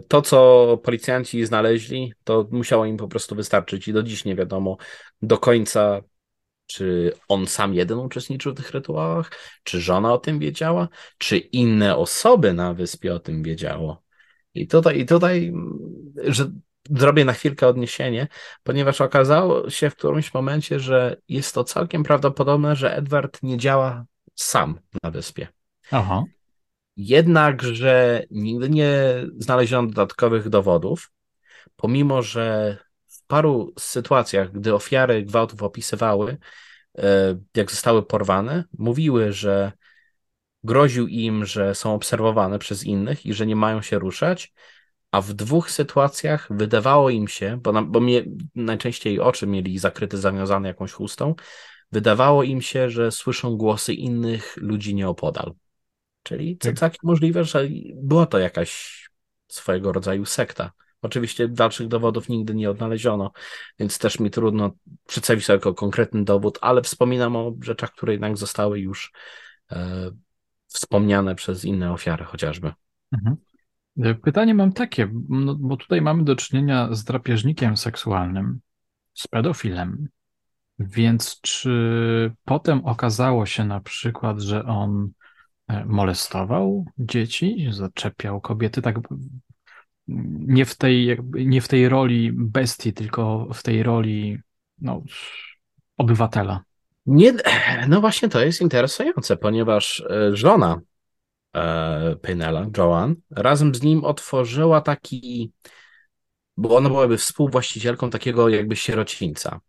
To, 0.08 0.22
co 0.22 0.78
policjanci 0.84 1.46
znaleźli, 1.46 2.12
to 2.24 2.48
musiało 2.50 2.84
im 2.84 2.96
po 2.96 3.08
prostu 3.08 3.34
wystarczyć 3.34 3.88
i 3.88 3.92
do 3.92 4.02
dziś 4.02 4.24
nie 4.24 4.34
wiadomo 4.34 4.76
do 5.22 5.38
końca, 5.38 6.00
czy 6.68 7.12
on 7.28 7.46
sam 7.46 7.74
jeden 7.74 7.98
uczestniczył 7.98 8.52
w 8.52 8.56
tych 8.56 8.70
rytuałach? 8.70 9.30
Czy 9.62 9.80
żona 9.80 10.12
o 10.12 10.18
tym 10.18 10.38
wiedziała? 10.38 10.88
Czy 11.18 11.38
inne 11.38 11.96
osoby 11.96 12.52
na 12.52 12.74
wyspie 12.74 13.14
o 13.14 13.18
tym 13.18 13.42
wiedziało? 13.42 14.02
I 14.54 14.68
tutaj, 14.68 15.00
i 15.00 15.06
tutaj 15.06 15.52
że 16.24 16.50
zrobię 16.90 17.24
na 17.24 17.32
chwilkę 17.32 17.66
odniesienie, 17.66 18.28
ponieważ 18.62 19.00
okazało 19.00 19.70
się 19.70 19.90
w 19.90 19.96
którymś 19.96 20.34
momencie, 20.34 20.80
że 20.80 21.16
jest 21.28 21.54
to 21.54 21.64
całkiem 21.64 22.02
prawdopodobne, 22.02 22.76
że 22.76 22.96
Edward 22.96 23.42
nie 23.42 23.56
działa 23.56 24.04
sam 24.34 24.80
na 25.02 25.10
wyspie. 25.10 25.48
Aha. 25.90 26.24
Jednakże 26.96 28.24
nigdy 28.30 28.70
nie 28.70 29.14
znaleziono 29.38 29.88
dodatkowych 29.88 30.48
dowodów, 30.48 31.10
pomimo 31.76 32.22
że 32.22 32.78
paru 33.28 33.72
sytuacjach, 33.78 34.52
gdy 34.52 34.74
ofiary 34.74 35.22
gwałtów 35.22 35.62
opisywały, 35.62 36.38
e, 36.98 37.38
jak 37.56 37.70
zostały 37.70 38.02
porwane, 38.02 38.64
mówiły, 38.78 39.32
że 39.32 39.72
groził 40.64 41.06
im, 41.06 41.44
że 41.44 41.74
są 41.74 41.94
obserwowane 41.94 42.58
przez 42.58 42.84
innych 42.84 43.26
i 43.26 43.34
że 43.34 43.46
nie 43.46 43.56
mają 43.56 43.82
się 43.82 43.98
ruszać, 43.98 44.52
a 45.10 45.20
w 45.20 45.32
dwóch 45.32 45.70
sytuacjach 45.70 46.48
wydawało 46.50 47.10
im 47.10 47.28
się, 47.28 47.58
bo, 47.62 47.72
na, 47.72 47.82
bo 47.82 48.00
mnie, 48.00 48.24
najczęściej 48.54 49.20
oczy 49.20 49.46
mieli 49.46 49.78
zakryte, 49.78 50.18
zawiązane 50.18 50.68
jakąś 50.68 50.92
chustą, 50.92 51.34
wydawało 51.92 52.42
im 52.42 52.62
się, 52.62 52.90
że 52.90 53.12
słyszą 53.12 53.56
głosy 53.56 53.94
innych 53.94 54.56
ludzi 54.56 54.94
nieopodal. 54.94 55.54
Czyli 56.22 56.58
co 56.58 56.72
tak 56.72 56.94
możliwe, 57.02 57.44
że 57.44 57.68
była 57.94 58.26
to 58.26 58.38
jakaś 58.38 59.02
swojego 59.48 59.92
rodzaju 59.92 60.24
sekta. 60.24 60.72
Oczywiście 61.02 61.48
dalszych 61.48 61.88
dowodów 61.88 62.28
nigdy 62.28 62.54
nie 62.54 62.70
odnaleziono, 62.70 63.32
więc 63.78 63.98
też 63.98 64.20
mi 64.20 64.30
trudno 64.30 64.70
przedstawić 65.06 65.44
sobie 65.44 65.56
jako 65.56 65.74
konkretny 65.74 66.24
dowód, 66.24 66.58
ale 66.60 66.82
wspominam 66.82 67.36
o 67.36 67.52
rzeczach, 67.62 67.92
które 67.92 68.12
jednak 68.12 68.36
zostały 68.36 68.80
już 68.80 69.12
e, 69.72 70.10
wspomniane 70.66 71.34
przez 71.34 71.64
inne 71.64 71.92
ofiary 71.92 72.24
chociażby. 72.24 72.72
Mhm. 73.12 73.36
Pytanie 74.22 74.54
mam 74.54 74.72
takie, 74.72 75.10
no, 75.28 75.54
bo 75.54 75.76
tutaj 75.76 76.02
mamy 76.02 76.24
do 76.24 76.36
czynienia 76.36 76.88
z 76.94 77.04
drapieżnikiem 77.04 77.76
seksualnym, 77.76 78.60
z 79.14 79.28
pedofilem, 79.28 80.08
więc 80.78 81.40
czy 81.40 82.32
potem 82.44 82.84
okazało 82.84 83.46
się 83.46 83.64
na 83.64 83.80
przykład, 83.80 84.40
że 84.40 84.64
on 84.64 85.10
e, 85.68 85.84
molestował 85.84 86.84
dzieci, 86.98 87.68
zaczepiał 87.70 88.40
kobiety, 88.40 88.82
tak 88.82 88.98
nie 90.48 90.64
w 90.64 90.74
tej, 90.74 91.18
nie 91.32 91.60
w 91.60 91.68
tej 91.68 91.88
roli 91.88 92.32
bestii, 92.32 92.92
tylko 92.92 93.48
w 93.54 93.62
tej 93.62 93.82
roli 93.82 94.38
no, 94.80 95.02
obywatela. 95.96 96.64
Nie, 97.06 97.34
no 97.88 98.00
właśnie 98.00 98.28
to 98.28 98.40
jest 98.40 98.60
interesujące, 98.60 99.36
ponieważ 99.36 100.00
e, 100.00 100.36
żona 100.36 100.80
e, 101.56 102.16
Pinella, 102.22 102.66
Joan, 102.76 103.14
razem 103.30 103.74
z 103.74 103.82
nim 103.82 104.04
otworzyła 104.04 104.80
taki, 104.80 105.52
bo 106.56 106.76
ona 106.76 106.88
byłaby 106.88 107.16
współwłaścicielką 107.16 108.10
takiego 108.10 108.48
jakby 108.48 108.76
sierocińca. 108.76 109.60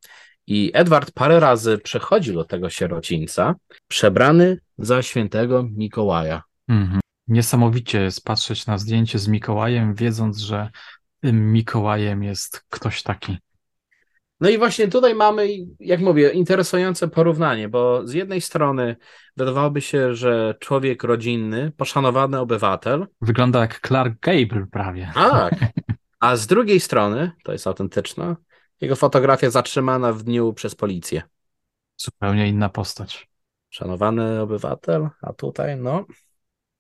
I 0.48 0.72
Edward 0.74 1.12
parę 1.12 1.40
razy 1.40 1.78
przechodził 1.78 2.34
do 2.34 2.46
tego 2.46 2.70
sierocińca, 2.70 3.56
przebrany 3.88 4.60
za 4.78 5.02
świętego 5.02 5.68
Mikołaja. 5.72 6.44
Mhm. 6.68 7.00
Niesamowicie 7.30 8.01
jest 8.01 8.25
patrzeć 8.25 8.65
na 8.65 8.77
zdjęcie 8.77 9.19
z 9.19 9.27
Mikołajem, 9.27 9.93
wiedząc, 9.93 10.38
że 10.38 10.69
tym 11.21 11.51
Mikołajem 11.51 12.23
jest 12.23 12.65
ktoś 12.69 13.03
taki. 13.03 13.38
No 14.39 14.49
i 14.49 14.57
właśnie 14.57 14.88
tutaj 14.88 15.15
mamy, 15.15 15.47
jak 15.80 15.99
mówię, 15.99 16.30
interesujące 16.30 17.07
porównanie, 17.07 17.69
bo 17.69 18.07
z 18.07 18.13
jednej 18.13 18.41
strony 18.41 18.95
wydawałoby 19.38 19.82
się, 19.82 20.15
że 20.15 20.55
człowiek 20.59 21.03
rodzinny, 21.03 21.71
poszanowany 21.77 22.39
obywatel. 22.39 23.07
Wygląda 23.21 23.59
jak 23.59 23.80
Clark 23.88 24.19
Gable 24.19 24.65
prawie. 24.71 25.11
Tak. 25.13 25.55
A 26.19 26.36
z 26.36 26.47
drugiej 26.47 26.80
strony, 26.80 27.32
to 27.43 27.51
jest 27.51 27.67
autentyczne, 27.67 28.36
jego 28.82 28.95
fotografia 28.95 29.49
zatrzymana 29.49 30.13
w 30.13 30.23
dniu 30.23 30.53
przez 30.53 30.75
policję. 30.75 31.21
Zupełnie 31.97 32.47
inna 32.47 32.69
postać. 32.69 33.30
Szanowany 33.69 34.41
obywatel, 34.41 35.09
a 35.21 35.34
tutaj, 35.34 35.77
no, 35.77 36.05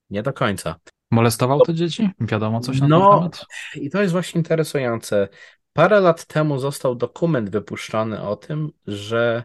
nie 0.09 0.23
do 0.23 0.33
końca. 0.33 0.75
Molestował 1.11 1.61
te 1.61 1.73
dzieci? 1.73 2.09
Wiadomo 2.19 2.59
coś 2.59 2.79
na 2.79 2.87
no, 2.87 2.99
ten 2.99 3.17
temat? 3.17 3.45
I 3.75 3.89
to 3.89 4.01
jest 4.01 4.11
właśnie 4.11 4.39
interesujące. 4.39 5.27
Parę 5.73 5.99
lat 5.99 6.25
temu 6.25 6.59
został 6.59 6.95
dokument 6.95 7.49
wypuszczony 7.49 8.21
o 8.21 8.35
tym, 8.35 8.71
że 8.87 9.43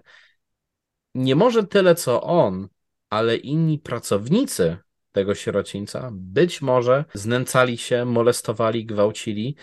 nie 1.15 1.37
może 1.37 1.65
tyle 1.65 1.95
co 1.95 2.23
on, 2.23 2.69
ale 3.11 3.37
inni 3.37 3.79
pracownicy 3.79 4.77
tego 5.12 5.35
sierocińca 5.35 6.11
być 6.12 6.62
może 6.62 7.05
znęcali 7.15 7.79
się, 7.79 8.05
molestowali, 8.05 8.87
gwałcili, 8.87 9.57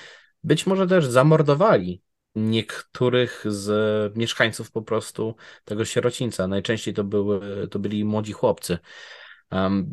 być 0.44 0.66
może 0.66 0.88
też 0.88 1.06
zamordowali 1.06 2.02
niektórych 2.36 3.44
z 3.48 4.18
mieszkańców 4.18 4.72
po 4.72 4.82
prostu 4.82 5.36
tego 5.66 5.86
sierocińca. 5.86 6.48
Najczęściej 6.48 6.94
to, 6.94 7.04
były, 7.04 7.68
to 7.68 7.80
byli 7.80 8.06
młodzi 8.06 8.32
chłopcy. 8.32 8.78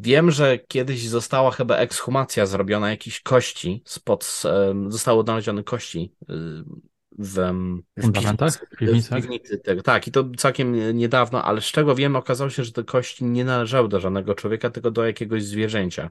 Wiem, 0.01 0.31
że 0.31 0.59
kiedyś 0.59 1.09
została 1.09 1.51
chyba 1.51 1.77
ekshumacja 1.77 2.47
zrobiona 2.47 2.91
jakichś 2.91 3.21
kości, 3.21 3.83
spod, 3.85 4.43
zostały 4.89 5.21
odnalezione 5.21 5.65
kości 5.65 6.13
w, 7.19 7.53
w 7.97 8.03
fundamentach, 8.03 8.53
w 8.55 8.77
piwnicy. 8.77 9.59
tego. 9.59 9.83
Tak, 9.83 10.07
i 10.09 10.13
to 10.13 10.25
całkiem 10.37 10.97
niedawno, 10.97 11.45
ale 11.45 11.61
z 11.61 11.65
czego 11.65 11.95
wiem, 11.95 12.17
okazało 12.17 12.51
się, 12.51 12.65
że 12.65 12.73
te 12.73 12.85
kości 12.85 13.25
nie 13.25 13.45
należały 13.45 13.89
do 13.89 14.01
żadnego 14.01 14.35
człowieka, 14.35 14.71
tylko 14.71 14.91
do 14.91 15.07
jakiegoś 15.07 15.45
zwierzęcia. 15.45 16.11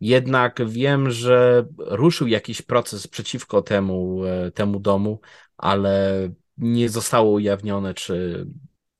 Jednak 0.00 0.68
wiem, 0.68 1.10
że 1.10 1.66
ruszył 1.78 2.26
jakiś 2.26 2.62
proces 2.62 3.06
przeciwko 3.06 3.62
temu, 3.62 4.24
e, 4.24 4.50
temu 4.50 4.80
domu, 4.80 5.20
ale 5.56 6.28
nie 6.58 6.88
zostało 6.88 7.30
ujawnione, 7.30 7.94
czy 7.94 8.46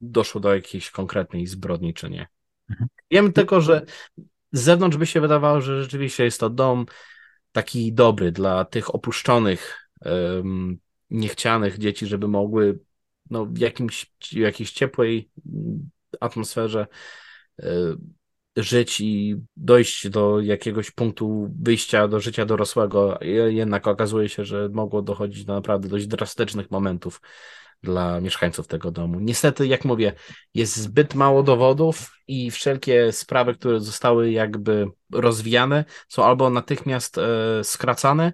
doszło 0.00 0.40
do 0.40 0.54
jakiejś 0.54 0.90
konkretnej 0.90 1.46
zbrodni, 1.46 1.94
czy 1.94 2.10
nie. 2.10 2.26
Mhm. 2.70 2.88
Wiem 3.10 3.32
tylko, 3.32 3.60
że 3.60 3.86
z 4.52 4.60
zewnątrz 4.60 4.96
by 4.96 5.06
się 5.06 5.20
wydawało, 5.20 5.60
że 5.60 5.82
rzeczywiście 5.82 6.24
jest 6.24 6.40
to 6.40 6.50
dom 6.50 6.86
taki 7.52 7.92
dobry 7.92 8.32
dla 8.32 8.64
tych 8.64 8.94
opuszczonych, 8.94 9.90
um, 10.00 10.78
niechcianych 11.10 11.78
dzieci, 11.78 12.06
żeby 12.06 12.28
mogły 12.28 12.78
no, 13.30 13.46
w 13.46 13.58
jakimś, 13.58 14.12
jakiejś 14.32 14.72
ciepłej 14.72 15.30
atmosferze 16.20 16.86
żyć 18.56 19.00
i 19.00 19.36
dojść 19.56 20.08
do 20.08 20.40
jakiegoś 20.40 20.90
punktu 20.90 21.54
wyjścia 21.60 22.08
do 22.08 22.20
życia 22.20 22.46
dorosłego. 22.46 23.18
Jednak 23.48 23.86
okazuje 23.86 24.28
się, 24.28 24.44
że 24.44 24.68
mogło 24.72 25.02
dochodzić 25.02 25.44
do 25.44 25.54
naprawdę 25.54 25.88
dość 25.88 26.06
drastycznych 26.06 26.70
momentów 26.70 27.20
dla 27.84 28.20
mieszkańców 28.20 28.66
tego 28.66 28.90
domu. 28.90 29.20
Niestety, 29.20 29.66
jak 29.66 29.84
mówię, 29.84 30.12
jest 30.54 30.76
zbyt 30.76 31.14
mało 31.14 31.42
dowodów 31.42 32.18
i 32.28 32.50
wszelkie 32.50 33.12
sprawy, 33.12 33.54
które 33.54 33.80
zostały 33.80 34.30
jakby 34.30 34.86
rozwijane, 35.12 35.84
są 36.08 36.24
albo 36.24 36.50
natychmiast 36.50 37.18
e, 37.18 37.64
skracane, 37.64 38.32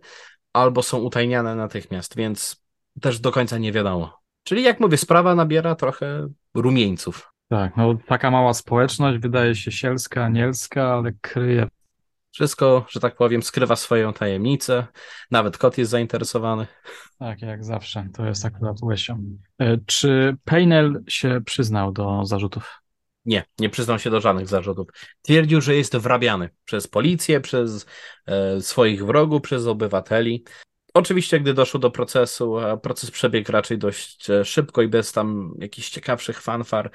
albo 0.52 0.82
są 0.82 0.98
utajniane 0.98 1.54
natychmiast, 1.54 2.16
więc 2.16 2.64
też 3.00 3.20
do 3.20 3.32
końca 3.32 3.58
nie 3.58 3.72
wiadomo. 3.72 4.20
Czyli 4.44 4.62
jak 4.62 4.80
mówię, 4.80 4.96
sprawa 4.96 5.34
nabiera 5.34 5.74
trochę 5.74 6.28
rumieńców. 6.54 7.32
Tak, 7.48 7.76
no 7.76 7.94
taka 8.06 8.30
mała 8.30 8.54
społeczność 8.54 9.18
wydaje 9.18 9.54
się 9.54 9.72
sielska, 9.72 10.24
anielska, 10.24 10.94
ale 10.94 11.12
kryje. 11.20 11.68
Wszystko, 12.32 12.86
że 12.88 13.00
tak 13.00 13.16
powiem, 13.16 13.42
skrywa 13.42 13.76
swoją 13.76 14.12
tajemnicę. 14.12 14.86
Nawet 15.30 15.58
kot 15.58 15.78
jest 15.78 15.90
zainteresowany. 15.90 16.66
Tak, 17.18 17.42
jak 17.42 17.64
zawsze. 17.64 18.08
To 18.14 18.26
jest 18.26 18.44
akurat 18.44 18.76
Łesią. 18.82 19.38
E, 19.58 19.78
czy 19.86 20.36
Paynel 20.44 21.02
się 21.08 21.40
przyznał 21.46 21.92
do 21.92 22.24
zarzutów? 22.24 22.80
Nie, 23.24 23.44
nie 23.58 23.70
przyznał 23.70 23.98
się 23.98 24.10
do 24.10 24.20
żadnych 24.20 24.48
zarzutów. 24.48 24.88
Twierdził, 25.22 25.60
że 25.60 25.74
jest 25.76 25.96
wrabiany 25.96 26.50
przez 26.64 26.86
policję, 26.86 27.40
przez 27.40 27.86
e, 28.26 28.60
swoich 28.60 29.06
wrogów, 29.06 29.42
przez 29.42 29.66
obywateli. 29.66 30.44
Oczywiście, 30.94 31.40
gdy 31.40 31.54
doszło 31.54 31.80
do 31.80 31.90
procesu, 31.90 32.58
a 32.58 32.76
proces 32.76 33.10
przebiegł 33.10 33.52
raczej 33.52 33.78
dość 33.78 34.30
e, 34.30 34.44
szybko 34.44 34.82
i 34.82 34.88
bez 34.88 35.12
tam 35.12 35.54
jakichś 35.58 35.90
ciekawszych 35.90 36.42
fanfar, 36.42 36.90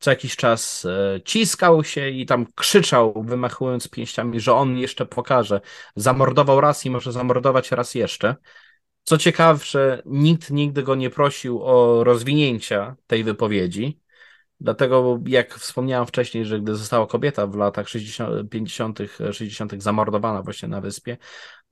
co 0.00 0.10
jakiś 0.10 0.36
czas 0.36 0.84
e, 0.84 1.20
ciskał 1.24 1.84
się 1.84 2.08
i 2.08 2.26
tam 2.26 2.46
krzyczał, 2.54 3.22
wymachując 3.22 3.88
pięściami, 3.88 4.40
że 4.40 4.54
on 4.54 4.78
jeszcze 4.78 5.06
pokaże. 5.06 5.60
Zamordował 5.96 6.60
raz 6.60 6.86
i 6.86 6.90
może 6.90 7.12
zamordować 7.12 7.72
raz 7.72 7.94
jeszcze. 7.94 8.36
Co 9.02 9.18
ciekawsze, 9.18 10.02
nikt 10.06 10.50
nigdy 10.50 10.82
go 10.82 10.94
nie 10.94 11.10
prosił 11.10 11.62
o 11.62 12.04
rozwinięcia 12.04 12.96
tej 13.06 13.24
wypowiedzi. 13.24 14.00
Dlatego, 14.60 15.20
jak 15.26 15.54
wspomniałem 15.54 16.06
wcześniej, 16.06 16.44
że 16.44 16.60
gdy 16.60 16.76
została 16.76 17.06
kobieta 17.06 17.46
w 17.46 17.56
latach 17.56 17.88
60, 17.88 18.50
50., 18.50 18.98
60. 19.32 19.82
zamordowana 19.82 20.42
właśnie 20.42 20.68
na 20.68 20.80
wyspie, 20.80 21.16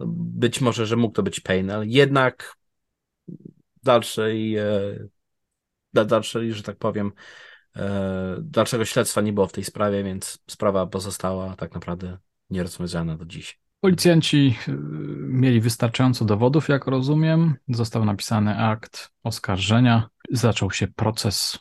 być 0.00 0.60
może, 0.60 0.86
że 0.86 0.96
mógł 0.96 1.14
to 1.14 1.22
być 1.22 1.40
Painel. 1.40 1.88
Jednak 1.88 2.56
dalszej, 3.82 4.56
e, 4.56 4.98
dalszej, 5.92 6.52
że 6.52 6.62
tak 6.62 6.76
powiem, 6.76 7.12
dalszego 8.40 8.84
śledztwa 8.84 9.20
nie 9.20 9.32
było 9.32 9.46
w 9.46 9.52
tej 9.52 9.64
sprawie, 9.64 10.04
więc 10.04 10.38
sprawa 10.50 10.86
pozostała 10.86 11.56
tak 11.56 11.74
naprawdę 11.74 12.18
nierozwiązana 12.50 13.16
do 13.16 13.24
dziś. 13.24 13.60
Policjanci 13.80 14.56
e, 14.68 14.72
mieli 15.18 15.60
wystarczająco 15.60 16.24
dowodów, 16.24 16.68
jak 16.68 16.86
rozumiem. 16.86 17.54
Został 17.68 18.04
napisany 18.04 18.58
akt 18.58 19.10
oskarżenia. 19.24 20.08
Zaczął 20.30 20.70
się 20.70 20.88
proces 20.88 21.58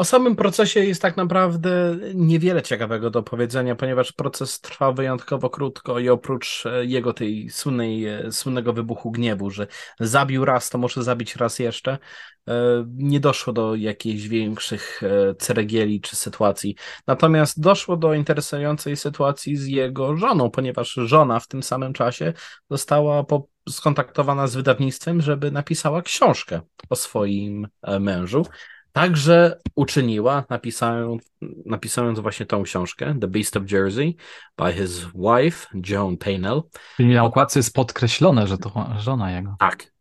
O 0.00 0.04
samym 0.04 0.36
procesie 0.36 0.80
jest 0.80 1.02
tak 1.02 1.16
naprawdę 1.16 1.96
niewiele 2.14 2.62
ciekawego 2.62 3.10
do 3.10 3.22
powiedzenia, 3.22 3.76
ponieważ 3.76 4.12
proces 4.12 4.60
trwa 4.60 4.92
wyjątkowo 4.92 5.50
krótko 5.50 5.98
i 5.98 6.08
oprócz 6.08 6.66
e, 6.66 6.84
jego 6.84 7.12
tej 7.12 7.50
słynnej, 7.50 8.06
e, 8.06 8.32
słynnego 8.32 8.72
wybuchu 8.72 9.10
gniewu, 9.10 9.50
że 9.50 9.66
zabił 10.00 10.44
raz, 10.44 10.70
to 10.70 10.78
może 10.78 11.02
zabić 11.02 11.36
raz 11.36 11.58
jeszcze, 11.58 11.98
e, 12.48 12.54
nie 12.96 13.20
doszło 13.20 13.52
do 13.52 13.74
jakichś 13.74 14.22
większych 14.22 15.00
ceregieli 15.38 16.00
czy 16.00 16.16
sytuacji. 16.16 16.76
Natomiast 17.06 17.60
doszło 17.60 17.96
do 17.96 18.14
interesującej 18.14 18.96
sytuacji 18.96 19.56
z 19.56 19.66
jego 19.66 20.16
żoną, 20.16 20.50
ponieważ 20.50 20.92
żona 20.92 21.40
w 21.40 21.48
tym 21.48 21.62
samym 21.62 21.92
czasie 21.92 22.32
została 22.70 23.24
po 23.24 23.48
skontaktowana 23.68 24.46
z 24.46 24.56
wydawnictwem, 24.56 25.20
żeby 25.20 25.50
napisała 25.50 26.02
książkę 26.02 26.60
o 26.90 26.96
swoim 26.96 27.68
mężu. 28.00 28.46
Także 28.92 29.58
uczyniła, 29.74 30.44
napisując, 30.50 31.32
napisując 31.66 32.20
właśnie 32.20 32.46
tą 32.46 32.62
książkę, 32.62 33.14
The 33.20 33.28
Beast 33.28 33.56
of 33.56 33.72
Jersey, 33.72 34.16
by 34.58 34.72
his 34.72 35.06
wife, 35.14 35.66
Joan 35.88 36.16
Paynell. 36.16 36.62
Czyli 36.96 37.14
na 37.14 37.24
okładce 37.24 37.58
jest 37.58 37.74
podkreślone, 37.74 38.46
że 38.46 38.58
to 38.58 38.86
żona 38.98 39.32
jego. 39.32 39.56
Tak. 39.58 39.92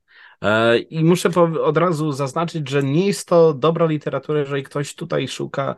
E, 0.42 0.78
I 0.78 1.04
muszę 1.04 1.30
od 1.64 1.78
razu 1.78 2.12
zaznaczyć, 2.12 2.70
że 2.70 2.84
nie 2.84 3.08
jest 3.08 3.28
to 3.28 3.54
dobra 3.54 3.86
literatura, 3.86 4.40
jeżeli 4.40 4.64
ktoś 4.64 4.96
tutaj 4.96 5.28
szuka 5.28 5.76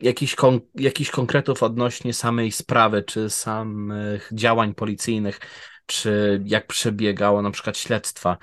jakichś, 0.00 0.34
kon 0.34 0.60
jakichś 0.74 1.10
konkretów 1.10 1.62
odnośnie 1.62 2.14
samej 2.14 2.52
sprawy, 2.52 3.02
czy 3.02 3.30
samych 3.30 4.30
działań 4.32 4.74
policyjnych, 4.74 5.40
czy 5.86 6.42
jak 6.44 6.66
przebiegało 6.66 7.42
na 7.42 7.50
przykład 7.50 7.78
śledztwa. 7.78 8.36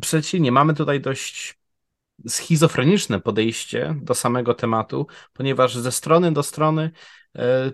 Przeciwnie, 0.00 0.52
mamy 0.52 0.74
tutaj 0.74 1.00
dość 1.00 1.57
schizofreniczne 2.28 3.20
podejście 3.20 3.94
do 4.02 4.14
samego 4.14 4.54
tematu, 4.54 5.06
ponieważ 5.32 5.76
ze 5.76 5.92
strony 5.92 6.32
do 6.32 6.42
strony 6.42 6.90
e, 7.36 7.72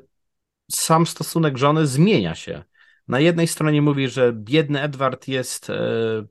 sam 0.70 1.06
stosunek 1.06 1.58
żony 1.58 1.86
zmienia 1.86 2.34
się. 2.34 2.64
Na 3.08 3.20
jednej 3.20 3.48
stronie 3.48 3.82
mówi, 3.82 4.08
że 4.08 4.32
biedny 4.32 4.82
Edward 4.82 5.28
jest 5.28 5.70
e, 5.70 5.76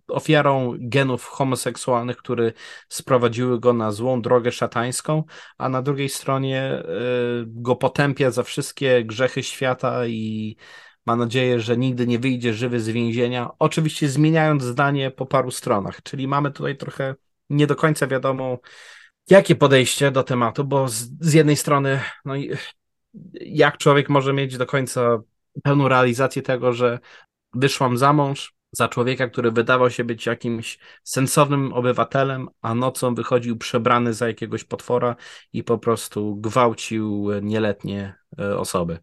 ofiarą 0.08 0.74
genów 0.80 1.26
homoseksualnych, 1.26 2.18
które 2.18 2.52
sprowadziły 2.90 3.60
go 3.60 3.74
na 3.74 3.92
złą 3.92 4.22
drogę 4.22 4.52
szatańską, 4.52 5.24
a 5.58 5.70
na 5.70 5.82
drugiej 5.82 6.10
stronie 6.10 6.62
e, 6.62 6.84
go 7.46 7.76
potępia 7.76 8.32
za 8.32 8.44
wszystkie 8.44 9.06
grzechy 9.06 9.44
świata 9.44 10.08
i 10.08 10.56
ma 11.06 11.16
nadzieję, 11.16 11.60
że 11.60 11.78
nigdy 11.78 12.08
nie 12.08 12.20
wyjdzie 12.20 12.54
żywy 12.54 12.80
z 12.80 12.90
więzienia. 12.90 13.50
Oczywiście 13.60 14.10
zmieniając 14.10 14.64
zdanie 14.64 15.12
po 15.12 15.26
paru 15.26 15.52
stronach, 15.52 16.04
czyli 16.04 16.28
mamy 16.28 16.52
tutaj 16.52 16.78
trochę 16.78 17.16
nie 17.50 17.68
do 17.68 17.76
końca 17.76 18.08
wiadomo, 18.08 18.60
jakie 19.30 19.56
podejście 19.56 20.12
do 20.12 20.24
tematu, 20.24 20.64
bo 20.64 20.88
z, 20.88 21.10
z 21.20 21.34
jednej 21.34 21.56
strony, 21.56 22.00
no 22.26 22.34
jak 23.42 23.78
człowiek 23.78 24.10
może 24.10 24.34
mieć 24.34 24.58
do 24.58 24.66
końca 24.66 25.20
pełną 25.64 25.88
realizację 25.88 26.42
tego, 26.42 26.74
że 26.74 27.00
wyszłam 27.54 27.98
za 27.98 28.14
mąż 28.14 28.54
za 28.74 28.88
człowieka, 28.88 29.28
który 29.28 29.52
wydawał 29.52 29.90
się 29.90 30.04
być 30.04 30.26
jakimś 30.26 30.80
sensownym 31.04 31.74
obywatelem, 31.74 32.50
a 32.62 32.76
nocą 32.76 33.16
wychodził 33.16 33.58
przebrany 33.58 34.14
za 34.14 34.28
jakiegoś 34.28 34.64
potwora 34.64 35.16
i 35.54 35.64
po 35.64 35.78
prostu 35.78 36.36
gwałcił 36.36 37.30
nieletnie 37.42 38.16
e, 38.40 38.58
osoby. 38.58 39.00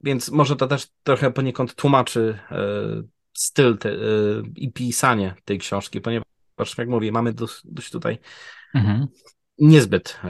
Więc 0.00 0.30
może 0.30 0.56
to 0.56 0.66
też 0.66 0.86
trochę 1.02 1.32
poniekąd 1.32 1.74
tłumaczy 1.74 2.38
e, 2.50 2.58
styl 3.32 3.78
te, 3.78 3.90
e, 3.90 3.96
i 4.56 4.72
pisanie 4.72 5.34
tej 5.44 5.58
książki, 5.58 6.00
ponieważ 6.00 6.28
Patrz, 6.58 6.78
jak 6.78 6.88
mówię, 6.88 7.12
mamy 7.12 7.32
dość, 7.32 7.60
dość 7.64 7.90
tutaj 7.90 8.18
mhm. 8.74 9.06
niezbyt 9.58 10.20
e, 10.24 10.28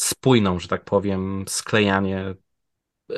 spójną, 0.00 0.58
że 0.58 0.68
tak 0.68 0.84
powiem, 0.84 1.44
sklejanie 1.48 2.34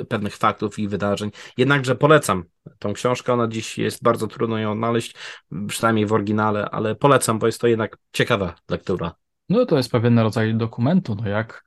pewnych 0.08 0.36
faktów 0.36 0.78
i 0.78 0.88
wydarzeń. 0.88 1.30
Jednakże 1.56 1.94
polecam 1.94 2.44
tą 2.78 2.92
książkę, 2.92 3.32
ona 3.32 3.48
dziś 3.48 3.78
jest 3.78 4.02
bardzo 4.02 4.26
trudno 4.26 4.58
ją 4.58 4.72
odnaleźć, 4.72 5.14
przynajmniej 5.68 6.06
w 6.06 6.12
oryginale, 6.12 6.70
ale 6.70 6.94
polecam, 6.94 7.38
bo 7.38 7.46
jest 7.46 7.60
to 7.60 7.66
jednak 7.66 7.96
ciekawa 8.12 8.54
lektura. 8.68 9.14
No 9.48 9.66
to 9.66 9.76
jest 9.76 9.90
pewien 9.90 10.18
rodzaj 10.18 10.54
dokumentu, 10.54 11.14
no 11.14 11.28
jak 11.28 11.64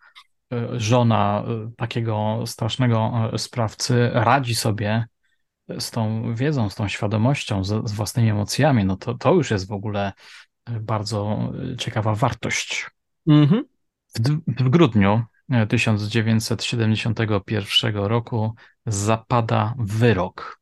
e, 0.54 0.80
żona 0.80 1.44
e, 1.48 1.72
takiego 1.78 2.44
strasznego 2.46 3.12
sprawcy 3.38 4.10
radzi 4.14 4.56
sobie 4.56 5.08
z 5.80 5.92
tą 5.92 6.36
wiedzą, 6.36 6.70
z 6.70 6.76
tą 6.76 6.88
świadomością, 6.88 7.64
z, 7.64 7.90
z 7.90 7.94
własnymi 7.94 8.30
emocjami, 8.30 8.86
no 8.86 8.98
to, 8.98 9.14
to 9.14 9.34
już 9.34 9.52
jest 9.52 9.68
w 9.68 9.72
ogóle 9.72 10.12
bardzo 10.82 11.40
ciekawa 11.78 12.16
wartość. 12.16 12.90
Mhm. 13.28 13.64
W, 14.16 14.20
w 14.48 14.70
grudniu 14.70 15.24
1971 15.70 17.96
roku 17.96 18.56
zapada 18.86 19.74
wyrok. 19.78 20.60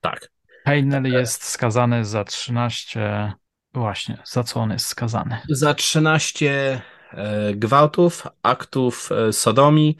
Tak. 0.00 0.30
Heinel 0.64 1.04
jest 1.04 1.44
skazany 1.44 2.04
za 2.04 2.24
13. 2.24 3.32
Właśnie, 3.74 4.22
za 4.24 4.44
co 4.44 4.60
on 4.60 4.70
jest 4.70 4.86
skazany? 4.86 5.38
Za 5.48 5.74
13 5.74 6.82
e, 7.12 7.54
gwałtów, 7.54 8.26
aktów 8.42 9.10
e, 9.12 9.32
sodomii 9.32 9.96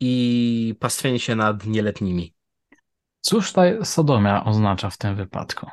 i 0.00 0.74
pastwienie 0.80 1.18
się 1.18 1.36
nad 1.36 1.66
nieletnimi. 1.66 2.34
Cóż 3.20 3.52
ta 3.52 3.84
sodomia 3.84 4.44
oznacza 4.44 4.90
w 4.90 4.98
tym 4.98 5.16
wypadku? 5.16 5.66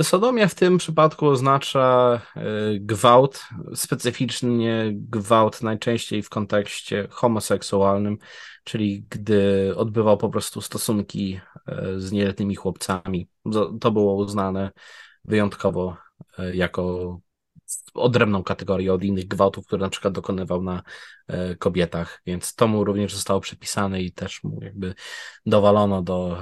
Sodomia 0.00 0.48
w 0.48 0.54
tym 0.54 0.78
przypadku 0.78 1.26
oznacza 1.26 2.20
e, 2.36 2.42
gwałt, 2.80 3.42
specyficznie 3.74 4.90
gwałt 4.94 5.62
najczęściej 5.62 6.22
w 6.22 6.28
kontekście 6.28 7.08
homoseksualnym, 7.10 8.18
czyli 8.64 9.06
gdy 9.10 9.72
odbywał 9.76 10.16
po 10.16 10.28
prostu 10.28 10.60
stosunki 10.60 11.40
e, 11.66 12.00
z 12.00 12.12
nieletnimi 12.12 12.54
chłopcami. 12.54 13.28
To 13.80 13.90
było 13.90 14.14
uznane 14.14 14.70
wyjątkowo 15.24 15.96
e, 16.38 16.56
jako 16.56 17.18
odrębną 17.94 18.42
kategorię 18.42 18.94
od 18.94 19.04
innych 19.04 19.28
gwałtów, 19.28 19.66
które 19.66 19.82
na 19.82 19.90
przykład 19.90 20.14
dokonywał 20.14 20.62
na 20.62 20.82
kobietach, 21.58 22.22
więc 22.26 22.54
to 22.54 22.68
mu 22.68 22.84
również 22.84 23.14
zostało 23.14 23.40
przypisane 23.40 24.02
i 24.02 24.12
też 24.12 24.44
mu 24.44 24.58
jakby 24.62 24.94
dowalono 25.46 26.02
do, 26.02 26.38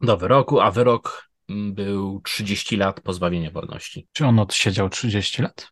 do 0.00 0.16
wyroku, 0.16 0.60
a 0.60 0.70
wyrok 0.70 1.33
był 1.48 2.20
30 2.20 2.76
lat 2.76 3.00
pozbawienia 3.00 3.50
wolności. 3.50 4.08
Czy 4.12 4.26
on 4.26 4.38
odsiedział 4.38 4.88
30 4.88 5.42
lat? 5.42 5.68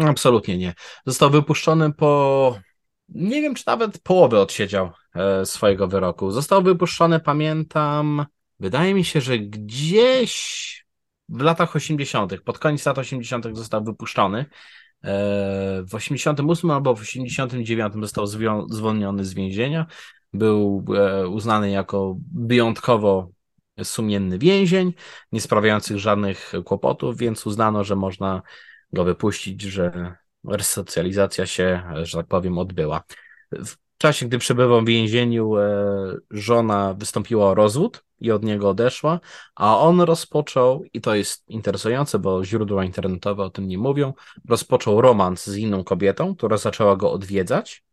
Absolutnie 0.00 0.58
nie. 0.58 0.74
Został 1.06 1.30
wypuszczony 1.30 1.92
po. 1.92 2.58
Nie 3.08 3.42
wiem, 3.42 3.54
czy 3.54 3.64
nawet 3.66 3.98
połowę 3.98 4.40
odsiedział 4.40 4.90
e, 5.14 5.46
swojego 5.46 5.88
wyroku. 5.88 6.30
Został 6.30 6.62
wypuszczony, 6.62 7.20
pamiętam, 7.20 8.26
wydaje 8.60 8.94
mi 8.94 9.04
się, 9.04 9.20
że 9.20 9.38
gdzieś 9.38 10.64
w 11.28 11.40
latach 11.40 11.76
80., 11.76 12.40
pod 12.44 12.58
koniec 12.58 12.86
lat 12.86 12.98
80., 12.98 13.46
został 13.52 13.84
wypuszczony. 13.84 14.46
E, 15.04 15.82
w 15.82 15.94
88 15.94 16.70
albo 16.70 16.96
w 16.96 17.00
89 17.00 17.94
został 18.00 18.26
zwolniony 18.70 19.24
z 19.24 19.34
więzienia. 19.34 19.86
Był 20.32 20.84
e, 20.96 21.28
uznany 21.28 21.70
jako 21.70 22.16
wyjątkowo 22.34 23.30
sumienny 23.82 24.38
więzień, 24.38 24.92
nie 25.32 25.40
sprawiających 25.40 25.98
żadnych 25.98 26.52
kłopotów, 26.64 27.16
więc 27.16 27.46
uznano, 27.46 27.84
że 27.84 27.96
można 27.96 28.42
go 28.92 29.04
wypuścić, 29.04 29.62
że 29.62 30.16
resocjalizacja 30.44 31.46
się, 31.46 31.82
że 32.02 32.18
tak 32.18 32.26
powiem, 32.26 32.58
odbyła. 32.58 33.02
W 33.52 33.76
czasie, 33.98 34.26
gdy 34.26 34.38
przebywał 34.38 34.82
w 34.82 34.86
więzieniu, 34.86 35.56
e, 35.56 36.16
żona 36.30 36.94
wystąpiła 36.94 37.46
o 37.46 37.54
rozwód 37.54 38.04
i 38.20 38.30
od 38.30 38.44
niego 38.44 38.68
odeszła, 38.68 39.20
a 39.54 39.78
on 39.78 40.00
rozpoczął, 40.00 40.84
i 40.92 41.00
to 41.00 41.14
jest 41.14 41.48
interesujące, 41.48 42.18
bo 42.18 42.44
źródła 42.44 42.84
internetowe 42.84 43.42
o 43.42 43.50
tym 43.50 43.68
nie 43.68 43.78
mówią, 43.78 44.12
rozpoczął 44.48 45.00
romans 45.00 45.46
z 45.46 45.56
inną 45.56 45.84
kobietą, 45.84 46.36
która 46.36 46.56
zaczęła 46.56 46.96
go 46.96 47.12
odwiedzać 47.12 47.83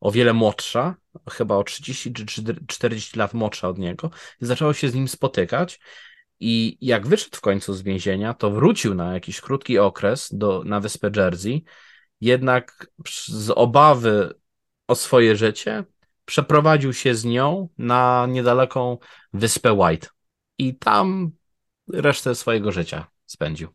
o 0.00 0.10
wiele 0.10 0.32
młodsza, 0.32 0.94
chyba 1.30 1.56
o 1.56 1.64
30 1.64 2.12
czy 2.12 2.26
40 2.66 3.18
lat 3.18 3.34
młodsza 3.34 3.68
od 3.68 3.78
niego, 3.78 4.10
i 4.42 4.46
zaczęło 4.46 4.72
się 4.72 4.88
z 4.88 4.94
nim 4.94 5.08
spotykać. 5.08 5.80
I 6.40 6.78
jak 6.80 7.06
wyszedł 7.06 7.36
w 7.36 7.40
końcu 7.40 7.74
z 7.74 7.82
więzienia, 7.82 8.34
to 8.34 8.50
wrócił 8.50 8.94
na 8.94 9.14
jakiś 9.14 9.40
krótki 9.40 9.78
okres 9.78 10.28
do, 10.32 10.62
na 10.64 10.80
wyspę 10.80 11.10
Jersey, 11.16 11.64
jednak 12.20 12.90
z 13.08 13.50
obawy 13.50 14.34
o 14.88 14.94
swoje 14.94 15.36
życie 15.36 15.84
przeprowadził 16.24 16.92
się 16.92 17.14
z 17.14 17.24
nią 17.24 17.68
na 17.78 18.26
niedaleką 18.28 18.98
wyspę 19.32 19.72
White. 19.72 20.08
I 20.58 20.74
tam 20.74 21.30
resztę 21.92 22.34
swojego 22.34 22.72
życia 22.72 23.06
spędził. 23.26 23.68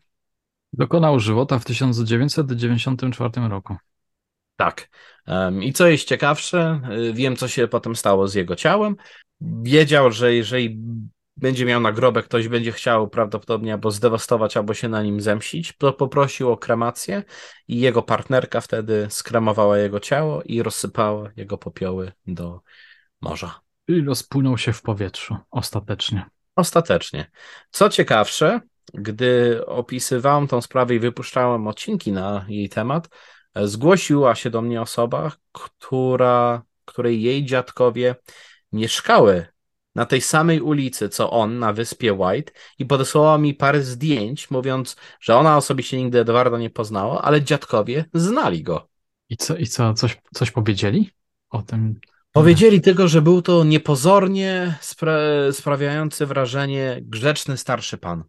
Dokonał 0.74 1.20
żywota 1.20 1.60
w 1.60 1.66
1994 1.66 3.48
roku. 3.50 3.76
Tak. 4.56 4.90
I 5.62 5.74
co 5.74 5.88
jest 5.88 6.08
ciekawsze, 6.08 6.82
y, 7.10 7.14
wiem, 7.14 7.36
co 7.36 7.48
się 7.48 7.68
potem 7.68 7.96
stało 7.96 8.28
z 8.28 8.34
jego 8.34 8.56
ciałem. 8.56 8.96
Wiedział, 9.42 10.12
że 10.12 10.34
jeżeli 10.34 10.80
będzie 11.38 11.66
miał 11.66 11.82
nagrobek, 11.82 12.26
ktoś 12.26 12.48
będzie 12.48 12.72
chciał 12.72 13.10
prawdopodobnie 13.10 13.74
albo 13.74 13.92
zdewastować, 13.92 14.58
albo 14.58 14.74
się 14.74 14.90
na 14.90 15.04
nim 15.04 15.22
zemścić, 15.22 15.74
to 15.78 15.94
poprosił 15.94 16.52
o 16.52 16.58
kremację 16.58 17.24
i 17.68 17.80
jego 17.80 18.02
partnerka 18.02 18.62
wtedy 18.62 19.08
skremowała 19.10 19.78
jego 19.78 20.00
ciało 20.00 20.42
i 20.44 20.64
rozsypała 20.64 21.30
jego 21.36 21.58
popioły 21.58 22.12
do 22.28 22.62
morza. 23.22 23.60
I 23.88 24.02
rozpłynął 24.02 24.58
się 24.58 24.74
w 24.74 24.82
powietrzu 24.82 25.38
ostatecznie. 25.52 26.26
Ostatecznie. 26.56 27.32
Co 27.72 27.90
ciekawsze, 27.90 28.62
gdy 28.94 29.62
opisywałem 29.66 30.48
tą 30.48 30.62
sprawę 30.62 30.96
i 30.96 31.00
wypuszczałem 31.00 31.68
odcinki 31.68 32.12
na 32.12 32.46
jej 32.50 32.70
temat, 32.70 33.10
zgłosiła 33.56 34.36
się 34.36 34.50
do 34.50 34.62
mnie 34.62 34.82
osoba, 34.82 35.32
która, 35.52 36.64
której 36.86 37.22
jej 37.22 37.46
dziadkowie 37.46 38.16
mieszkały 38.72 39.46
na 39.96 40.06
tej 40.06 40.22
samej 40.22 40.62
ulicy, 40.62 41.10
co 41.10 41.32
on, 41.32 41.60
na 41.60 41.74
wyspie 41.74 42.14
White 42.14 42.52
i 42.80 42.86
podesłała 42.86 43.38
mi 43.38 43.54
parę 43.54 43.84
zdjęć, 43.84 44.52
mówiąc, 44.52 44.96
że 45.22 45.36
ona 45.36 45.58
osobiście 45.58 45.98
nigdy 45.98 46.20
Edwarda 46.20 46.58
nie 46.58 46.70
poznała, 46.70 47.22
ale 47.22 47.42
dziadkowie 47.42 48.06
znali 48.14 48.64
go. 48.64 48.88
I 49.30 49.38
co, 49.38 49.56
i 49.56 49.68
co 49.68 49.94
coś, 49.94 50.18
coś 50.34 50.52
powiedzieli 50.52 51.10
o 51.50 51.62
tym? 51.62 52.00
Powiedzieli 52.32 52.82
tylko, 52.82 53.08
że 53.08 53.22
był 53.22 53.42
to 53.42 53.64
niepozornie 53.64 54.78
spra 54.82 55.18
sprawiający 55.52 56.26
wrażenie 56.26 57.00
grzeczny 57.02 57.58
starszy 57.58 57.98
pan. 57.98 58.24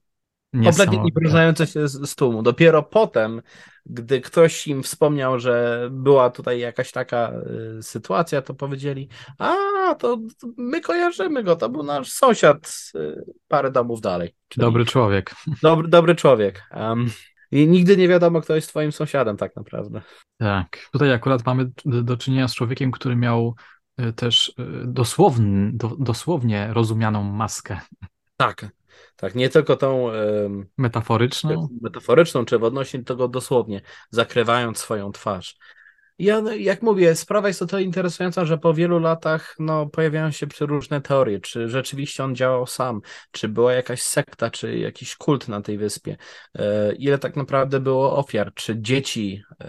Kompletnie 0.52 0.98
nie 0.98 1.12
poruszające 1.12 1.66
się 1.66 1.88
z, 1.88 2.10
z 2.10 2.14
tłumu. 2.14 2.42
Dopiero 2.42 2.82
potem, 2.82 3.42
gdy 3.86 4.20
ktoś 4.20 4.66
im 4.66 4.82
wspomniał, 4.82 5.40
że 5.40 5.88
była 5.92 6.30
tutaj 6.30 6.60
jakaś 6.60 6.92
taka 6.92 7.32
y, 7.78 7.82
sytuacja, 7.82 8.42
to 8.42 8.54
powiedzieli, 8.54 9.08
a 9.38 9.54
to 9.94 10.18
my 10.56 10.80
kojarzymy 10.80 11.42
go, 11.42 11.56
to 11.56 11.68
był 11.68 11.82
nasz 11.82 12.10
sąsiad 12.10 12.90
y, 12.94 13.24
parę 13.48 13.70
domów 13.70 14.00
dalej. 14.00 14.34
Czyli 14.48 14.64
dobry 14.64 14.84
człowiek. 14.84 15.34
Dobry, 15.62 15.88
dobry 15.88 16.14
człowiek. 16.14 16.62
Um, 16.74 17.06
I 17.50 17.68
nigdy 17.68 17.96
nie 17.96 18.08
wiadomo, 18.08 18.40
kto 18.40 18.54
jest 18.54 18.68
twoim 18.68 18.92
sąsiadem 18.92 19.36
tak 19.36 19.56
naprawdę. 19.56 20.00
Tak. 20.38 20.88
Tutaj 20.92 21.12
akurat 21.12 21.46
mamy 21.46 21.70
do, 21.84 22.16
czynienia 22.16 22.48
z 22.48 22.54
człowiekiem, 22.54 22.90
który 22.90 23.16
miał 23.16 23.54
y, 24.00 24.12
też 24.12 24.48
y, 24.48 24.52
dosłownie, 24.86 25.70
do, 25.72 25.96
dosłownie 25.98 26.68
rozumianą 26.72 27.22
maskę. 27.22 27.80
Tak, 28.36 28.66
tak, 29.16 29.34
nie 29.34 29.48
tylko 29.48 29.76
tą 29.76 30.08
metaforyczną, 30.78 31.68
metaforyczną, 31.82 32.44
czy 32.44 32.58
w 32.58 32.64
odnośnie 32.64 33.00
do 33.00 33.14
tego 33.14 33.28
dosłownie, 33.28 33.80
zakrywając 34.10 34.78
swoją 34.78 35.12
twarz. 35.12 35.56
Ja, 36.18 36.42
jak 36.58 36.82
mówię, 36.82 37.14
sprawa 37.14 37.48
jest 37.48 37.62
o 37.62 37.66
tyle 37.66 37.82
interesująca, 37.82 38.44
że 38.44 38.58
po 38.58 38.74
wielu 38.74 38.98
latach 38.98 39.56
no, 39.58 39.86
pojawiają 39.86 40.30
się 40.30 40.46
różne 40.60 41.00
teorie, 41.00 41.40
czy 41.40 41.68
rzeczywiście 41.68 42.24
on 42.24 42.34
działał 42.34 42.66
sam, 42.66 43.00
czy 43.30 43.48
była 43.48 43.72
jakaś 43.72 44.02
sekta, 44.02 44.50
czy 44.50 44.78
jakiś 44.78 45.16
kult 45.16 45.48
na 45.48 45.60
tej 45.60 45.78
wyspie, 45.78 46.16
e, 46.54 46.94
ile 46.94 47.18
tak 47.18 47.36
naprawdę 47.36 47.80
było 47.80 48.16
ofiar, 48.16 48.54
czy 48.54 48.82
dzieci 48.82 49.42
e, 49.60 49.66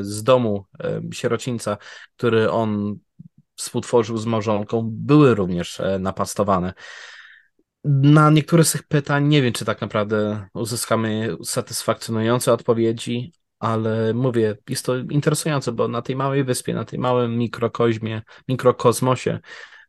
z 0.00 0.22
domu 0.22 0.66
e, 0.80 1.00
sierocińca, 1.12 1.76
który 2.16 2.50
on 2.50 2.98
współtworzył 3.56 4.16
z 4.16 4.26
małżonką, 4.26 4.88
były 4.92 5.34
również 5.34 5.82
napastowane. 5.98 6.74
Na 7.84 8.30
niektóre 8.30 8.64
z 8.64 8.72
tych 8.72 8.82
pytań 8.82 9.28
nie 9.28 9.42
wiem, 9.42 9.52
czy 9.52 9.64
tak 9.64 9.80
naprawdę 9.80 10.48
uzyskamy 10.54 11.36
satysfakcjonujące 11.44 12.52
odpowiedzi, 12.52 13.32
ale 13.58 14.14
mówię, 14.14 14.56
jest 14.68 14.86
to 14.86 14.96
interesujące, 14.96 15.72
bo 15.72 15.88
na 15.88 16.02
tej 16.02 16.16
małej 16.16 16.44
wyspie, 16.44 16.74
na 16.74 16.84
tej 16.84 16.98
małym 16.98 17.38
mikrokozmie, 17.38 18.22
mikrokosmosie 18.48 19.40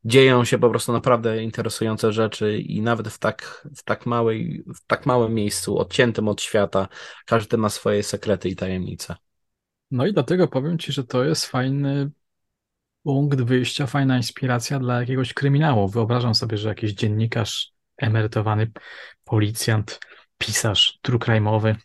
dzieją 0.05 0.45
się 0.45 0.57
po 0.57 0.69
prostu 0.69 0.93
naprawdę 0.93 1.43
interesujące 1.43 2.13
rzeczy 2.13 2.57
i 2.57 2.81
nawet 2.81 3.07
w 3.07 3.19
tak, 3.19 3.67
w 3.77 3.83
tak, 3.83 4.05
małej, 4.05 4.63
w 4.75 4.85
tak 4.87 5.05
małym 5.05 5.33
miejscu, 5.33 5.77
odciętym 5.77 6.27
od 6.27 6.41
świata, 6.41 6.87
każdy 7.25 7.57
ma 7.57 7.69
swoje 7.69 8.03
sekrety 8.03 8.49
i 8.49 8.55
tajemnice. 8.55 9.15
No 9.91 10.05
i 10.05 10.13
dlatego 10.13 10.47
powiem 10.47 10.77
Ci, 10.77 10.91
że 10.91 11.03
to 11.03 11.23
jest 11.23 11.45
fajny 11.45 12.11
punkt 13.03 13.41
wyjścia, 13.41 13.87
fajna 13.87 14.17
inspiracja 14.17 14.79
dla 14.79 14.99
jakiegoś 14.99 15.33
kryminału. 15.33 15.87
Wyobrażam 15.87 16.35
sobie, 16.35 16.57
że 16.57 16.69
jakiś 16.69 16.93
dziennikarz 16.93 17.72
emerytowany 17.97 18.71
policjant, 19.23 19.99
pisarz 20.37 20.99
true 21.01 21.19
crime'owy, 21.19 21.75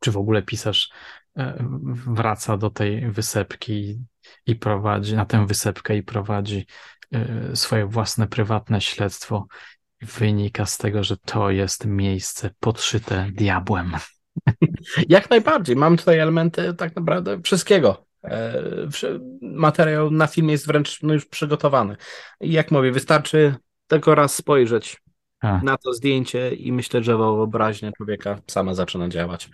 czy 0.00 0.10
w 0.10 0.16
ogóle 0.16 0.42
pisarz 0.42 0.90
e, 1.36 1.64
wraca 2.06 2.56
do 2.56 2.70
tej 2.70 3.10
wysepki 3.10 3.98
i 4.46 4.56
prowadzi, 4.56 5.16
na 5.16 5.26
tę 5.26 5.46
wysepkę 5.46 5.96
i 5.96 6.02
prowadzi 6.02 6.66
e, 7.12 7.56
swoje 7.56 7.86
własne 7.86 8.26
prywatne 8.26 8.80
śledztwo. 8.80 9.46
Wynika 10.02 10.66
z 10.66 10.78
tego, 10.78 11.04
że 11.04 11.16
to 11.16 11.50
jest 11.50 11.86
miejsce 11.86 12.50
podszyte 12.60 13.30
diabłem. 13.32 13.92
Jak 15.08 15.30
najbardziej. 15.30 15.76
Mam 15.76 15.96
tutaj 15.96 16.18
elementy 16.18 16.74
tak 16.74 16.96
naprawdę 16.96 17.42
wszystkiego. 17.42 18.06
E, 18.24 18.62
materiał 19.42 20.10
na 20.10 20.26
film 20.26 20.48
jest 20.48 20.66
wręcz 20.66 21.02
no, 21.02 21.14
już 21.14 21.26
przygotowany. 21.26 21.96
I 22.40 22.52
jak 22.52 22.70
mówię, 22.70 22.92
wystarczy 22.92 23.54
tylko 23.86 24.14
raz 24.14 24.34
spojrzeć 24.34 25.02
A. 25.40 25.60
na 25.62 25.76
to 25.76 25.92
zdjęcie 25.92 26.54
i 26.54 26.72
myślę, 26.72 27.02
że 27.02 27.16
wyobraźnia 27.16 27.92
człowieka 27.92 28.38
sama 28.46 28.74
zaczyna 28.74 29.08
działać. 29.08 29.50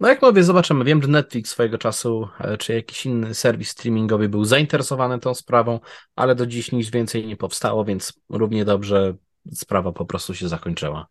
No 0.00 0.08
jak 0.08 0.22
mówię, 0.22 0.44
zobaczymy. 0.44 0.84
Wiem, 0.84 1.02
że 1.02 1.08
Netflix 1.08 1.50
swojego 1.50 1.78
czasu, 1.78 2.28
e, 2.38 2.56
czy 2.56 2.74
jakiś 2.74 3.06
inny 3.06 3.34
serwis 3.34 3.68
streamingowy 3.70 4.28
był 4.28 4.44
zainteresowany 4.44 5.18
tą 5.18 5.34
sprawą, 5.34 5.80
ale 6.16 6.34
do 6.34 6.46
dziś 6.46 6.72
nic 6.72 6.90
więcej 6.90 7.26
nie 7.26 7.36
powstało, 7.36 7.84
więc 7.84 8.12
równie 8.28 8.64
dobrze 8.64 9.14
sprawa 9.52 9.92
po 9.92 10.04
prostu 10.04 10.34
się 10.34 10.48
zakończyła. 10.48 11.06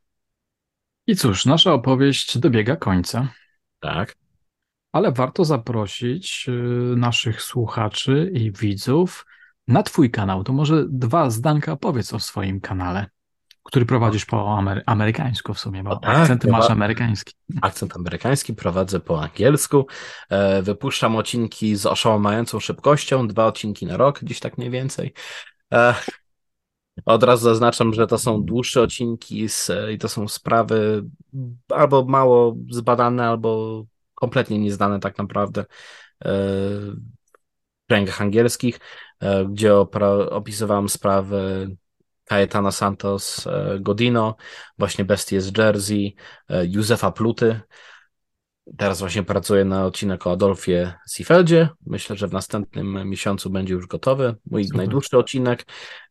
I 1.07 1.15
cóż, 1.15 1.45
nasza 1.45 1.73
opowieść 1.73 2.37
dobiega 2.37 2.75
końca. 2.75 3.27
Tak. 3.79 4.15
Ale 4.91 5.11
warto 5.11 5.45
zaprosić 5.45 6.45
y, 6.49 6.51
naszych 6.95 7.41
słuchaczy 7.41 8.31
i 8.33 8.51
widzów 8.51 9.25
na 9.67 9.83
Twój 9.83 10.11
kanał. 10.11 10.43
To 10.43 10.53
może 10.53 10.85
dwa 10.89 11.29
zdanka 11.29 11.75
powiedz 11.75 12.13
o 12.13 12.19
swoim 12.19 12.61
kanale 12.61 13.09
który 13.69 13.85
prowadzisz 13.85 14.25
po 14.25 14.57
amery 14.57 14.81
amerykańsku 14.85 15.53
w 15.53 15.59
sumie, 15.59 15.83
bo 15.83 15.95
tak, 15.95 16.17
akcenty 16.17 16.47
masz 16.47 16.69
amerykański. 16.69 17.33
Akcent 17.61 17.95
amerykański 17.95 18.53
prowadzę 18.53 18.99
po 18.99 19.21
angielsku. 19.21 19.87
E, 20.29 20.61
wypuszczam 20.61 21.15
odcinki 21.15 21.75
z 21.75 21.85
oszałamiającą 21.85 22.59
szybkością, 22.59 23.27
dwa 23.27 23.45
odcinki 23.45 23.85
na 23.85 23.97
rok, 23.97 24.19
gdzieś 24.19 24.39
tak 24.39 24.57
mniej 24.57 24.69
więcej. 24.69 25.13
E, 25.73 25.95
od 27.05 27.23
razu 27.23 27.43
zaznaczam, 27.43 27.93
że 27.93 28.07
to 28.07 28.17
są 28.17 28.43
dłuższe 28.43 28.81
odcinki 28.81 29.49
z, 29.49 29.71
i 29.91 29.97
to 29.97 30.09
są 30.09 30.27
sprawy 30.27 31.03
albo 31.69 32.05
mało 32.05 32.55
zbadane, 32.69 33.27
albo 33.27 33.83
kompletnie 34.15 34.59
nieznane 34.59 34.99
tak 34.99 35.17
naprawdę 35.17 35.61
e, 35.61 35.65
w 37.83 37.87
kręgach 37.87 38.21
angielskich, 38.21 38.79
gdzie 39.49 39.75
opisywałem 39.75 40.89
sprawy 40.89 41.69
Caetana 42.29 42.71
Santos 42.71 43.47
e, 43.47 43.77
Godino, 43.79 44.35
właśnie 44.77 45.05
Bestie 45.05 45.41
z 45.41 45.57
Jersey, 45.57 46.15
e, 46.49 46.65
Józefa 46.65 47.11
Pluty. 47.11 47.59
Teraz 48.77 48.99
właśnie 48.99 49.23
pracuję 49.23 49.65
na 49.65 49.85
odcinek 49.85 50.27
o 50.27 50.31
Adolfie 50.31 50.93
Siefeldzie. 51.11 51.69
Myślę, 51.85 52.15
że 52.15 52.27
w 52.27 52.33
następnym 52.33 53.09
miesiącu 53.09 53.49
będzie 53.49 53.73
już 53.73 53.87
gotowy 53.87 54.35
mój 54.51 54.63
Super. 54.63 54.77
najdłuższy 54.77 55.17
odcinek, 55.17 55.65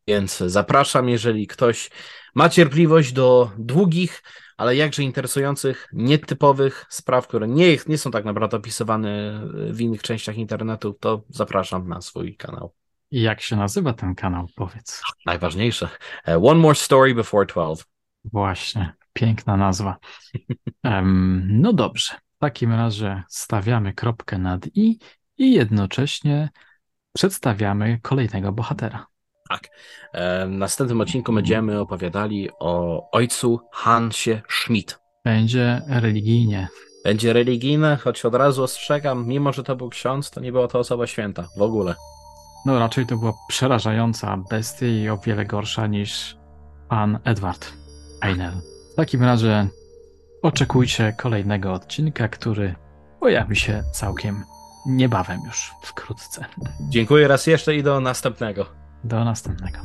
więc 0.08 0.36
zapraszam, 0.36 1.08
jeżeli 1.08 1.46
ktoś 1.46 1.90
ma 2.34 2.48
cierpliwość 2.48 3.12
do 3.12 3.50
długich, 3.58 4.22
ale 4.56 4.76
jakże 4.76 5.02
interesujących, 5.02 5.88
nietypowych 5.92 6.86
spraw, 6.88 7.28
które 7.28 7.48
nie, 7.48 7.76
nie 7.86 7.98
są 7.98 8.10
tak 8.10 8.24
naprawdę 8.24 8.56
opisywane 8.56 9.42
w 9.54 9.80
innych 9.80 10.02
częściach 10.02 10.36
internetu, 10.36 10.92
to 11.00 11.22
zapraszam 11.28 11.88
na 11.88 12.00
swój 12.00 12.36
kanał. 12.36 12.72
I 13.10 13.22
jak 13.22 13.40
się 13.40 13.56
nazywa 13.56 13.92
ten 13.92 14.14
kanał? 14.14 14.46
Powiedz. 14.56 15.02
Najważniejsze. 15.26 15.88
E, 16.28 16.36
One 16.36 16.60
More 16.60 16.74
Story 16.74 17.14
Before 17.14 17.46
12. 17.46 17.84
Właśnie, 18.24 18.92
piękna 19.12 19.56
nazwa. 19.56 19.96
Um, 20.84 21.48
no 21.50 21.72
dobrze. 21.72 22.14
W 22.36 22.38
takim 22.38 22.72
razie 22.72 23.22
stawiamy 23.28 23.92
kropkę 23.92 24.38
nad 24.38 24.66
i 24.74 24.98
i 25.38 25.52
jednocześnie 25.52 26.50
przedstawiamy 27.12 27.98
kolejnego 28.02 28.52
bohatera. 28.52 29.06
Tak. 29.48 29.68
E, 30.12 30.46
w 30.46 30.50
następnym 30.50 31.00
odcinku 31.00 31.32
będziemy 31.32 31.80
opowiadali 31.80 32.48
o 32.58 33.02
ojcu 33.10 33.60
Hansie 33.72 34.42
Schmidt. 34.48 34.98
Będzie 35.24 35.82
religijnie. 35.88 36.68
Będzie 37.04 37.32
religijne, 37.32 37.96
choć 37.96 38.24
od 38.24 38.34
razu 38.34 38.62
ostrzegam, 38.62 39.26
mimo 39.26 39.52
że 39.52 39.62
to 39.62 39.76
był 39.76 39.88
ksiądz, 39.88 40.30
to 40.30 40.40
nie 40.40 40.52
była 40.52 40.68
to 40.68 40.78
osoba 40.78 41.06
święta 41.06 41.48
w 41.58 41.62
ogóle. 41.62 41.94
No 42.68 42.78
raczej 42.78 43.06
to 43.06 43.16
była 43.16 43.32
przerażająca 43.48 44.36
bestia 44.50 44.86
i 44.86 45.08
o 45.08 45.18
wiele 45.18 45.44
gorsza 45.44 45.86
niż 45.86 46.36
pan 46.88 47.18
Edward 47.24 47.72
Einel. 48.20 48.52
W 48.92 48.94
takim 48.94 49.22
razie 49.22 49.68
oczekujcie 50.42 51.14
kolejnego 51.18 51.72
odcinka, 51.72 52.28
który 52.28 52.74
pojawi 53.20 53.56
się 53.56 53.82
całkiem 53.92 54.44
niebawem 54.86 55.40
już, 55.46 55.72
wkrótce. 55.82 56.44
Dziękuję 56.88 57.28
raz 57.28 57.46
jeszcze 57.46 57.76
i 57.76 57.82
do 57.82 58.00
następnego. 58.00 58.66
Do 59.04 59.24
następnego. 59.24 59.78